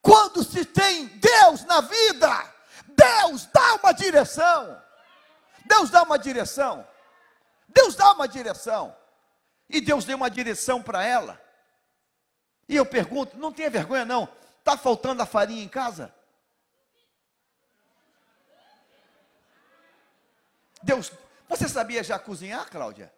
quando 0.00 0.44
se 0.44 0.64
tem 0.64 1.06
Deus 1.06 1.64
na 1.64 1.80
vida, 1.80 2.54
Deus 2.86 3.46
dá 3.46 3.74
uma 3.74 3.92
direção. 3.92 4.82
Deus 5.66 5.90
dá 5.90 6.02
uma 6.02 6.18
direção. 6.18 6.86
Deus 7.68 7.94
dá 7.94 8.12
uma 8.12 8.28
direção. 8.28 8.96
E 9.72 9.80
Deus 9.80 10.04
deu 10.04 10.18
uma 10.18 10.30
direção 10.30 10.82
para 10.82 11.02
ela. 11.02 11.42
E 12.68 12.76
eu 12.76 12.84
pergunto: 12.84 13.38
não 13.38 13.50
tenha 13.50 13.70
vergonha, 13.70 14.04
não. 14.04 14.28
Está 14.58 14.76
faltando 14.76 15.22
a 15.22 15.26
farinha 15.26 15.64
em 15.64 15.68
casa? 15.68 16.14
Deus, 20.82 21.10
você 21.48 21.68
sabia 21.68 22.04
já 22.04 22.18
cozinhar, 22.18 22.68
Cláudia? 22.68 23.12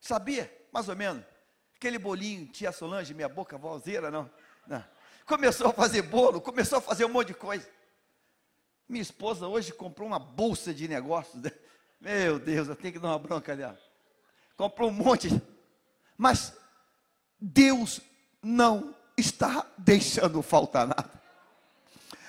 Sabia? 0.00 0.52
Mais 0.72 0.88
ou 0.88 0.96
menos. 0.96 1.24
Aquele 1.76 1.98
bolinho, 1.98 2.46
tia 2.48 2.72
Solange, 2.72 3.14
minha 3.14 3.28
boca 3.28 3.56
vozeira, 3.56 4.10
não. 4.10 4.28
não. 4.66 4.84
Começou 5.24 5.68
a 5.68 5.72
fazer 5.72 6.02
bolo, 6.02 6.40
começou 6.40 6.78
a 6.78 6.80
fazer 6.80 7.04
um 7.04 7.10
monte 7.10 7.28
de 7.28 7.34
coisa. 7.34 7.68
Minha 8.88 9.02
esposa 9.02 9.46
hoje 9.46 9.72
comprou 9.72 10.08
uma 10.08 10.18
bolsa 10.18 10.74
de 10.74 10.88
negócios. 10.88 11.40
Meu 12.00 12.38
Deus, 12.38 12.68
eu 12.68 12.76
tenho 12.76 12.92
que 12.94 12.98
dar 12.98 13.08
uma 13.08 13.18
bronca 13.18 13.54
dela. 13.54 13.78
Comprou 14.56 14.88
um 14.88 14.92
monte. 14.92 15.28
Mas 16.16 16.52
Deus 17.38 18.00
não 18.42 18.94
está 19.16 19.66
deixando 19.76 20.42
faltar 20.42 20.86
nada. 20.86 21.10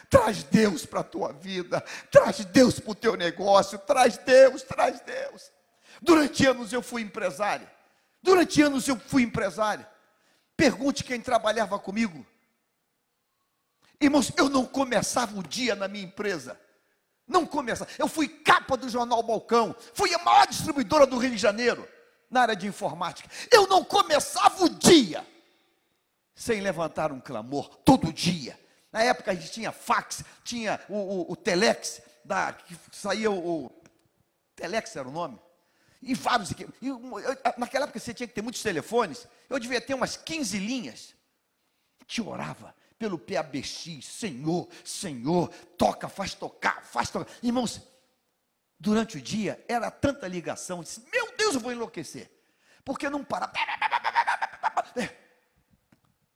Traz 0.10 0.44
Deus 0.44 0.86
para 0.86 1.02
a 1.02 1.04
tua 1.04 1.34
vida, 1.34 1.82
traz 2.10 2.46
Deus 2.46 2.80
para 2.80 2.92
o 2.92 2.96
teu 2.96 3.16
negócio, 3.16 3.78
traz 3.80 4.18
Deus, 4.18 4.64
traz 4.64 5.02
Deus. 5.02 5.52
Durante 6.02 6.46
anos 6.46 6.72
eu 6.72 6.82
fui 6.82 7.02
empresário. 7.02 7.68
Durante 8.22 8.62
anos 8.62 8.88
eu 8.88 8.98
fui 8.98 9.24
empresário. 9.24 9.86
Pergunte 10.56 11.04
quem 11.04 11.20
trabalhava 11.20 11.78
comigo. 11.78 12.26
Irmãos, 14.00 14.32
eu 14.38 14.50
não 14.50 14.66
começava 14.66 15.38
o 15.38 15.44
dia 15.44 15.76
na 15.76 15.88
minha 15.88 16.06
empresa 16.06 16.60
Não 17.28 17.48
começa. 17.48 17.88
Eu 17.98 18.08
fui 18.08 18.28
capa 18.28 18.78
do 18.78 18.88
jornal 18.88 19.22
Balcão, 19.24 19.76
fui 19.94 20.14
a 20.14 20.20
maior 20.20 20.48
distribuidora 20.48 21.06
do 21.06 21.18
Rio 21.18 21.32
de 21.32 21.38
Janeiro 21.38 21.88
na 22.30 22.42
área 22.42 22.56
de 22.56 22.68
informática. 22.68 23.30
Eu 23.52 23.68
não 23.68 23.84
começava 23.84 24.64
o 24.64 24.70
dia 24.70 25.26
sem 26.36 26.62
levantar 26.62 27.12
um 27.12 27.20
clamor 27.20 27.70
todo 27.84 28.14
dia. 28.14 28.58
Na 28.92 29.02
época 29.02 29.32
a 29.32 29.36
gente 29.36 29.52
tinha 29.52 29.72
fax, 29.72 30.24
tinha 30.44 30.80
o, 30.88 30.96
o, 30.96 31.32
o 31.32 31.36
telex, 31.36 32.02
da, 32.24 32.54
que 32.54 32.76
saía 32.92 33.32
o, 33.32 33.66
o, 33.66 33.72
telex 34.56 34.96
era 34.96 35.08
o 35.08 35.12
nome, 35.12 35.40
e 36.02 36.14
vários. 36.14 36.52
E, 36.52 36.88
eu, 36.88 37.02
naquela 37.58 37.86
época 37.86 38.00
você 38.00 38.14
tinha 38.14 38.28
que 38.28 38.34
ter 38.34 38.42
muitos 38.42 38.62
telefones, 38.62 39.28
eu 39.50 39.60
devia 39.60 39.82
ter 39.82 39.94
umas 39.94 40.16
15 40.16 40.58
linhas. 40.60 41.16
Te 42.06 42.22
orava 42.22 42.74
pelo 42.98 43.20
PABX, 43.20 44.06
Senhor, 44.06 44.68
Senhor, 44.84 45.50
toca, 45.78 46.08
faz 46.08 46.34
tocar, 46.34 46.84
faz 46.86 47.10
tocar. 47.10 47.32
Irmãos, 47.44 47.82
durante 48.80 49.18
o 49.18 49.22
dia 49.22 49.64
era 49.68 49.90
tanta 49.90 50.28
ligação, 50.28 50.84
disse, 50.84 51.04
meu 51.12 51.36
Deus, 51.36 51.56
eu 51.56 51.62
vou 51.62 51.72
enlouquecer. 51.72 52.32
Porque 52.84 53.10
não 53.10 53.24
para. 53.24 53.52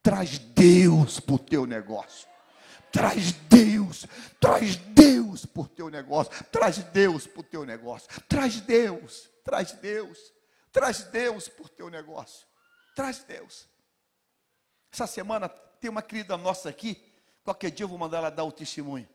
Traz 0.03 0.39
Deus 0.39 1.19
para 1.19 1.35
o 1.35 1.39
teu 1.39 1.65
negócio. 1.65 2.27
Traz 2.91 3.31
Deus, 3.31 4.05
traz 4.37 4.75
Deus 4.75 5.45
por 5.45 5.69
teu 5.69 5.89
negócio, 5.89 6.31
traz 6.51 6.79
Deus 6.79 7.25
por 7.25 7.43
teu 7.43 7.65
negócio, 7.65 8.09
traz 8.27 8.59
Deus, 8.59 9.29
traz 9.45 9.71
Deus, 9.71 10.33
traz 10.73 11.03
Deus 11.05 11.47
por 11.47 11.69
teu 11.69 11.89
negócio, 11.89 12.45
traz 12.93 13.23
Deus. 13.23 13.69
Essa 14.91 15.07
semana 15.07 15.47
tem 15.47 15.89
uma 15.89 16.01
querida 16.01 16.35
nossa 16.35 16.67
aqui, 16.67 17.01
qualquer 17.45 17.71
dia 17.71 17.85
eu 17.85 17.87
vou 17.87 17.97
mandar 17.97 18.17
ela 18.17 18.29
dar 18.29 18.43
o 18.43 18.51
testemunho. 18.51 19.07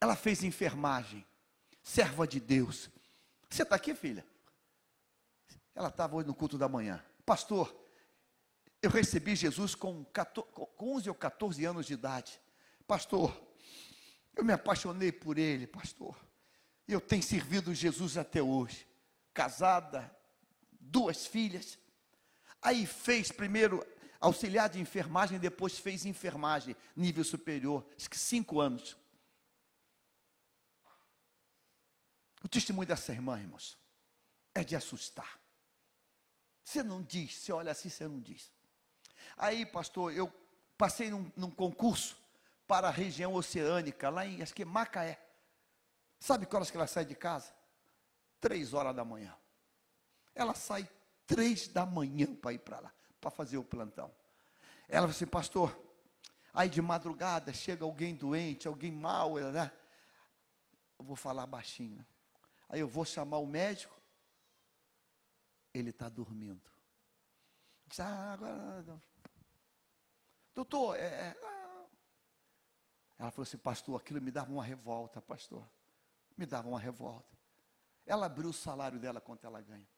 Ela 0.00 0.14
fez 0.14 0.44
enfermagem, 0.44 1.26
serva 1.90 2.24
de 2.24 2.38
Deus. 2.38 2.88
Você 3.48 3.64
está 3.64 3.74
aqui, 3.74 3.94
filha? 3.96 4.24
Ela 5.74 5.88
estava 5.88 6.14
hoje 6.14 6.28
no 6.28 6.34
culto 6.34 6.56
da 6.56 6.68
manhã. 6.68 7.04
Pastor, 7.26 7.74
eu 8.80 8.88
recebi 8.90 9.34
Jesus 9.34 9.74
com, 9.74 10.04
14, 10.04 10.48
com 10.52 10.68
11 10.78 11.08
ou 11.08 11.14
14 11.16 11.64
anos 11.64 11.86
de 11.86 11.94
idade. 11.94 12.40
Pastor, 12.86 13.36
eu 14.36 14.44
me 14.44 14.52
apaixonei 14.52 15.10
por 15.10 15.36
ele, 15.36 15.66
pastor. 15.66 16.16
Eu 16.86 17.00
tenho 17.00 17.24
servido 17.24 17.74
Jesus 17.74 18.16
até 18.16 18.40
hoje. 18.40 18.86
Casada, 19.34 20.14
duas 20.78 21.26
filhas. 21.26 21.76
Aí 22.62 22.86
fez 22.86 23.32
primeiro 23.32 23.84
auxiliar 24.20 24.68
de 24.68 24.78
enfermagem, 24.78 25.40
depois 25.40 25.78
fez 25.78 26.06
enfermagem, 26.06 26.76
nível 26.94 27.24
superior, 27.24 27.84
cinco 28.12 28.60
anos. 28.60 28.96
O 32.42 32.48
testemunho 32.48 32.86
dessa 32.86 33.12
irmã, 33.12 33.38
irmãos, 33.38 33.78
é 34.54 34.64
de 34.64 34.74
assustar. 34.74 35.38
Você 36.64 36.82
não 36.82 37.02
diz, 37.02 37.34
você 37.34 37.52
olha 37.52 37.72
assim, 37.72 37.88
você 37.88 38.06
não 38.06 38.20
diz. 38.20 38.50
Aí, 39.36 39.66
pastor, 39.66 40.12
eu 40.12 40.32
passei 40.76 41.10
num, 41.10 41.30
num 41.36 41.50
concurso 41.50 42.16
para 42.66 42.88
a 42.88 42.90
região 42.90 43.34
oceânica, 43.34 44.08
lá 44.08 44.24
em, 44.24 44.42
acho 44.42 44.54
que 44.54 44.64
Macaé. 44.64 45.20
Sabe 46.18 46.46
que 46.46 46.54
horas 46.54 46.70
que 46.70 46.76
ela 46.76 46.86
sai 46.86 47.04
de 47.04 47.14
casa? 47.14 47.52
Três 48.40 48.72
horas 48.72 48.94
da 48.94 49.04
manhã. 49.04 49.34
Ela 50.34 50.54
sai 50.54 50.88
três 51.26 51.68
da 51.68 51.84
manhã 51.84 52.34
para 52.34 52.52
ir 52.52 52.58
para 52.58 52.80
lá, 52.80 52.92
para 53.20 53.30
fazer 53.30 53.56
o 53.56 53.64
plantão. 53.64 54.10
Ela 54.88 55.02
falou 55.02 55.10
assim, 55.10 55.26
pastor, 55.26 55.78
aí 56.52 56.68
de 56.68 56.80
madrugada 56.80 57.52
chega 57.52 57.84
alguém 57.84 58.14
doente, 58.14 58.68
alguém 58.68 58.92
mal, 58.92 59.34
né? 59.34 59.72
eu 60.98 61.04
vou 61.04 61.16
falar 61.16 61.46
baixinho. 61.46 62.04
Aí 62.70 62.78
eu 62.78 62.88
vou 62.88 63.04
chamar 63.04 63.38
o 63.38 63.46
médico, 63.46 64.00
ele 65.74 65.90
está 65.90 66.08
dormindo. 66.08 66.70
Ah, 67.98 68.32
agora 68.32 69.02
Doutor, 70.54 70.96
é, 70.96 71.00
é, 71.00 71.36
ah. 71.42 71.86
ela 73.18 73.30
falou 73.32 73.42
assim, 73.42 73.58
pastor, 73.58 74.00
aquilo 74.00 74.22
me 74.22 74.30
dava 74.30 74.52
uma 74.52 74.62
revolta, 74.62 75.20
pastor. 75.20 75.68
Me 76.36 76.46
dava 76.46 76.68
uma 76.68 76.78
revolta. 76.78 77.36
Ela 78.06 78.26
abriu 78.26 78.50
o 78.50 78.52
salário 78.52 79.00
dela 79.00 79.20
quanto 79.20 79.44
ela 79.44 79.60
ganha. 79.60 79.88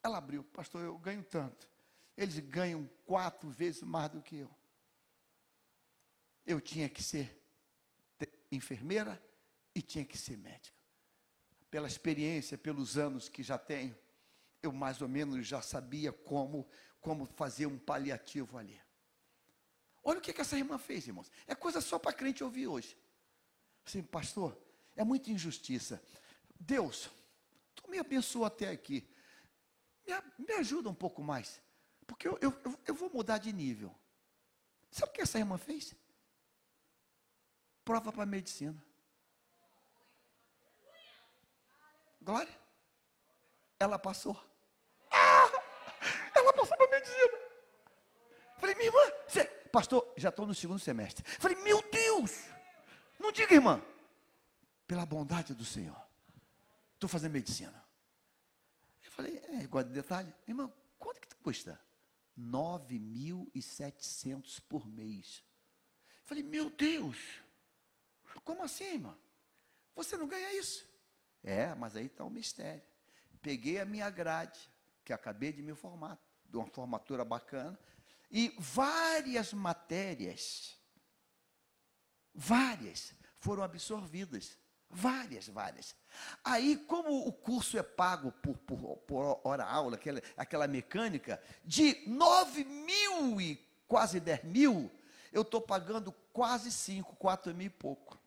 Ela 0.00 0.18
abriu, 0.18 0.44
pastor, 0.44 0.82
eu 0.82 0.96
ganho 0.98 1.24
tanto. 1.24 1.68
Eles 2.16 2.38
ganham 2.38 2.88
quatro 3.04 3.50
vezes 3.50 3.82
mais 3.82 4.10
do 4.10 4.22
que 4.22 4.36
eu. 4.36 4.50
Eu 6.46 6.60
tinha 6.60 6.88
que 6.88 7.02
ser 7.02 7.42
enfermeira 8.52 9.20
e 9.74 9.82
tinha 9.82 10.04
que 10.04 10.16
ser 10.16 10.36
médica. 10.38 10.77
Pela 11.70 11.86
experiência, 11.86 12.56
pelos 12.56 12.96
anos 12.96 13.28
que 13.28 13.42
já 13.42 13.58
tenho, 13.58 13.96
eu 14.62 14.72
mais 14.72 15.00
ou 15.00 15.08
menos 15.08 15.46
já 15.46 15.60
sabia 15.60 16.12
como, 16.12 16.66
como 17.00 17.26
fazer 17.26 17.66
um 17.66 17.78
paliativo 17.78 18.56
ali. 18.58 18.80
Olha 20.02 20.18
o 20.18 20.22
que, 20.22 20.32
que 20.32 20.40
essa 20.40 20.56
irmã 20.56 20.78
fez, 20.78 21.06
irmãos. 21.06 21.30
É 21.46 21.54
coisa 21.54 21.80
só 21.80 21.98
para 21.98 22.12
crente 22.12 22.42
ouvir 22.42 22.66
hoje. 22.66 22.96
Assim, 23.84 24.02
pastor, 24.02 24.58
é 24.96 25.04
muita 25.04 25.30
injustiça. 25.30 26.02
Deus, 26.58 27.10
tu 27.74 27.90
me 27.90 27.98
abençoa 27.98 28.46
até 28.46 28.68
aqui. 28.68 29.08
Me, 30.06 30.46
me 30.46 30.54
ajuda 30.54 30.88
um 30.88 30.94
pouco 30.94 31.22
mais. 31.22 31.60
Porque 32.06 32.26
eu, 32.26 32.38
eu, 32.40 32.52
eu 32.86 32.94
vou 32.94 33.10
mudar 33.10 33.38
de 33.38 33.52
nível. 33.52 33.94
Sabe 34.90 35.10
o 35.10 35.14
que 35.14 35.20
essa 35.20 35.38
irmã 35.38 35.58
fez? 35.58 35.94
Prova 37.84 38.10
para 38.10 38.26
medicina. 38.26 38.82
Glória. 42.20 42.52
Ela 43.78 43.98
passou. 43.98 44.36
Ah, 45.10 45.50
ela 46.34 46.52
passou 46.52 46.76
para 46.76 46.90
medicina. 46.90 47.38
Falei, 48.58 48.74
minha 48.74 48.88
irmã, 48.88 49.00
você, 49.26 49.44
pastor, 49.72 50.12
já 50.16 50.30
estou 50.30 50.46
no 50.46 50.54
segundo 50.54 50.80
semestre. 50.80 51.24
Falei, 51.38 51.56
meu 51.62 51.80
Deus, 51.90 52.44
não 53.18 53.30
diga, 53.30 53.54
irmã, 53.54 53.82
pela 54.86 55.04
bondade 55.06 55.54
do 55.54 55.64
Senhor, 55.64 55.96
estou 56.94 57.08
fazendo 57.08 57.32
medicina. 57.32 57.82
Eu 59.04 59.10
falei, 59.12 59.38
é, 59.48 59.62
igual 59.62 59.84
de 59.84 59.90
detalhe, 59.90 60.34
irmã, 60.46 60.70
quanto 60.98 61.20
que 61.20 61.34
custa? 61.36 61.80
9.700 62.38 64.60
por 64.68 64.86
mês. 64.86 65.42
Falei, 66.24 66.42
meu 66.42 66.68
Deus, 66.70 67.16
como 68.44 68.62
assim, 68.62 68.84
irmã? 68.84 69.18
Você 69.94 70.16
não 70.16 70.26
ganha 70.26 70.54
isso? 70.54 70.87
É, 71.42 71.74
mas 71.74 71.96
aí 71.96 72.06
está 72.06 72.24
o 72.24 72.30
mistério. 72.30 72.82
Peguei 73.40 73.80
a 73.80 73.84
minha 73.84 74.10
grade, 74.10 74.58
que 75.04 75.12
acabei 75.12 75.52
de 75.52 75.62
me 75.62 75.74
formar, 75.74 76.18
de 76.44 76.56
uma 76.56 76.66
formatura 76.66 77.24
bacana, 77.24 77.78
e 78.30 78.54
várias 78.58 79.52
matérias, 79.52 80.76
várias, 82.34 83.14
foram 83.38 83.62
absorvidas. 83.62 84.58
Várias, 84.90 85.46
várias. 85.48 85.94
Aí, 86.42 86.76
como 86.76 87.26
o 87.26 87.32
curso 87.32 87.76
é 87.76 87.82
pago 87.82 88.32
por, 88.32 88.56
por, 88.58 88.96
por 88.98 89.40
hora 89.44 89.64
aula, 89.64 89.96
aquela, 89.96 90.22
aquela 90.34 90.66
mecânica, 90.66 91.42
de 91.62 92.02
9 92.06 92.64
mil 92.64 93.38
e 93.38 93.56
quase 93.86 94.18
10 94.18 94.44
mil, 94.44 94.90
eu 95.30 95.42
estou 95.42 95.60
pagando 95.60 96.10
quase 96.32 96.72
5, 96.72 97.16
4 97.16 97.54
mil 97.54 97.66
e 97.66 97.70
pouco. 97.70 98.18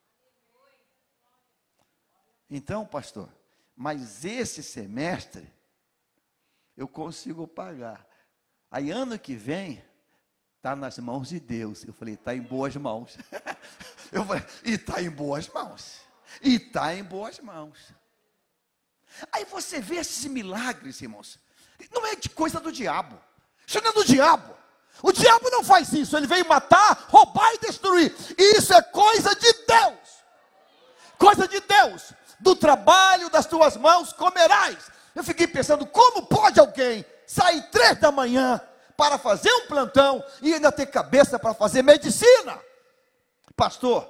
Então, 2.52 2.86
pastor, 2.86 3.28
mas 3.76 4.24
esse 4.24 4.62
semestre 4.62 5.52
eu 6.78 6.88
consigo 6.88 7.47
pagar. 7.47 8.06
Aí 8.70 8.91
ano 8.91 9.18
que 9.18 9.36
vem 9.36 9.84
Está 10.62 10.76
nas 10.76 10.99
mãos 10.99 11.30
de 11.30 11.39
Deus. 11.39 11.84
Eu 11.84 11.91
falei, 11.91 12.14
está 12.14 12.36
em 12.36 12.41
boas 12.41 12.76
mãos. 12.76 13.18
Eu 14.12 14.24
falei, 14.24 14.43
e 14.64 14.74
está 14.74 15.02
em 15.02 15.10
boas 15.10 15.47
mãos. 15.47 16.02
E 16.39 16.58
está 16.58 16.93
em 16.93 17.04
boas 17.04 17.39
mãos. 17.39 17.80
Aí 19.32 19.43
você 19.45 19.80
vê 19.80 19.95
esses 19.95 20.26
milagres, 20.26 21.02
irmãos. 21.02 21.39
Não 21.91 22.06
é 22.06 22.16
de 22.16 22.30
coisa 22.30 22.60
do 22.60 22.72
diabo. 22.72 23.20
Isso 23.66 23.82
não 23.82 23.89
é 23.89 23.93
do 23.93 24.06
diabo. 24.06 24.56
O 25.02 25.12
diabo 25.12 25.49
não 25.49 25.64
faz 25.64 25.91
isso. 25.93 26.16
Ele 26.16 26.28
veio 26.28 26.47
matar, 26.47 27.08
roubar 27.08 27.56
e 27.56 27.60
destruir. 27.60 28.14
Isso 28.38 28.72
é 28.72 28.84
coisa 28.84 29.34
de 29.34 29.54
Deus. 29.66 30.24
Coisa 31.18 31.47
de 31.47 31.60
Deus. 31.60 32.14
Do 32.42 32.56
trabalho 32.56 33.30
das 33.30 33.46
tuas 33.46 33.78
mãos 33.78 34.12
comerás. 34.14 34.92
Eu 35.16 35.24
fiquei 35.24 35.48
pensando, 35.48 35.86
como 35.86 36.26
pode 36.28 36.60
alguém 36.60 37.06
sair 37.26 37.62
três 37.72 38.00
da 38.00 38.12
manhã 38.12 38.60
para 38.98 39.18
fazer 39.18 39.52
um 39.52 39.68
plantão 39.68 40.24
e 40.42 40.54
ainda 40.54 40.72
ter 40.72 40.86
cabeça 40.86 41.39
para 41.39 41.54
fazer 41.54 41.82
medicina. 41.82 42.60
Pastor, 43.56 44.10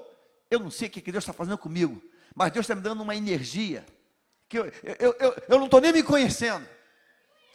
eu 0.49 0.59
não 0.59 0.71
sei 0.71 0.87
o 0.87 0.91
que 0.91 1.11
Deus 1.11 1.23
está 1.23 1.33
fazendo 1.33 1.57
comigo, 1.57 2.01
mas 2.35 2.51
Deus 2.51 2.65
está 2.65 2.75
me 2.75 2.81
dando 2.81 3.01
uma 3.01 3.15
energia 3.15 3.85
que 4.47 4.59
eu, 4.59 4.65
eu, 4.99 5.15
eu, 5.17 5.43
eu 5.47 5.57
não 5.57 5.65
estou 5.65 5.79
nem 5.79 5.93
me 5.93 6.03
conhecendo. 6.03 6.67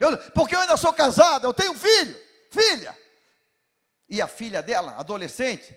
Eu, 0.00 0.16
porque 0.32 0.54
eu 0.54 0.60
ainda 0.60 0.76
sou 0.76 0.92
casado, 0.92 1.46
eu 1.46 1.52
tenho 1.52 1.74
filho, 1.74 2.16
filha. 2.50 2.96
E 4.08 4.22
a 4.22 4.26
filha 4.26 4.62
dela, 4.62 4.94
adolescente, 4.98 5.76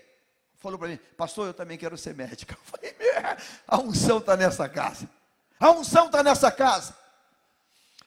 falou 0.60 0.78
para 0.78 0.88
mim, 0.88 0.98
pastor, 1.16 1.48
eu 1.48 1.54
também 1.54 1.78
quero 1.78 1.96
ser 1.96 2.14
médica. 2.14 2.56
Eu 2.60 2.64
falei, 2.64 2.94
a 3.66 3.78
unção 3.78 4.18
está 4.18 4.36
nessa 4.36 4.68
casa. 4.68 5.08
A 5.58 5.70
unção 5.70 6.06
está 6.06 6.22
nessa 6.22 6.50
casa. 6.50 6.94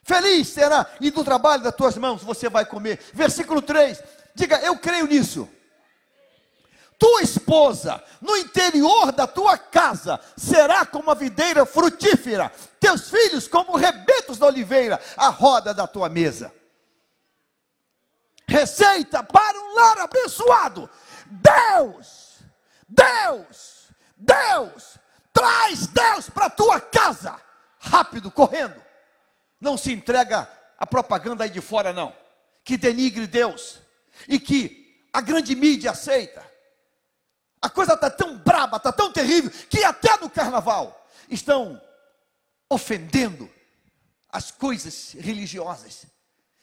Feliz 0.03 0.49
será, 0.49 0.85
e 0.99 1.09
do 1.09 1.23
trabalho 1.23 1.63
das 1.63 1.75
tuas 1.75 1.97
mãos 1.97 2.23
você 2.23 2.49
vai 2.49 2.65
comer. 2.65 2.99
Versículo 3.13 3.61
3, 3.61 4.01
diga, 4.35 4.59
eu 4.59 4.77
creio 4.77 5.07
nisso. 5.07 5.47
Tua 6.99 7.21
esposa, 7.21 8.03
no 8.21 8.35
interior 8.37 9.11
da 9.11 9.25
tua 9.25 9.57
casa, 9.57 10.19
será 10.37 10.85
como 10.85 11.09
a 11.09 11.15
videira 11.15 11.65
frutífera, 11.65 12.51
teus 12.79 13.09
filhos 13.09 13.47
como 13.47 13.75
rebentos 13.77 14.37
da 14.37 14.45
oliveira, 14.45 14.99
a 15.17 15.29
roda 15.29 15.73
da 15.73 15.87
tua 15.87 16.07
mesa. 16.09 16.53
Receita 18.47 19.23
para 19.23 19.59
um 19.59 19.75
lar 19.75 19.99
abençoado. 19.99 20.89
Deus, 21.25 22.22
Deus, 22.93 23.89
Deus, 24.15 24.97
traz 25.31 25.87
Deus 25.87 26.29
para 26.29 26.45
a 26.45 26.49
tua 26.49 26.79
casa, 26.79 27.39
rápido, 27.79 28.29
correndo. 28.29 28.81
Não 29.59 29.77
se 29.77 29.91
entrega 29.91 30.47
a 30.77 30.85
propaganda 30.85 31.43
aí 31.43 31.49
de 31.49 31.61
fora, 31.61 31.91
não, 31.91 32.15
que 32.63 32.77
denigre 32.77 33.25
Deus 33.25 33.79
e 34.27 34.39
que 34.39 35.07
a 35.11 35.21
grande 35.21 35.55
mídia 35.55 35.91
aceita. 35.91 36.45
A 37.61 37.69
coisa 37.69 37.93
está 37.93 38.09
tão 38.09 38.37
braba, 38.37 38.77
está 38.77 38.91
tão 38.91 39.11
terrível, 39.11 39.49
que 39.69 39.83
até 39.83 40.17
no 40.17 40.29
carnaval 40.29 41.07
estão 41.29 41.81
ofendendo 42.69 43.49
as 44.29 44.51
coisas 44.51 45.13
religiosas. 45.13 46.05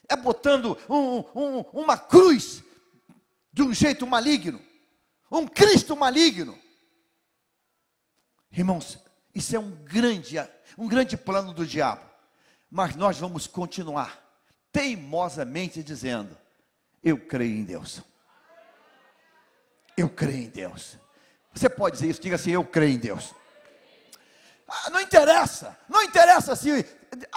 É 0.08 0.16
botando 0.16 0.76
um, 0.88 1.24
um, 1.34 1.60
uma 1.72 1.96
cruz 1.96 2.62
de 3.52 3.62
um 3.62 3.72
jeito 3.72 4.06
maligno, 4.06 4.60
um 5.30 5.46
Cristo 5.46 5.96
maligno. 5.96 6.58
Irmãos, 8.50 8.98
isso 9.34 9.54
é 9.54 9.58
um 9.58 9.70
grande, 9.70 10.36
um 10.76 10.88
grande 10.88 11.16
plano 11.16 11.52
do 11.52 11.66
diabo. 11.66 12.02
Mas 12.70 12.96
nós 12.96 13.18
vamos 13.18 13.46
continuar 13.46 14.20
teimosamente 14.72 15.82
dizendo: 15.82 16.36
Eu 17.02 17.18
creio 17.18 17.56
em 17.56 17.64
Deus. 17.64 18.02
Eu 19.96 20.08
creio 20.08 20.44
em 20.44 20.50
Deus. 20.50 20.96
Você 21.52 21.68
pode 21.68 21.96
dizer 21.96 22.08
isso, 22.08 22.20
diga 22.20 22.36
assim: 22.36 22.50
Eu 22.50 22.64
creio 22.64 22.94
em 22.94 22.98
Deus. 22.98 23.34
Ah, 24.68 24.90
não 24.90 25.00
interessa, 25.00 25.76
não 25.88 26.02
interessa 26.02 26.54
se 26.54 26.70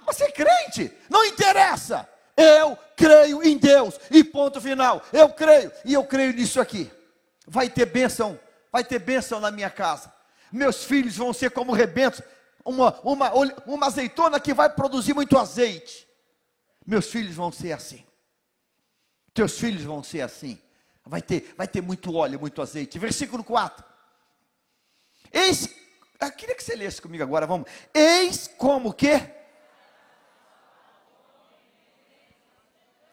você 0.05 0.25
é 0.25 0.31
crente, 0.31 0.91
não 1.09 1.25
interessa. 1.25 2.07
Eu 2.35 2.77
creio 2.95 3.43
em 3.43 3.57
Deus 3.57 3.99
e 4.09 4.23
ponto 4.23 4.61
final. 4.61 5.03
Eu 5.11 5.29
creio 5.29 5.71
e 5.85 5.93
eu 5.93 6.03
creio 6.03 6.33
nisso 6.33 6.59
aqui. 6.59 6.91
Vai 7.45 7.69
ter 7.69 7.85
bênção, 7.85 8.39
vai 8.71 8.83
ter 8.83 8.99
bênção 8.99 9.39
na 9.39 9.51
minha 9.51 9.69
casa. 9.69 10.13
Meus 10.51 10.83
filhos 10.83 11.17
vão 11.17 11.33
ser 11.33 11.51
como 11.51 11.73
rebentos, 11.73 12.21
uma, 12.63 12.99
uma, 13.01 13.31
uma 13.65 13.87
azeitona 13.87 14.39
que 14.39 14.53
vai 14.53 14.69
produzir 14.69 15.13
muito 15.13 15.37
azeite. 15.37 16.07
Meus 16.85 17.09
filhos 17.09 17.35
vão 17.35 17.51
ser 17.51 17.71
assim. 17.71 18.05
Teus 19.33 19.57
filhos 19.57 19.83
vão 19.83 20.03
ser 20.03 20.21
assim. 20.21 20.61
Vai 21.05 21.21
ter, 21.21 21.53
vai 21.57 21.67
ter 21.67 21.81
muito 21.81 22.15
óleo, 22.15 22.39
muito 22.39 22.61
azeite. 22.61 22.99
Versículo 22.99 23.43
4. 23.43 23.83
Eis, 25.31 25.67
eu 26.19 26.31
queria 26.31 26.55
que 26.55 26.63
você 26.63 26.75
lesse 26.75 27.01
comigo 27.01 27.23
agora, 27.23 27.47
vamos. 27.47 27.69
Eis 27.93 28.47
como 28.57 28.93
que 28.93 29.43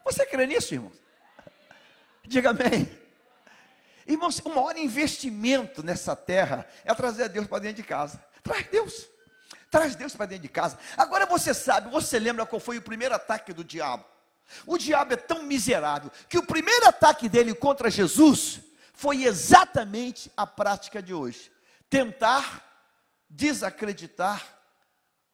Você 0.04 0.26
crê 0.26 0.44
nisso, 0.44 0.74
irmão? 0.74 0.90
Diga 2.26 2.50
amém. 2.50 2.99
Irmãos, 4.06 4.40
o 4.44 4.48
maior 4.48 4.76
investimento 4.76 5.82
nessa 5.82 6.16
terra 6.16 6.66
é 6.84 6.94
trazer 6.94 7.28
Deus 7.28 7.46
para 7.46 7.60
dentro 7.60 7.82
de 7.82 7.88
casa. 7.88 8.22
Traz 8.42 8.66
Deus. 8.68 9.08
Traz 9.70 9.94
Deus 9.94 10.14
para 10.16 10.26
dentro 10.26 10.42
de 10.42 10.48
casa. 10.48 10.78
Agora 10.96 11.26
você 11.26 11.54
sabe, 11.54 11.90
você 11.90 12.18
lembra 12.18 12.44
qual 12.44 12.60
foi 12.60 12.78
o 12.78 12.82
primeiro 12.82 13.14
ataque 13.14 13.52
do 13.52 13.62
diabo? 13.62 14.04
O 14.66 14.76
diabo 14.76 15.12
é 15.12 15.16
tão 15.16 15.44
miserável 15.44 16.10
que 16.28 16.38
o 16.38 16.42
primeiro 16.42 16.86
ataque 16.88 17.28
dele 17.28 17.54
contra 17.54 17.88
Jesus 17.88 18.60
foi 18.92 19.24
exatamente 19.24 20.30
a 20.36 20.46
prática 20.46 21.00
de 21.00 21.14
hoje: 21.14 21.52
tentar 21.88 22.66
desacreditar 23.28 24.44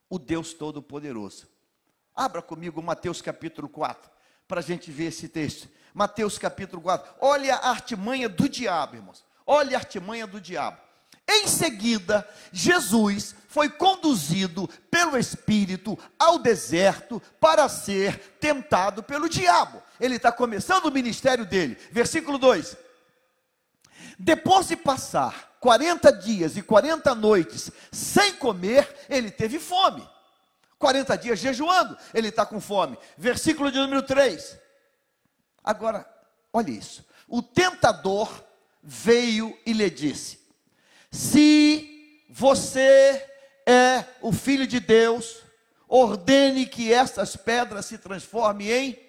o 0.09 0.19
Deus 0.19 0.53
Todo-Poderoso. 0.53 1.49
Abra 2.15 2.43
comigo 2.43 2.83
Mateus 2.83 3.23
capítulo 3.23 3.69
4 3.69 4.11
para 4.47 4.61
a 4.61 4.63
gente 4.63 4.91
ver 4.91 5.07
esse 5.07 5.29
texto. 5.29 5.69
Mateus 5.97 6.37
capítulo 6.37 6.83
4. 6.83 7.15
Olha 7.23 7.55
a 7.55 7.71
artimanha 7.71 8.29
do 8.29 8.47
diabo, 8.51 8.97
irmãos. 8.97 9.25
Olha 9.47 9.79
a 9.79 9.81
artimanha 9.81 10.27
do 10.27 10.39
diabo. 10.39 10.77
Em 11.27 11.49
seguida, 11.49 12.29
Jesus 12.53 13.35
foi 13.49 13.71
conduzido 13.71 14.69
pelo 14.91 15.17
Espírito 15.17 15.99
ao 16.19 16.39
deserto 16.39 17.21
para 17.41 17.67
ser 17.71 18.19
tentado 18.39 19.03
pelo 19.03 19.27
diabo. 19.27 19.83
Ele 19.99 20.17
está 20.17 20.31
começando 20.31 20.85
o 20.85 20.93
ministério 20.93 21.47
dele. 21.47 21.79
Versículo 21.91 22.37
2: 22.37 22.77
Depois 24.19 24.69
de 24.69 24.77
passar 24.77 25.57
40 25.61 26.13
dias 26.13 26.59
e 26.59 26.63
40 26.63 27.15
noites 27.15 27.71
sem 27.91 28.35
comer, 28.35 28.87
ele 29.09 29.31
teve 29.31 29.59
fome. 29.59 30.07
40 30.79 31.17
dias 31.17 31.39
jejuando, 31.39 31.97
ele 32.13 32.29
está 32.29 32.45
com 32.45 32.61
fome. 32.61 32.99
Versículo 33.17 33.73
de 33.73 33.79
número 33.79 34.03
3. 34.03 34.66
Agora, 35.67 36.09
olha 36.53 36.71
isso. 36.71 37.05
O 37.27 37.43
tentador 37.43 38.45
veio 38.81 39.59
e 39.67 39.73
lhe 39.73 39.91
disse: 39.91 40.39
Se 41.11 42.25
você 42.31 43.29
é 43.67 44.05
o 44.23 44.33
filho 44.33 44.65
de 44.65 44.79
Deus, 44.79 45.43
ordene 45.89 46.67
que 46.67 46.93
estas 46.93 47.35
pedras 47.35 47.87
se 47.87 47.99
transformem 47.99 48.71
em. 48.71 49.07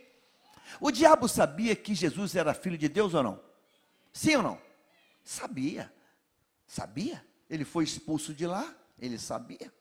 O 0.82 0.90
diabo 0.90 1.28
sabia 1.28 1.76
que 1.76 1.94
Jesus 1.94 2.36
era 2.36 2.56
filho 2.56 2.78
de 2.78 2.90
Deus 2.90 3.14
ou 3.14 3.22
não? 3.22 3.40
Sim 4.12 4.38
ou 4.38 4.44
não? 4.44 4.62
Sabia. 5.24 5.94
Sabia. 6.66 7.24
Ele 7.50 7.64
foi 7.64 7.84
expulso 7.84 8.34
de 8.34 8.48
lá, 8.48 8.76
ele 9.00 9.20
sabia. 9.20 9.72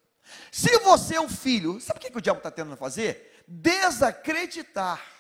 Se 0.52 0.78
você 0.80 1.16
é 1.16 1.20
o 1.20 1.28
filho, 1.28 1.80
sabe 1.80 1.98
o 1.98 2.02
que, 2.02 2.10
que 2.10 2.18
o 2.18 2.20
diabo 2.20 2.38
está 2.38 2.50
tentando 2.50 2.76
fazer? 2.76 3.44
Desacreditar. 3.46 5.15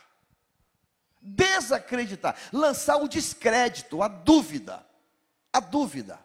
Desacreditar. 1.26 2.36
Lançar 2.52 2.96
o 2.96 3.08
descrédito, 3.08 4.02
a 4.02 4.08
dúvida. 4.08 4.86
A 5.52 5.58
dúvida. 5.58 6.18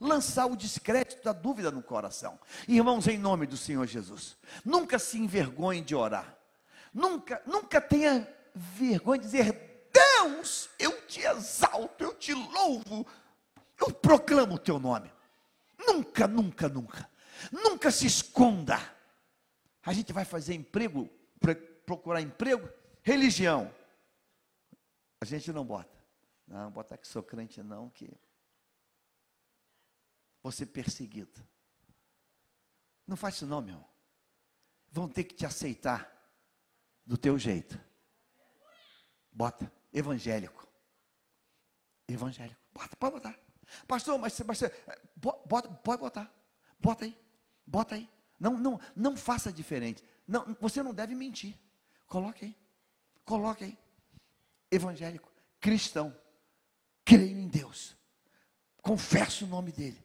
Lançar 0.00 0.46
o 0.46 0.56
descrédito 0.56 1.22
da 1.22 1.32
dúvida 1.32 1.70
no 1.70 1.82
coração. 1.82 2.38
Irmãos, 2.66 3.06
em 3.06 3.18
nome 3.18 3.46
do 3.46 3.56
Senhor 3.56 3.86
Jesus, 3.86 4.36
nunca 4.64 4.98
se 4.98 5.18
envergonhe 5.18 5.82
de 5.82 5.94
orar. 5.94 6.36
Nunca, 6.92 7.42
nunca 7.46 7.80
tenha 7.80 8.26
vergonha 8.54 9.20
de 9.20 9.26
dizer: 9.26 9.90
Deus, 9.92 10.68
eu 10.78 11.00
te 11.02 11.20
exalto, 11.20 12.04
eu 12.04 12.14
te 12.14 12.32
louvo, 12.32 13.06
eu 13.80 13.92
proclamo 13.92 14.54
o 14.54 14.58
teu 14.58 14.78
nome. 14.78 15.12
Nunca, 15.78 16.26
nunca, 16.26 16.68
nunca. 16.68 17.10
Nunca 17.52 17.90
se 17.90 18.06
esconda. 18.06 18.78
A 19.84 19.92
gente 19.92 20.12
vai 20.12 20.24
fazer 20.24 20.54
emprego, 20.54 21.08
procurar 21.84 22.20
emprego, 22.20 22.68
religião. 23.02 23.70
A 25.20 25.24
gente 25.24 25.52
não 25.52 25.64
bota. 25.64 25.96
Não, 26.46 26.70
bota 26.70 26.96
que 26.96 27.08
sou 27.08 27.22
crente 27.22 27.62
não, 27.62 27.90
que 27.90 28.08
vou 30.42 30.52
ser 30.52 30.66
perseguido. 30.66 31.44
Não 33.06 33.16
faz 33.16 33.36
isso 33.36 33.46
não, 33.46 33.60
meu. 33.60 33.84
Vão 34.90 35.08
ter 35.08 35.24
que 35.24 35.34
te 35.34 35.44
aceitar 35.44 36.12
do 37.04 37.16
teu 37.16 37.38
jeito. 37.38 37.80
Bota, 39.32 39.70
evangélico. 39.92 40.66
Evangélico. 42.08 42.60
Bota, 42.72 42.96
pode 42.96 43.14
botar. 43.14 43.38
Pastor, 43.86 44.18
mas, 44.18 44.38
mas 44.40 44.60
bota, 45.16 45.68
pode 45.68 46.00
botar. 46.00 46.32
Bota 46.78 47.04
aí. 47.04 47.18
Bota 47.66 47.94
aí. 47.96 48.08
Não, 48.38 48.56
não, 48.56 48.80
não 48.94 49.16
faça 49.16 49.52
diferente. 49.52 50.04
Não, 50.26 50.56
você 50.60 50.82
não 50.82 50.94
deve 50.94 51.14
mentir. 51.14 51.58
Coloque 52.06 52.44
aí. 52.44 52.56
Coloque 53.24 53.64
aí. 53.64 53.78
Evangélico, 54.70 55.32
cristão. 55.60 56.16
Creio 57.04 57.38
em 57.38 57.48
Deus. 57.48 57.96
Confesso 58.82 59.44
o 59.44 59.48
nome 59.48 59.72
dele. 59.72 60.04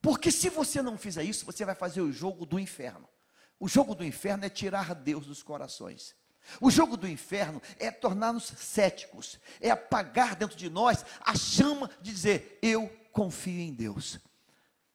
Porque 0.00 0.30
se 0.30 0.48
você 0.48 0.80
não 0.80 0.96
fizer 0.96 1.24
isso, 1.24 1.44
você 1.44 1.64
vai 1.64 1.74
fazer 1.74 2.00
o 2.00 2.12
jogo 2.12 2.46
do 2.46 2.58
inferno. 2.58 3.08
O 3.58 3.68
jogo 3.68 3.94
do 3.94 4.04
inferno 4.04 4.44
é 4.44 4.48
tirar 4.48 4.94
Deus 4.94 5.26
dos 5.26 5.42
corações. 5.42 6.14
O 6.60 6.70
jogo 6.70 6.96
do 6.96 7.06
inferno 7.06 7.60
é 7.78 7.90
tornar-nos 7.90 8.44
céticos, 8.44 9.38
é 9.60 9.70
apagar 9.70 10.34
dentro 10.34 10.56
de 10.56 10.70
nós 10.70 11.04
a 11.20 11.34
chama 11.34 11.90
de 12.00 12.12
dizer: 12.12 12.58
Eu 12.62 12.88
confio 13.12 13.60
em 13.60 13.72
Deus. 13.72 14.18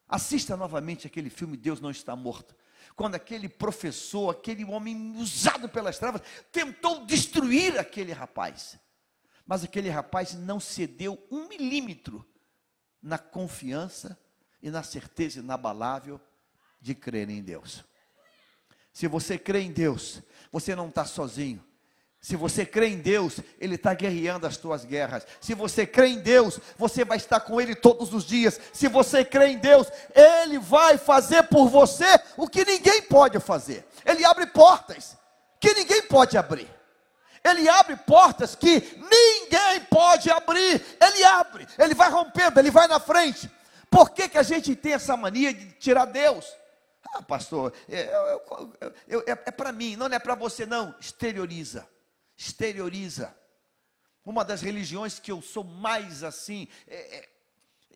Assista 0.08 0.56
novamente 0.56 1.08
aquele 1.08 1.30
filme 1.30 1.58
Deus 1.58 1.80
Não 1.80 1.92
Está 1.92 2.16
Morto. 2.16 2.56
Quando 2.96 3.16
aquele 3.16 3.50
professor, 3.50 4.30
aquele 4.30 4.64
homem 4.64 5.16
usado 5.18 5.68
pelas 5.68 5.98
trevas, 5.98 6.22
tentou 6.52 7.06
destruir 7.06 7.80
aquele 7.80 8.12
rapaz. 8.12 8.78
Mas 9.46 9.64
aquele 9.64 9.90
rapaz 9.90 10.34
não 10.34 10.60
cedeu 10.60 11.22
um 11.32 11.48
milímetro 11.48 12.26
na 13.02 13.18
confiança 13.18 14.18
e 14.62 14.70
na 14.70 14.84
certeza 14.84 15.40
inabalável 15.40 16.20
de 16.80 16.96
crer 16.96 17.30
em 17.30 17.42
Deus. 17.42 17.84
Se 18.94 19.08
você 19.08 19.38
crê 19.38 19.62
em 19.62 19.72
Deus, 19.72 20.22
você 20.52 20.76
não 20.76 20.88
está 20.88 21.04
sozinho. 21.04 21.64
Se 22.24 22.38
você 22.38 22.66
crê 22.66 22.88
em 22.88 23.00
Deus, 23.00 23.42
Ele 23.60 23.76
está 23.76 23.94
guerreando 23.94 24.48
as 24.48 24.56
tuas 24.56 24.86
guerras. 24.86 25.28
Se 25.42 25.54
você 25.54 25.86
crê 25.86 26.08
em 26.08 26.20
Deus, 26.20 26.58
você 26.78 27.04
vai 27.04 27.18
estar 27.18 27.42
com 27.42 27.60
Ele 27.60 27.76
todos 27.76 28.14
os 28.14 28.24
dias. 28.24 28.58
Se 28.72 28.88
você 28.88 29.26
crê 29.26 29.48
em 29.48 29.58
Deus, 29.58 29.90
Ele 30.16 30.58
vai 30.58 30.98
fazer 30.98 31.44
por 31.44 31.68
você 31.68 32.06
o 32.38 32.48
que 32.48 32.64
ninguém 32.64 33.02
pode 33.02 33.38
fazer. 33.42 33.86
Ele 34.06 34.24
abre 34.24 34.46
portas 34.46 35.18
que 35.60 35.74
ninguém 35.74 36.04
pode 36.04 36.38
abrir. 36.38 36.72
Ele 37.44 37.68
abre 37.68 37.98
portas 37.98 38.56
que 38.56 38.80
ninguém 38.96 39.82
pode 39.90 40.32
abrir. 40.32 40.82
Ele 41.02 41.24
abre, 41.26 41.68
ele 41.78 41.94
vai 41.94 42.10
rompendo, 42.10 42.58
ele 42.58 42.72
vai 42.72 42.88
na 42.88 43.02
frente. 43.02 43.52
Por 43.90 44.12
que, 44.12 44.30
que 44.30 44.38
a 44.38 44.44
gente 44.44 44.78
tem 44.78 44.94
essa 44.94 45.18
mania 45.18 45.54
de 45.54 45.74
tirar 45.74 46.06
Deus? 46.06 46.50
Ah, 47.14 47.22
pastor, 47.22 47.74
é, 47.90 48.00
é, 49.10 49.18
é, 49.18 49.32
é 49.32 49.52
para 49.52 49.74
mim, 49.74 49.98
não 49.98 50.06
é 50.06 50.20
para 50.20 50.36
você, 50.36 50.66
não. 50.66 50.96
Exterioriza 51.02 51.86
exterioriza. 52.36 53.36
Uma 54.26 54.46
das 54.46 54.62
religiões 54.62 55.20
que 55.20 55.32
eu 55.32 55.42
sou 55.42 55.64
mais 55.64 56.24
assim, 56.24 56.68
é, 56.88 57.18
é, 57.18 57.30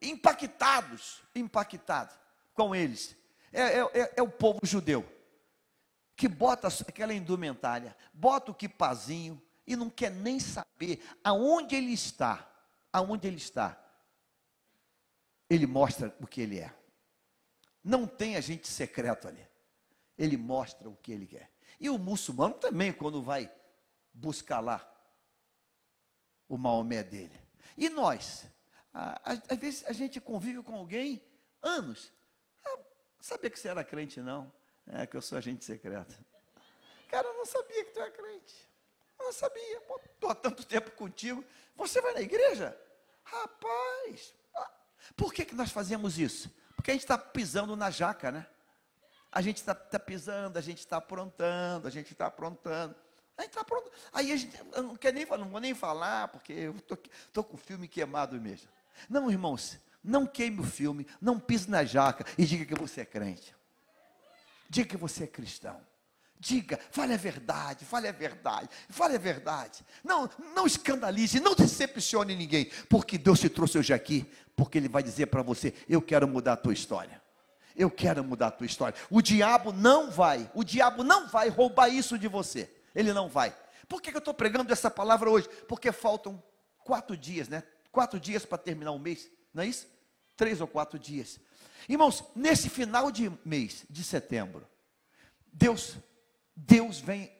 impactados, 0.02 1.22
impactado 1.34 2.14
com 2.54 2.74
eles, 2.74 3.16
é, 3.52 3.62
é, 3.62 3.80
é, 3.80 4.12
é 4.16 4.22
o 4.22 4.30
povo 4.30 4.60
judeu, 4.62 5.06
que 6.14 6.28
bota 6.28 6.68
aquela 6.68 7.14
indumentária, 7.14 7.96
bota 8.12 8.50
o 8.50 8.54
quipazinho 8.54 9.40
e 9.66 9.76
não 9.76 9.88
quer 9.88 10.10
nem 10.10 10.38
saber 10.38 11.02
aonde 11.22 11.76
ele 11.76 11.92
está, 11.92 12.50
aonde 12.92 13.26
ele 13.26 13.36
está. 13.36 13.78
Ele 15.48 15.66
mostra 15.66 16.14
o 16.20 16.26
que 16.26 16.40
ele 16.40 16.58
é. 16.58 16.74
Não 17.82 18.06
tem 18.06 18.36
agente 18.36 18.68
secreto 18.68 19.28
ali. 19.28 19.46
Ele 20.18 20.36
mostra 20.36 20.88
o 20.88 20.96
que 20.96 21.12
ele 21.12 21.26
quer. 21.26 21.50
E 21.80 21.88
o 21.88 21.98
muçulmano 21.98 22.54
também, 22.54 22.92
quando 22.92 23.22
vai 23.22 23.50
buscar 24.18 24.60
lá 24.60 24.84
o 26.48 26.56
Maomé 26.56 27.02
dele. 27.02 27.38
E 27.76 27.88
nós? 27.88 28.46
Às 28.92 29.58
vezes 29.58 29.84
a 29.86 29.92
gente 29.92 30.20
convive 30.20 30.62
com 30.62 30.74
alguém 30.74 31.22
anos. 31.62 32.12
Ah, 32.64 32.78
sabia 33.20 33.50
que 33.50 33.58
você 33.58 33.68
era 33.68 33.84
crente, 33.84 34.20
não? 34.20 34.52
É 34.86 35.06
que 35.06 35.16
eu 35.16 35.22
sou 35.22 35.38
agente 35.38 35.64
secreto. 35.64 36.14
Cara, 37.08 37.28
eu 37.28 37.34
não 37.34 37.46
sabia 37.46 37.84
que 37.84 37.92
tu 37.92 38.00
era 38.00 38.10
crente. 38.10 38.68
Eu 39.18 39.26
não 39.26 39.32
sabia. 39.32 39.82
Estou 40.14 40.30
há 40.30 40.34
tanto 40.34 40.64
tempo 40.64 40.90
contigo. 40.92 41.44
Você 41.76 42.00
vai 42.00 42.14
na 42.14 42.20
igreja? 42.20 42.76
Rapaz, 43.22 44.34
ah, 44.54 44.70
por 45.16 45.32
que, 45.32 45.44
que 45.44 45.54
nós 45.54 45.70
fazemos 45.70 46.18
isso? 46.18 46.50
Porque 46.74 46.90
a 46.90 46.94
gente 46.94 47.02
está 47.02 47.18
pisando 47.18 47.76
na 47.76 47.90
jaca, 47.90 48.32
né? 48.32 48.46
A 49.30 49.42
gente 49.42 49.58
está 49.58 49.74
tá 49.74 49.98
pisando, 49.98 50.58
a 50.58 50.62
gente 50.62 50.78
está 50.78 50.96
aprontando, 50.96 51.86
a 51.86 51.90
gente 51.90 52.12
está 52.12 52.26
aprontando. 52.26 52.96
Aí 53.38 53.48
tá 53.48 53.62
pronto. 53.62 53.90
Aí 54.12 54.32
a 54.32 54.36
gente, 54.36 54.60
eu 54.74 54.82
não 54.82 54.96
quero 54.96 55.14
nem 55.16 55.24
não 55.24 55.48
vou 55.48 55.60
nem 55.60 55.72
falar, 55.72 56.26
porque 56.28 56.52
eu 56.52 56.74
estou 56.76 57.44
com 57.44 57.54
o 57.54 57.58
filme 57.58 57.86
queimado 57.86 58.38
mesmo. 58.40 58.68
Não, 59.08 59.30
irmãos, 59.30 59.78
não 60.02 60.26
queime 60.26 60.60
o 60.60 60.64
filme, 60.64 61.06
não 61.20 61.38
pise 61.38 61.70
na 61.70 61.84
jaca 61.84 62.26
e 62.36 62.44
diga 62.44 62.64
que 62.64 62.74
você 62.74 63.02
é 63.02 63.04
crente. 63.04 63.54
Diga 64.68 64.88
que 64.88 64.96
você 64.96 65.24
é 65.24 65.26
cristão. 65.28 65.80
Diga, 66.40 66.78
fale 66.90 67.14
a 67.14 67.16
verdade, 67.16 67.84
fale 67.84 68.06
a 68.08 68.12
verdade, 68.12 68.68
fale 68.88 69.16
a 69.16 69.18
verdade. 69.18 69.84
Não, 70.04 70.28
não 70.54 70.66
escandalize, 70.66 71.40
não 71.40 71.54
decepcione 71.54 72.34
ninguém, 72.34 72.70
porque 72.88 73.18
Deus 73.18 73.40
te 73.40 73.48
trouxe 73.48 73.78
hoje 73.78 73.92
aqui, 73.92 74.28
porque 74.54 74.78
Ele 74.78 74.88
vai 74.88 75.02
dizer 75.02 75.26
para 75.26 75.42
você: 75.42 75.74
Eu 75.88 76.02
quero 76.02 76.28
mudar 76.28 76.54
a 76.54 76.56
tua 76.56 76.72
história. 76.72 77.20
Eu 77.74 77.90
quero 77.90 78.24
mudar 78.24 78.48
a 78.48 78.50
tua 78.50 78.66
história. 78.66 78.98
O 79.08 79.22
diabo 79.22 79.72
não 79.72 80.10
vai, 80.10 80.50
o 80.54 80.64
diabo 80.64 81.04
não 81.04 81.28
vai 81.28 81.48
roubar 81.48 81.88
isso 81.88 82.18
de 82.18 82.26
você 82.26 82.77
ele 82.98 83.12
não 83.12 83.28
vai. 83.28 83.56
Por 83.88 84.02
que, 84.02 84.10
eu 84.10 84.18
estou 84.18 84.34
pregando 84.34 84.72
essa 84.72 84.90
palavra 84.90 85.30
hoje? 85.30 85.48
Porque 85.68 85.92
faltam 85.92 86.42
quatro 86.78 87.16
dias, 87.16 87.48
né? 87.48 87.62
Quatro 87.92 88.18
dias 88.18 88.44
para 88.44 88.58
terminar 88.58 88.90
o 88.90 88.98
mês, 88.98 89.30
não 89.54 89.62
é 89.62 89.66
isso? 89.66 89.86
Três 90.36 90.60
ou 90.60 90.66
quatro 90.66 90.98
dias. 90.98 91.38
Irmãos, 91.88 92.24
nesse 92.34 92.68
final 92.68 93.12
de 93.12 93.30
mês, 93.44 93.86
de 93.88 94.02
setembro, 94.02 94.66
Deus, 95.52 95.96
Deus 96.56 96.98
vem 96.98 97.32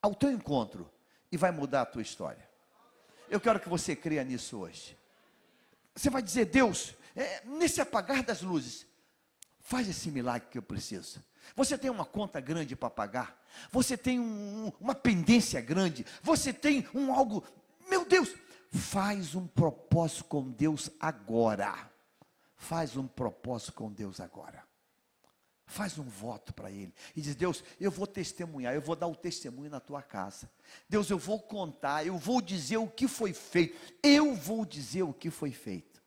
ao 0.00 0.14
teu 0.14 0.30
encontro 0.30 0.90
e 1.30 1.36
vai 1.36 1.50
mudar 1.50 1.82
a 1.82 1.86
tua 1.86 2.00
história. 2.00 2.48
Eu 3.28 3.38
quero 3.38 3.60
que 3.60 3.68
você 3.68 3.94
creia 3.94 4.24
nisso 4.24 4.58
hoje. 4.58 4.96
Você 5.94 6.08
vai 6.08 6.22
dizer, 6.22 6.46
Deus, 6.46 6.94
é, 7.14 7.44
nesse 7.44 7.82
apagar 7.82 8.22
das 8.22 8.40
luzes, 8.40 8.86
faz 9.66 9.88
esse 9.88 10.12
milagre 10.12 10.48
que 10.48 10.58
eu 10.58 10.62
preciso. 10.62 11.22
Você 11.56 11.76
tem 11.76 11.90
uma 11.90 12.04
conta 12.04 12.40
grande 12.40 12.76
para 12.76 12.88
pagar, 12.88 13.44
você 13.70 13.96
tem 13.96 14.18
um, 14.20 14.72
uma 14.80 14.94
pendência 14.94 15.60
grande, 15.60 16.06
você 16.22 16.52
tem 16.52 16.86
um 16.94 17.12
algo, 17.12 17.44
meu 17.88 18.04
Deus, 18.04 18.32
faz 18.70 19.34
um 19.34 19.46
propósito 19.46 20.24
com 20.24 20.50
Deus 20.50 20.90
agora. 21.00 21.90
Faz 22.56 22.96
um 22.96 23.06
propósito 23.06 23.72
com 23.74 23.92
Deus 23.92 24.20
agora. 24.20 24.64
Faz 25.66 25.98
um 25.98 26.04
voto 26.04 26.54
para 26.54 26.70
Ele. 26.70 26.94
E 27.14 27.20
diz: 27.20 27.34
Deus, 27.34 27.62
eu 27.78 27.90
vou 27.90 28.06
testemunhar, 28.06 28.72
eu 28.72 28.80
vou 28.80 28.96
dar 28.96 29.08
o 29.08 29.16
testemunho 29.16 29.70
na 29.70 29.80
tua 29.80 30.00
casa. 30.00 30.50
Deus, 30.88 31.10
eu 31.10 31.18
vou 31.18 31.40
contar, 31.40 32.06
eu 32.06 32.16
vou 32.16 32.40
dizer 32.40 32.78
o 32.78 32.88
que 32.88 33.06
foi 33.06 33.32
feito. 33.32 33.76
Eu 34.02 34.34
vou 34.34 34.64
dizer 34.64 35.02
o 35.02 35.12
que 35.12 35.28
foi 35.28 35.50
feito. 35.50 36.00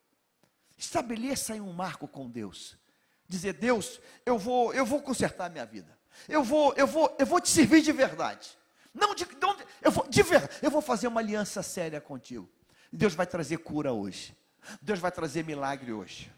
Estabeleça 0.77 1.53
aí 1.53 1.61
um 1.61 1.73
marco 1.73 2.07
com 2.07 2.27
Deus 2.29 2.78
dizer: 3.29 3.53
Deus, 3.53 4.01
eu 4.25 4.37
vou, 4.37 4.73
eu 4.73 4.85
vou 4.85 5.01
consertar 5.01 5.45
a 5.45 5.49
minha 5.49 5.65
vida. 5.65 5.97
Eu 6.27 6.43
vou, 6.43 6.73
eu 6.73 6.87
vou, 6.87 7.15
eu 7.19 7.25
vou 7.25 7.39
te 7.39 7.47
servir 7.47 7.81
de 7.81 7.91
verdade. 7.91 8.57
Não 8.93 9.13
de, 9.13 9.25
não, 9.39 9.55
eu 9.81 9.91
vou 9.91 10.07
de 10.09 10.23
verdade, 10.23 10.57
eu 10.61 10.71
vou 10.71 10.81
fazer 10.81 11.07
uma 11.07 11.21
aliança 11.21 11.61
séria 11.61 12.01
contigo. 12.01 12.49
Deus 12.91 13.13
vai 13.13 13.27
trazer 13.27 13.57
cura 13.57 13.93
hoje. 13.93 14.35
Deus 14.81 14.99
vai 14.99 15.11
trazer 15.11 15.45
milagre 15.45 15.93
hoje. 15.93 16.29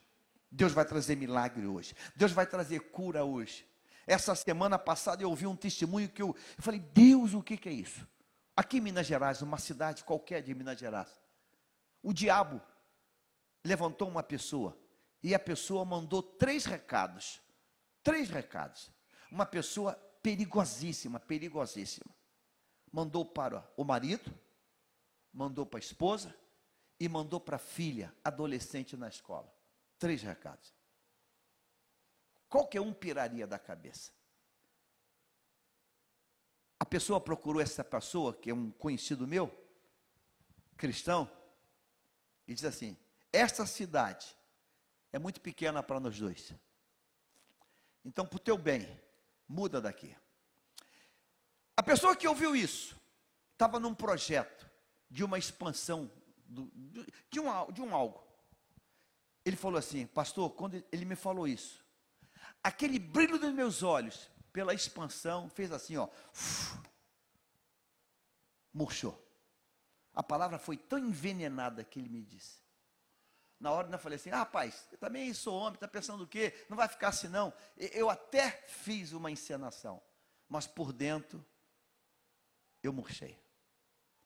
Deus 0.52 0.74
vai 0.74 0.84
trazer 0.86 1.16
milagre 1.16 1.66
hoje. 1.66 1.96
Deus 2.16 2.34
vai 2.34 2.46
trazer 2.46 2.80
cura 2.92 3.24
hoje. 3.24 3.66
Essa 4.06 4.36
semana 4.36 4.78
passada 4.78 5.24
eu 5.24 5.30
ouvi 5.30 5.48
um 5.48 5.56
testemunho 5.56 6.10
que 6.10 6.22
eu, 6.22 6.36
eu 6.58 6.64
falei: 6.64 6.80
Deus, 6.80 7.34
o 7.34 7.42
que, 7.42 7.56
que 7.56 7.70
é 7.70 7.74
isso? 7.74 8.06
Aqui 8.56 8.78
em 8.78 8.82
Minas 8.82 9.08
Gerais, 9.08 9.42
uma 9.42 9.58
cidade 9.58 10.04
qualquer 10.04 10.44
de 10.44 10.54
Minas 10.54 10.78
Gerais, 10.78 11.10
o 12.04 12.14
diabo 12.14 12.62
levantou 13.64 14.10
uma 14.10 14.22
pessoa 14.22 14.78
e 15.24 15.36
a 15.36 15.39
pessoa 15.39 15.86
mandou 15.86 16.24
três 16.24 16.65
recados. 16.65 17.41
Três 18.03 18.30
recados. 18.30 18.89
Uma 19.32 19.45
pessoa 19.45 19.93
perigosíssima, 20.22 21.19
perigosíssima. 21.19 22.13
Mandou 22.91 23.26
para 23.26 23.69
o 23.78 23.84
marido, 23.84 24.34
mandou 25.32 25.65
para 25.65 25.78
a 25.78 25.82
esposa 25.82 26.36
e 26.99 27.07
mandou 27.07 27.39
para 27.39 27.55
a 27.55 27.59
filha, 27.59 28.13
adolescente 28.24 28.97
na 28.97 29.07
escola. 29.07 29.51
Três 29.97 30.22
recados. 30.24 30.74
Qualquer 32.49 32.82
um 32.82 32.93
piraria 32.93 33.47
da 33.47 33.57
cabeça. 33.57 34.11
A 36.80 36.86
pessoa 36.86 37.22
procurou 37.22 37.61
essa 37.61 37.84
pessoa, 37.84 38.34
que 38.34 38.49
é 38.49 38.53
um 38.53 38.72
conhecido 38.72 39.28
meu, 39.28 39.55
cristão, 40.76 41.32
e 42.47 42.53
diz 42.53 42.65
assim: 42.65 42.97
Esta 43.32 43.65
cidade 43.65 44.36
é 45.12 45.20
muito 45.20 45.41
pequena 45.41 45.84
para 45.84 45.99
nós 45.99 46.18
dois. 46.18 46.53
Então, 48.03 48.26
para 48.26 48.38
o 48.38 48.39
teu 48.39 48.57
bem, 48.57 48.88
muda 49.47 49.82
daqui. 49.82 50.16
A 51.76 51.84
pessoa 51.84 52.16
que 52.16 52.28
ouviu 52.28 52.55
isso 52.55 52.99
estava 53.53 53.80
num 53.80 53.93
projeto 53.93 54.70
de 55.09 55.24
uma 55.24 55.38
expansão 55.38 56.12
do, 56.45 56.72
de, 57.30 57.39
um, 57.39 57.72
de 57.72 57.82
um 57.82 57.93
algo. 57.93 58.26
Ele 59.45 59.55
falou 59.55 59.78
assim, 59.78 60.05
pastor, 60.05 60.51
quando 60.51 60.84
ele 60.91 61.05
me 61.05 61.16
falou 61.16 61.47
isso, 61.47 61.84
aquele 62.64 62.99
brilho 62.99 63.39
dos 63.39 63.53
meus 63.53 63.84
olhos 63.84 64.30
pela 64.53 64.74
expansão 64.74 65.49
fez 65.49 65.72
assim, 65.72 65.97
ó, 65.97 66.07
murchou. 68.74 69.20
A 70.14 70.22
palavra 70.22 70.59
foi 70.59 70.78
tão 70.78 70.99
envenenada 70.99 71.84
que 71.84 71.99
ele 71.99 72.09
me 72.09 72.22
disse. 72.22 72.59
Na 73.62 73.72
hora 73.72 73.88
eu 73.91 73.99
falei 73.99 74.16
assim, 74.16 74.32
ah, 74.32 74.38
rapaz, 74.38 74.88
eu 74.91 74.97
também 74.97 75.32
sou 75.36 75.53
homem, 75.55 75.76
está 75.76 75.88
pensando 75.88 76.24
o 76.24 76.28
quê? 76.28 76.66
Não 76.68 76.76
vai 76.76 76.88
ficar 76.88 77.09
assim 77.09 77.28
não. 77.28 77.53
Eu 77.78 78.09
até 78.09 78.49
fiz 78.68 79.12
uma 79.12 79.30
encenação, 79.30 80.01
mas 80.49 80.66
por 80.66 80.91
dentro 80.91 81.45
eu 82.82 82.91
murchei. 82.91 83.39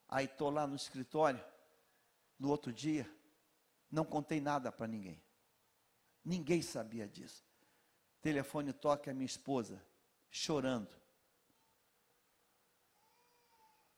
Aí 0.08 0.24
estou 0.24 0.50
lá 0.50 0.66
no 0.66 0.78
escritório, 0.78 1.44
no 2.40 2.50
outro 2.50 2.72
dia, 2.72 3.14
não 3.92 4.06
contei 4.06 4.40
nada 4.40 4.72
para 4.72 4.88
ninguém. 4.88 5.22
Ninguém 6.24 6.62
sabia 6.62 7.06
disso. 7.06 7.44
Telefone 8.22 8.72
toca 8.72 9.12
a 9.12 9.14
minha 9.14 9.26
esposa, 9.26 9.86
chorando. 10.32 10.96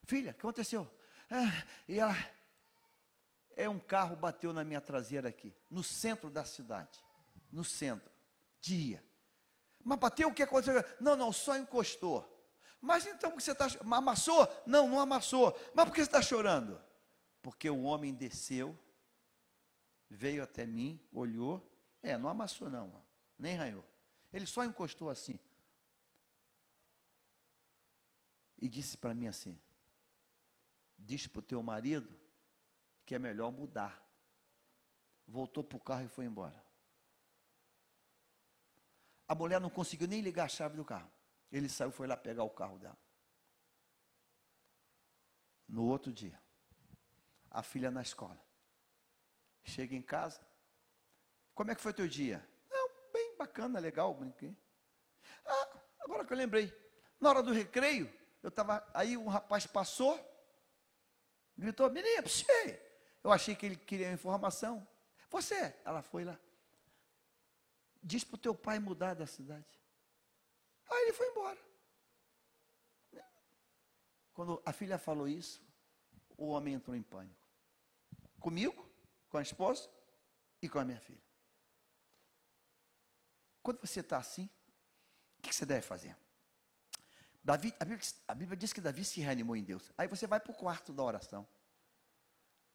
Filha, 0.02 0.32
o 0.32 0.34
que 0.34 0.40
aconteceu? 0.40 0.90
Ah, 1.30 1.64
e 1.86 2.00
ela, 2.00 2.16
é 3.58 3.68
um 3.68 3.80
carro 3.80 4.14
bateu 4.14 4.52
na 4.52 4.62
minha 4.62 4.80
traseira 4.80 5.28
aqui, 5.28 5.52
no 5.68 5.82
centro 5.82 6.30
da 6.30 6.44
cidade. 6.44 7.02
No 7.50 7.64
centro. 7.64 8.08
Dia. 8.60 9.04
Mas 9.84 9.98
bateu 9.98 10.28
o 10.28 10.34
que 10.34 10.44
aconteceu? 10.44 10.84
Não, 11.00 11.16
não, 11.16 11.32
só 11.32 11.56
encostou. 11.56 12.24
Mas 12.80 13.04
então 13.04 13.32
você 13.32 13.50
está. 13.50 13.66
Amassou? 13.80 14.46
Não, 14.64 14.88
não 14.88 15.00
amassou. 15.00 15.58
Mas 15.74 15.84
por 15.86 15.92
que 15.92 16.00
você 16.00 16.08
está 16.08 16.22
chorando? 16.22 16.80
Porque 17.42 17.68
o 17.68 17.82
homem 17.82 18.14
desceu, 18.14 18.78
veio 20.08 20.44
até 20.44 20.64
mim, 20.64 21.00
olhou. 21.12 21.68
É, 22.00 22.16
não 22.16 22.28
amassou, 22.28 22.70
não, 22.70 23.02
nem 23.36 23.56
ranhou. 23.56 23.84
Ele 24.32 24.46
só 24.46 24.64
encostou 24.64 25.10
assim. 25.10 25.36
E 28.56 28.68
disse 28.68 28.96
para 28.96 29.14
mim 29.14 29.26
assim: 29.26 29.58
Diz 30.96 31.26
para 31.26 31.40
o 31.40 31.42
teu 31.42 31.60
marido 31.60 32.27
que 33.08 33.14
é 33.14 33.18
melhor 33.18 33.50
mudar. 33.50 34.06
Voltou 35.26 35.64
para 35.64 35.78
o 35.78 35.80
carro 35.80 36.04
e 36.04 36.08
foi 36.08 36.26
embora. 36.26 36.62
A 39.26 39.34
mulher 39.34 39.58
não 39.58 39.70
conseguiu 39.70 40.06
nem 40.06 40.20
ligar 40.20 40.44
a 40.44 40.48
chave 40.48 40.76
do 40.76 40.84
carro. 40.84 41.10
Ele 41.50 41.70
saiu, 41.70 41.90
foi 41.90 42.06
lá 42.06 42.18
pegar 42.18 42.44
o 42.44 42.50
carro 42.50 42.78
dela. 42.78 42.98
No 45.66 45.86
outro 45.86 46.12
dia, 46.12 46.38
a 47.50 47.62
filha 47.62 47.90
na 47.90 48.02
escola. 48.02 48.38
Chega 49.64 49.96
em 49.96 50.02
casa. 50.02 50.46
Como 51.54 51.70
é 51.70 51.74
que 51.74 51.80
foi 51.80 51.94
teu 51.94 52.06
dia? 52.06 52.46
Não, 52.70 52.90
bem 53.10 53.38
bacana, 53.38 53.78
legal, 53.78 54.12
brinquei. 54.12 54.54
Ah, 55.46 55.80
agora 56.00 56.26
que 56.26 56.32
eu 56.34 56.36
lembrei. 56.36 56.70
Na 57.18 57.30
hora 57.30 57.42
do 57.42 57.54
recreio, 57.54 58.12
eu 58.42 58.50
estava. 58.50 58.86
Aí 58.92 59.16
um 59.16 59.28
rapaz 59.28 59.66
passou, 59.66 60.14
gritou, 61.56 61.90
menina, 61.90 62.20
você. 62.20 62.87
Eu 63.28 63.32
achei 63.34 63.54
que 63.54 63.66
ele 63.66 63.76
queria 63.76 64.10
informação. 64.10 64.88
Você, 65.28 65.76
ela 65.84 66.00
foi 66.00 66.24
lá. 66.24 66.40
Diz 68.02 68.24
para 68.24 68.36
o 68.36 68.38
teu 68.38 68.54
pai 68.54 68.78
mudar 68.78 69.12
da 69.12 69.26
cidade. 69.26 69.68
Aí 70.90 71.02
ele 71.02 71.12
foi 71.12 71.28
embora. 71.28 71.58
Quando 74.32 74.62
a 74.64 74.72
filha 74.72 74.96
falou 74.96 75.28
isso, 75.28 75.62
o 76.38 76.46
homem 76.46 76.72
entrou 76.72 76.96
em 76.96 77.02
pânico. 77.02 77.46
Comigo, 78.40 78.88
com 79.28 79.36
a 79.36 79.42
esposa 79.42 79.90
e 80.62 80.68
com 80.68 80.78
a 80.78 80.84
minha 80.86 81.00
filha. 81.00 81.22
Quando 83.62 83.78
você 83.78 84.00
está 84.00 84.16
assim, 84.16 84.48
o 85.38 85.42
que 85.42 85.54
você 85.54 85.66
deve 85.66 85.82
fazer? 85.82 86.16
Davi, 87.44 87.74
a, 87.78 87.84
Bíblia, 87.84 88.08
a 88.26 88.34
Bíblia 88.34 88.56
diz 88.56 88.72
que 88.72 88.80
Davi 88.80 89.04
se 89.04 89.20
reanimou 89.20 89.54
em 89.54 89.64
Deus. 89.64 89.92
Aí 89.98 90.08
você 90.08 90.26
vai 90.26 90.40
para 90.40 90.52
o 90.52 90.54
quarto 90.54 90.94
da 90.94 91.02
oração. 91.02 91.46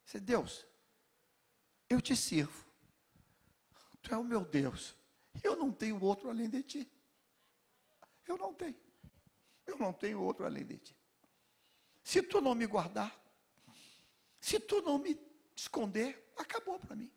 Você, 0.05 0.19
Deus, 0.19 0.65
eu 1.89 2.01
te 2.01 2.15
sirvo. 2.15 2.65
Tu 4.01 4.13
é 4.13 4.17
o 4.17 4.23
meu 4.23 4.43
Deus. 4.43 4.95
Eu 5.41 5.55
não 5.55 5.71
tenho 5.71 6.01
outro 6.03 6.29
além 6.29 6.49
de 6.49 6.61
ti. 6.63 6.91
Eu 8.27 8.37
não 8.37 8.53
tenho. 8.53 8.75
Eu 9.65 9.77
não 9.77 9.93
tenho 9.93 10.21
outro 10.21 10.45
além 10.45 10.65
de 10.65 10.77
ti. 10.77 10.95
Se 12.03 12.21
tu 12.21 12.41
não 12.41 12.53
me 12.53 12.65
guardar, 12.65 13.17
se 14.39 14.59
tu 14.59 14.81
não 14.81 14.97
me 14.97 15.17
esconder, 15.55 16.31
acabou 16.37 16.77
para 16.77 16.95
mim. 16.95 17.11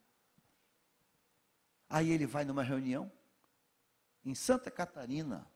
Aí 1.88 2.10
ele 2.10 2.26
vai 2.26 2.44
numa 2.44 2.62
reunião 2.62 3.10
em 4.24 4.34
Santa 4.34 4.70
Catarina, 4.70 5.48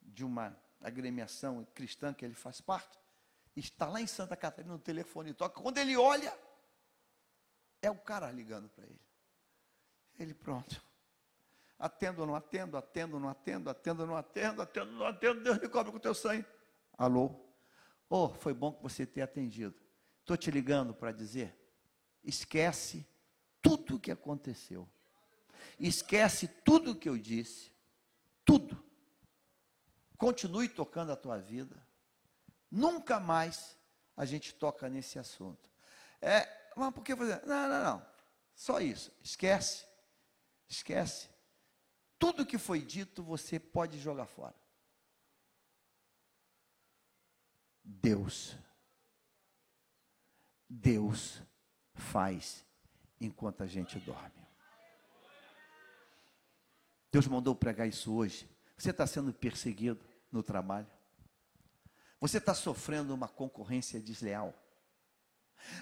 de 0.00 0.24
uma 0.24 0.58
agremiação 0.80 1.64
cristã 1.74 2.12
que 2.12 2.24
ele 2.24 2.34
faz 2.34 2.60
parte, 2.60 2.98
está 3.56 3.88
lá 3.88 4.00
em 4.00 4.06
Santa 4.06 4.36
Catarina 4.36 4.74
no 4.74 4.78
telefone 4.78 5.32
toca. 5.32 5.60
Quando 5.60 5.78
ele 5.78 5.96
olha, 5.96 6.36
é 7.84 7.90
o 7.90 7.96
cara 7.96 8.30
ligando 8.30 8.68
para 8.68 8.84
ele. 8.84 9.00
Ele 10.18 10.34
pronto. 10.34 10.82
Atendo 11.78 12.24
não 12.24 12.34
atendo, 12.34 12.76
atendo 12.76 13.18
não 13.18 13.28
atendo, 13.28 13.68
atendo 13.68 14.06
não 14.06 14.16
atendo, 14.16 14.62
atendo 14.62 14.92
não 14.92 15.06
atendo, 15.06 15.42
Deus 15.42 15.58
me 15.60 15.68
cobre 15.68 15.90
com 15.90 15.98
o 15.98 16.00
teu 16.00 16.14
sangue. 16.14 16.46
Alô? 16.96 17.34
Oh, 18.08 18.28
foi 18.28 18.54
bom 18.54 18.72
que 18.72 18.82
você 18.82 19.04
tenha 19.04 19.24
atendido. 19.24 19.74
Estou 20.20 20.36
te 20.36 20.50
ligando 20.50 20.94
para 20.94 21.12
dizer, 21.12 21.54
esquece 22.22 23.06
tudo 23.60 23.96
o 23.96 24.00
que 24.00 24.10
aconteceu. 24.10 24.88
Esquece 25.78 26.48
tudo 26.48 26.92
o 26.92 26.96
que 26.96 27.08
eu 27.08 27.18
disse. 27.18 27.72
Tudo. 28.44 28.82
Continue 30.16 30.68
tocando 30.68 31.12
a 31.12 31.16
tua 31.16 31.38
vida. 31.38 31.76
Nunca 32.70 33.18
mais 33.18 33.76
a 34.16 34.24
gente 34.24 34.54
toca 34.54 34.88
nesse 34.88 35.18
assunto. 35.18 35.70
É, 36.20 36.48
mas 36.76 36.94
por 36.94 37.02
que 37.02 37.16
fazer? 37.16 37.44
Não, 37.46 37.68
não, 37.68 37.84
não. 37.84 38.06
Só 38.54 38.80
isso. 38.80 39.12
Esquece. 39.22 39.84
Esquece. 40.68 41.28
Tudo 42.18 42.46
que 42.46 42.58
foi 42.58 42.80
dito 42.80 43.22
você 43.22 43.58
pode 43.58 43.98
jogar 43.98 44.26
fora. 44.26 44.54
Deus. 47.82 48.56
Deus 50.68 51.42
faz 51.94 52.64
enquanto 53.20 53.62
a 53.62 53.66
gente 53.66 53.98
dorme. 54.00 54.44
Deus 57.12 57.26
mandou 57.28 57.54
pregar 57.54 57.86
isso 57.86 58.12
hoje. 58.12 58.48
Você 58.76 58.90
está 58.90 59.06
sendo 59.06 59.32
perseguido 59.32 60.04
no 60.32 60.42
trabalho. 60.42 60.86
Você 62.20 62.38
está 62.38 62.54
sofrendo 62.54 63.14
uma 63.14 63.28
concorrência 63.28 64.00
desleal. 64.00 64.54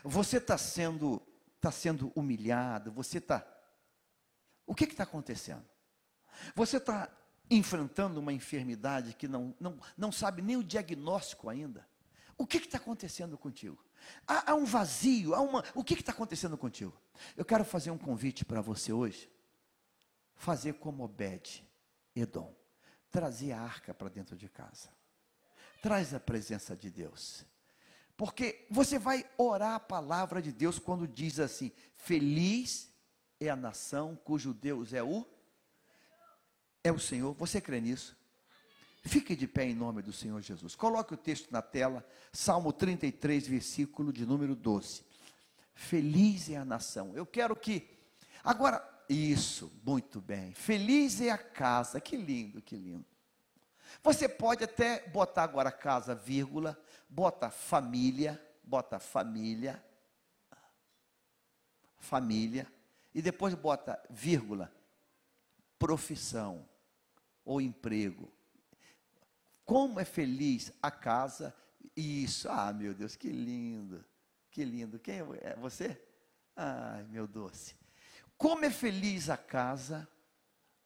Você 0.05 0.39
está 0.39 0.57
sendo, 0.57 1.23
tá 1.61 1.71
sendo 1.71 2.13
humilhado. 2.15 2.93
Você 2.93 3.19
está. 3.19 3.47
O 4.67 4.75
que 4.75 4.85
está 4.85 5.03
acontecendo? 5.03 5.65
Você 6.55 6.79
está 6.79 7.11
enfrentando 7.51 8.21
uma 8.21 8.33
enfermidade 8.33 9.15
que 9.15 9.29
não, 9.29 9.55
não, 9.61 9.79
não 9.97 10.11
sabe 10.11 10.41
nem 10.41 10.57
o 10.57 10.65
diagnóstico 10.65 11.49
ainda. 11.49 11.87
O 12.39 12.47
que 12.47 12.57
está 12.57 12.79
acontecendo 12.79 13.37
contigo? 13.37 13.85
Há, 14.27 14.53
há, 14.53 14.55
um 14.55 14.65
vazio, 14.65 15.35
há 15.35 15.41
uma. 15.41 15.65
O 15.75 15.85
que 15.85 15.95
está 15.95 16.13
acontecendo 16.13 16.57
contigo? 16.57 16.97
Eu 17.37 17.45
quero 17.45 17.65
fazer 17.65 17.91
um 17.91 17.99
convite 17.99 18.45
para 18.45 18.61
você 18.61 18.93
hoje. 18.93 19.31
Fazer 20.35 20.75
como 20.75 21.05
Obed, 21.05 21.63
Edom. 22.17 22.55
Trazer 23.11 23.53
a 23.53 23.61
arca 23.61 23.93
para 23.93 24.09
dentro 24.09 24.37
de 24.37 24.49
casa. 24.49 24.89
Traz 25.83 26.15
a 26.15 26.21
presença 26.21 26.75
de 26.75 26.91
Deus. 26.91 27.45
Porque 28.17 28.67
você 28.71 28.99
vai 28.99 29.25
orar 29.37 29.75
a 29.75 29.81
palavra 29.81 30.41
de 30.41 30.53
Deus 30.53 30.79
quando 30.79 31.09
diz 31.09 31.41
assim: 31.41 31.73
Feliz 31.95 32.93
é 33.41 33.49
a 33.49 33.57
nação 33.57 34.17
cujo 34.25 34.53
Deus 34.53 34.93
é 34.93 35.03
o 35.03 35.27
é 36.85 36.91
o 36.91 36.99
Senhor. 36.99 37.35
Você 37.35 37.61
crê 37.61 37.81
nisso? 37.81 38.17
Fique 39.05 39.35
de 39.35 39.49
pé 39.49 39.65
em 39.65 39.75
nome 39.75 40.01
do 40.03 40.13
Senhor 40.13 40.41
Jesus. 40.41 40.75
Coloque 40.77 41.15
o 41.15 41.17
texto 41.17 41.51
na 41.51 41.61
tela, 41.61 42.07
Salmo 42.33 42.73
33, 42.73 43.47
versículo 43.47 44.13
de 44.13 44.25
número 44.25 44.55
12. 44.55 45.03
Feliz 45.75 46.49
é 46.51 46.57
a 46.57 46.65
nação. 46.65 47.13
Eu 47.15 47.27
quero 47.27 47.57
que. 47.57 47.89
Agora, 48.45 48.89
isso, 49.09 49.73
muito 49.85 50.21
bem. 50.21 50.55
Feliz 50.55 51.21
é 51.21 51.31
a 51.31 51.39
casa. 51.39 52.01
Que 52.01 52.17
lindo, 52.17 52.63
que 52.63 52.77
lindo. 52.77 53.05
Você 54.03 54.29
pode 54.29 54.65
até 54.65 55.09
botar 55.09 55.43
agora 55.43 55.73
casa, 55.73 56.15
vírgula, 56.15 56.81
bota 57.09 57.51
família, 57.51 58.41
bota 58.63 58.99
família, 58.99 59.85
família, 61.99 62.67
e 63.15 63.21
depois 63.21 63.55
bota 63.55 64.01
vírgula, 64.09 64.73
profissão 65.79 66.69
ou 67.45 67.61
emprego. 67.61 68.33
Como 69.65 70.01
é 70.01 70.05
feliz 70.05 70.73
a 70.83 70.91
casa. 70.91 71.55
Isso, 71.97 72.49
ah, 72.49 72.73
meu 72.73 72.95
Deus, 72.95 73.17
que 73.17 73.29
lindo, 73.29 74.05
que 74.51 74.65
lindo. 74.65 74.99
Quem 74.99 75.21
é 75.43 75.57
você? 75.57 76.01
Ai, 76.57 77.05
meu 77.05 77.27
doce. 77.27 77.77
Como 78.37 78.65
é 78.65 78.71
feliz 78.71 79.31
a 79.31 79.37
casa, 79.37 80.09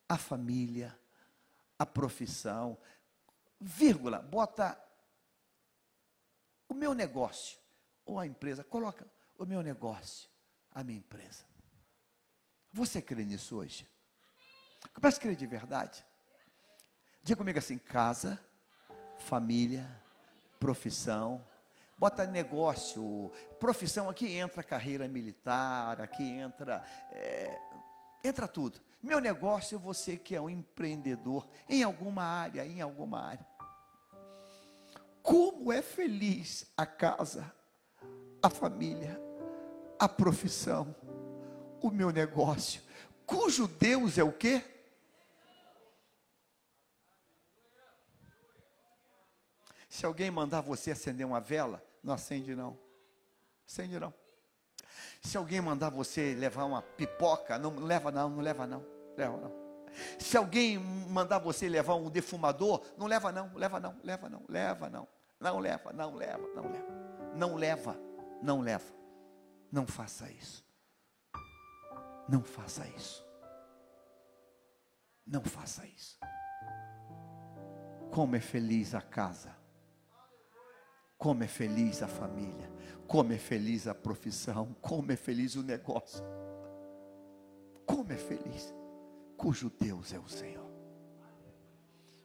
a 0.08 0.18
família, 0.18 0.98
a 1.78 1.86
profissão. 1.86 2.78
Vírgula, 3.60 4.20
bota 4.20 4.78
o 6.68 6.74
meu 6.74 6.94
negócio 6.94 7.58
ou 8.04 8.18
a 8.18 8.26
empresa. 8.26 8.62
Coloca 8.64 9.06
o 9.38 9.44
meu 9.44 9.62
negócio, 9.62 10.28
a 10.72 10.82
minha 10.84 10.98
empresa. 10.98 11.44
Você 12.72 13.00
crê 13.00 13.24
nisso 13.24 13.56
hoje? 13.56 13.88
Começa 14.92 15.18
a 15.18 15.20
crer 15.20 15.36
de 15.36 15.46
verdade. 15.46 16.04
Diga 17.22 17.38
comigo 17.38 17.58
assim: 17.58 17.78
casa, 17.78 18.38
família, 19.18 19.84
profissão. 20.60 21.44
Bota 21.98 22.26
negócio, 22.26 23.32
profissão, 23.58 24.10
aqui 24.10 24.30
entra 24.36 24.62
carreira 24.62 25.08
militar, 25.08 25.98
aqui 25.98 26.22
entra, 26.22 26.84
é, 27.10 27.58
entra 28.22 28.46
tudo. 28.46 28.78
Meu 29.02 29.20
negócio 29.20 29.76
é 29.76 29.78
você 29.78 30.16
que 30.16 30.34
é 30.34 30.40
um 30.40 30.50
empreendedor 30.50 31.46
em 31.68 31.82
alguma 31.82 32.22
área, 32.22 32.66
em 32.66 32.80
alguma 32.80 33.20
área. 33.20 33.46
Como 35.22 35.72
é 35.72 35.82
feliz 35.82 36.72
a 36.76 36.86
casa, 36.86 37.52
a 38.42 38.48
família, 38.48 39.20
a 39.98 40.08
profissão, 40.08 40.94
o 41.80 41.90
meu 41.90 42.10
negócio, 42.10 42.82
cujo 43.26 43.66
Deus 43.66 44.18
é 44.18 44.24
o 44.24 44.32
quê? 44.32 44.62
Se 49.88 50.04
alguém 50.04 50.30
mandar 50.30 50.60
você 50.60 50.90
acender 50.90 51.26
uma 51.26 51.40
vela, 51.40 51.82
não 52.02 52.12
acende 52.12 52.54
não. 52.54 52.78
Acende 53.66 53.98
não. 53.98 54.12
Se 55.20 55.36
alguém 55.36 55.60
mandar 55.60 55.90
você 55.90 56.34
levar 56.34 56.64
uma 56.64 56.82
pipoca, 56.82 57.58
não 57.58 57.74
leva 57.76 58.10
não, 58.10 58.28
não 58.28 58.40
leva 58.40 58.66
não. 58.66 58.84
Leva 59.16 59.36
não. 59.36 59.66
Se 60.18 60.36
alguém 60.36 60.78
mandar 60.78 61.38
você 61.38 61.68
levar 61.68 61.94
um 61.94 62.10
defumador, 62.10 62.82
não 62.96 63.06
leva 63.06 63.32
não, 63.32 63.50
leva 63.54 63.80
não, 63.80 63.96
leva 64.02 64.28
não, 64.28 64.44
leva 64.48 64.90
não. 64.90 65.08
Não 65.40 65.58
leva, 65.58 65.92
não 65.92 66.14
leva, 66.14 66.48
não 66.54 66.70
leva. 66.70 66.86
Não 67.34 67.54
leva, 67.54 67.96
não 68.42 68.60
leva. 68.60 68.96
Não 69.70 69.86
faça 69.86 70.30
isso. 70.30 70.64
Não 72.28 72.42
faça 72.42 72.86
isso. 72.88 73.24
Não 75.26 75.42
faça 75.42 75.86
isso. 75.86 76.18
Como 78.12 78.36
é 78.36 78.40
feliz 78.40 78.94
a 78.94 79.02
casa. 79.02 79.54
Como 81.18 81.42
é 81.42 81.46
feliz 81.46 82.02
a 82.02 82.08
família. 82.08 82.70
Como 83.06 83.32
é 83.32 83.38
feliz 83.38 83.86
a 83.86 83.94
profissão. 83.94 84.74
Como 84.80 85.10
é 85.12 85.16
feliz 85.16 85.54
o 85.56 85.62
negócio. 85.62 86.24
Como 87.84 88.12
é 88.12 88.16
feliz. 88.16 88.74
Cujo 89.36 89.70
Deus 89.70 90.12
é 90.12 90.18
o 90.18 90.28
Senhor. 90.28 90.66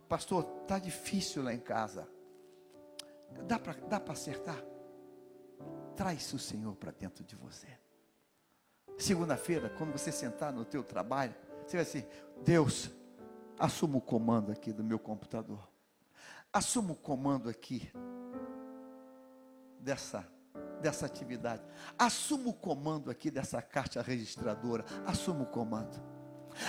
Pastor, 0.07 0.45
está 0.63 0.77
difícil 0.77 1.43
lá 1.43 1.53
em 1.53 1.59
casa. 1.59 2.07
Dá 3.47 3.57
para 3.57 3.73
dá 3.73 4.01
acertar? 4.11 4.61
Traz 5.95 6.33
o 6.33 6.39
Senhor 6.39 6.75
para 6.75 6.91
dentro 6.91 7.23
de 7.23 7.35
você. 7.35 7.67
Segunda-feira, 8.97 9.69
quando 9.69 9.93
você 9.93 10.11
sentar 10.11 10.51
no 10.51 10.65
teu 10.65 10.83
trabalho, 10.83 11.33
você 11.65 11.77
vai 11.77 11.85
assim, 11.85 12.05
Deus, 12.43 12.91
assuma 13.57 13.97
o 13.97 14.01
comando 14.01 14.51
aqui 14.51 14.73
do 14.73 14.83
meu 14.83 14.99
computador. 14.99 15.67
Assuma 16.51 16.91
o 16.91 16.95
comando 16.95 17.47
aqui 17.47 17.89
dessa 19.81 20.27
dessa 20.81 21.05
atividade. 21.05 21.63
Assuma 21.97 22.49
o 22.49 22.53
comando 22.53 23.09
aqui 23.09 23.29
dessa 23.31 23.61
caixa 23.61 24.01
registradora. 24.01 24.83
Assuma 25.05 25.43
o 25.43 25.45
comando. 25.45 26.01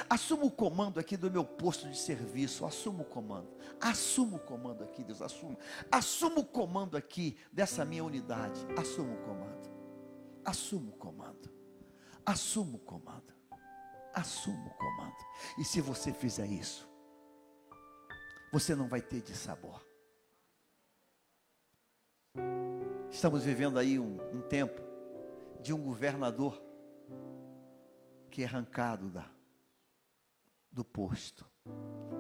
Assuma 0.09 0.45
o 0.45 0.51
comando 0.51 1.01
aqui 1.01 1.17
do 1.17 1.31
meu 1.31 1.45
posto 1.45 1.89
de 1.89 1.99
serviço. 1.99 2.65
Assuma 2.65 3.03
o 3.03 3.05
comando. 3.05 3.49
Assuma 3.81 4.37
o 4.37 4.41
comando 4.41 4.85
aqui, 4.85 5.03
Deus. 5.03 5.21
Assuma. 5.21 5.57
Assuma 5.91 6.41
o 6.41 6.45
comando 6.45 6.97
aqui 6.97 7.37
dessa 7.53 7.85
minha 7.85 8.05
unidade. 8.05 8.61
Assuma 8.79 9.15
o 9.15 9.23
comando. 9.23 9.73
Assuma 10.45 10.91
o 10.91 10.93
comando. 10.93 11.51
Assuma 12.25 12.77
o 12.77 12.81
comando. 12.81 13.33
Assuma 14.15 14.67
o 14.67 14.77
comando. 14.77 15.17
E 15.59 15.65
se 15.65 15.81
você 15.81 16.13
fizer 16.13 16.47
isso, 16.47 16.89
você 18.53 18.75
não 18.75 18.87
vai 18.87 19.01
ter 19.01 19.23
de 19.23 19.35
sabor. 19.35 19.92
Estamos 23.11 23.45
vivendo 23.45 23.79
aí 23.79 23.99
um, 23.99 24.19
um 24.33 24.41
tempo 24.41 24.81
de 25.61 25.73
um 25.73 25.83
governador 25.83 26.61
que 28.31 28.43
é 28.43 28.47
arrancado 28.47 29.11
da, 29.11 29.31
do 30.71 30.85
posto. 30.85 31.47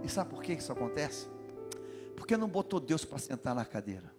E 0.03 0.09
sabe 0.09 0.31
por 0.31 0.43
que 0.43 0.53
isso 0.53 0.71
acontece? 0.71 1.29
Porque 2.17 2.37
não 2.37 2.49
botou 2.49 2.79
Deus 2.79 3.05
para 3.05 3.19
sentar 3.19 3.55
na 3.55 3.65
cadeira. 3.65 4.15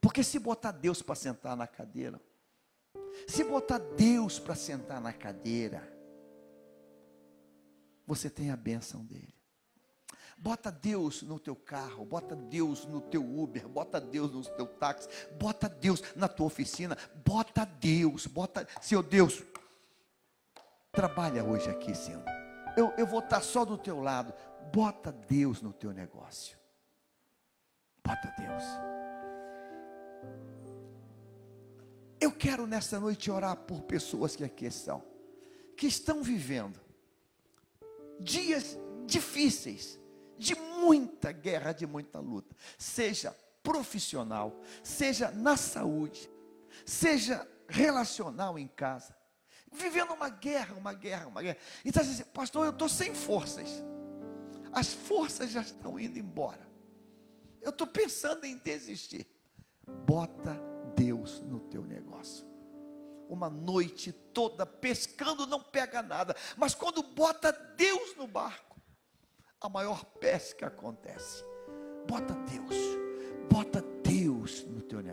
Porque 0.00 0.22
se 0.22 0.38
botar 0.38 0.70
Deus 0.70 1.02
para 1.02 1.14
sentar 1.16 1.56
na 1.56 1.66
cadeira, 1.66 2.20
se 3.26 3.42
botar 3.42 3.78
Deus 3.78 4.38
para 4.38 4.54
sentar 4.54 5.00
na 5.00 5.12
cadeira, 5.12 5.82
você 8.06 8.30
tem 8.30 8.50
a 8.50 8.56
bênção 8.56 9.04
dele. 9.04 9.37
Bota 10.38 10.70
Deus 10.70 11.22
no 11.22 11.38
teu 11.38 11.56
carro, 11.56 12.04
bota 12.04 12.36
Deus 12.36 12.86
no 12.86 13.00
teu 13.00 13.22
Uber, 13.22 13.68
bota 13.68 14.00
Deus 14.00 14.32
no 14.32 14.44
teu 14.44 14.66
táxi, 14.66 15.08
bota 15.38 15.68
Deus 15.68 16.02
na 16.14 16.28
tua 16.28 16.46
oficina, 16.46 16.96
bota 17.24 17.64
Deus, 17.64 18.26
bota, 18.26 18.66
Senhor 18.80 19.02
Deus, 19.02 19.42
trabalha 20.92 21.44
hoje 21.44 21.68
aqui, 21.68 21.94
Senhor 21.94 22.24
eu, 22.78 22.94
eu 22.96 23.06
vou 23.06 23.18
estar 23.18 23.40
só 23.40 23.64
do 23.64 23.76
teu 23.76 24.00
lado. 24.00 24.32
Bota 24.72 25.10
Deus 25.10 25.60
no 25.60 25.72
teu 25.72 25.92
negócio. 25.92 26.56
Bota 28.04 28.32
Deus. 28.38 28.62
Eu 32.20 32.30
quero 32.32 32.66
nessa 32.66 33.00
noite 33.00 33.30
orar 33.30 33.56
por 33.56 33.82
pessoas 33.82 34.36
que 34.36 34.44
aqui 34.44 34.66
estão, 34.66 35.02
que 35.76 35.86
estão 35.86 36.22
vivendo 36.22 36.80
dias 38.20 38.78
difíceis, 39.06 39.98
de 40.38 40.54
muita 40.54 41.32
guerra, 41.32 41.72
de 41.72 41.86
muita 41.86 42.20
luta, 42.20 42.54
seja 42.78 43.36
profissional, 43.62 44.58
seja 44.82 45.30
na 45.30 45.56
saúde, 45.56 46.30
seja 46.86 47.46
relacional 47.68 48.58
em 48.58 48.68
casa 48.68 49.18
vivendo 49.72 50.12
uma 50.12 50.28
guerra, 50.28 50.74
uma 50.74 50.92
guerra, 50.92 51.26
uma 51.26 51.42
guerra. 51.42 51.58
E 51.84 51.88
está 51.88 52.02
dizendo, 52.02 52.26
pastor, 52.28 52.66
eu 52.66 52.70
estou 52.70 52.88
sem 52.88 53.14
forças. 53.14 53.68
As 54.72 54.92
forças 54.92 55.50
já 55.50 55.60
estão 55.60 55.98
indo 55.98 56.18
embora. 56.18 56.66
Eu 57.60 57.70
estou 57.70 57.86
pensando 57.86 58.44
em 58.44 58.56
desistir. 58.58 59.26
Bota 60.06 60.58
Deus 60.94 61.40
no 61.40 61.60
teu 61.60 61.82
negócio. 61.84 62.46
Uma 63.28 63.50
noite 63.50 64.12
toda 64.12 64.64
pescando 64.64 65.46
não 65.46 65.62
pega 65.62 66.02
nada, 66.02 66.34
mas 66.56 66.74
quando 66.74 67.02
bota 67.02 67.52
Deus 67.76 68.16
no 68.16 68.26
barco, 68.26 68.67
a 69.60 69.68
maior 69.68 70.04
pesca 70.20 70.68
acontece. 70.68 71.44
Bota 72.06 72.34
Deus, 72.50 72.76
bota 73.50 73.82
Deus 74.02 74.64
no 74.64 74.80
teu 74.82 75.02
negócio. 75.02 75.08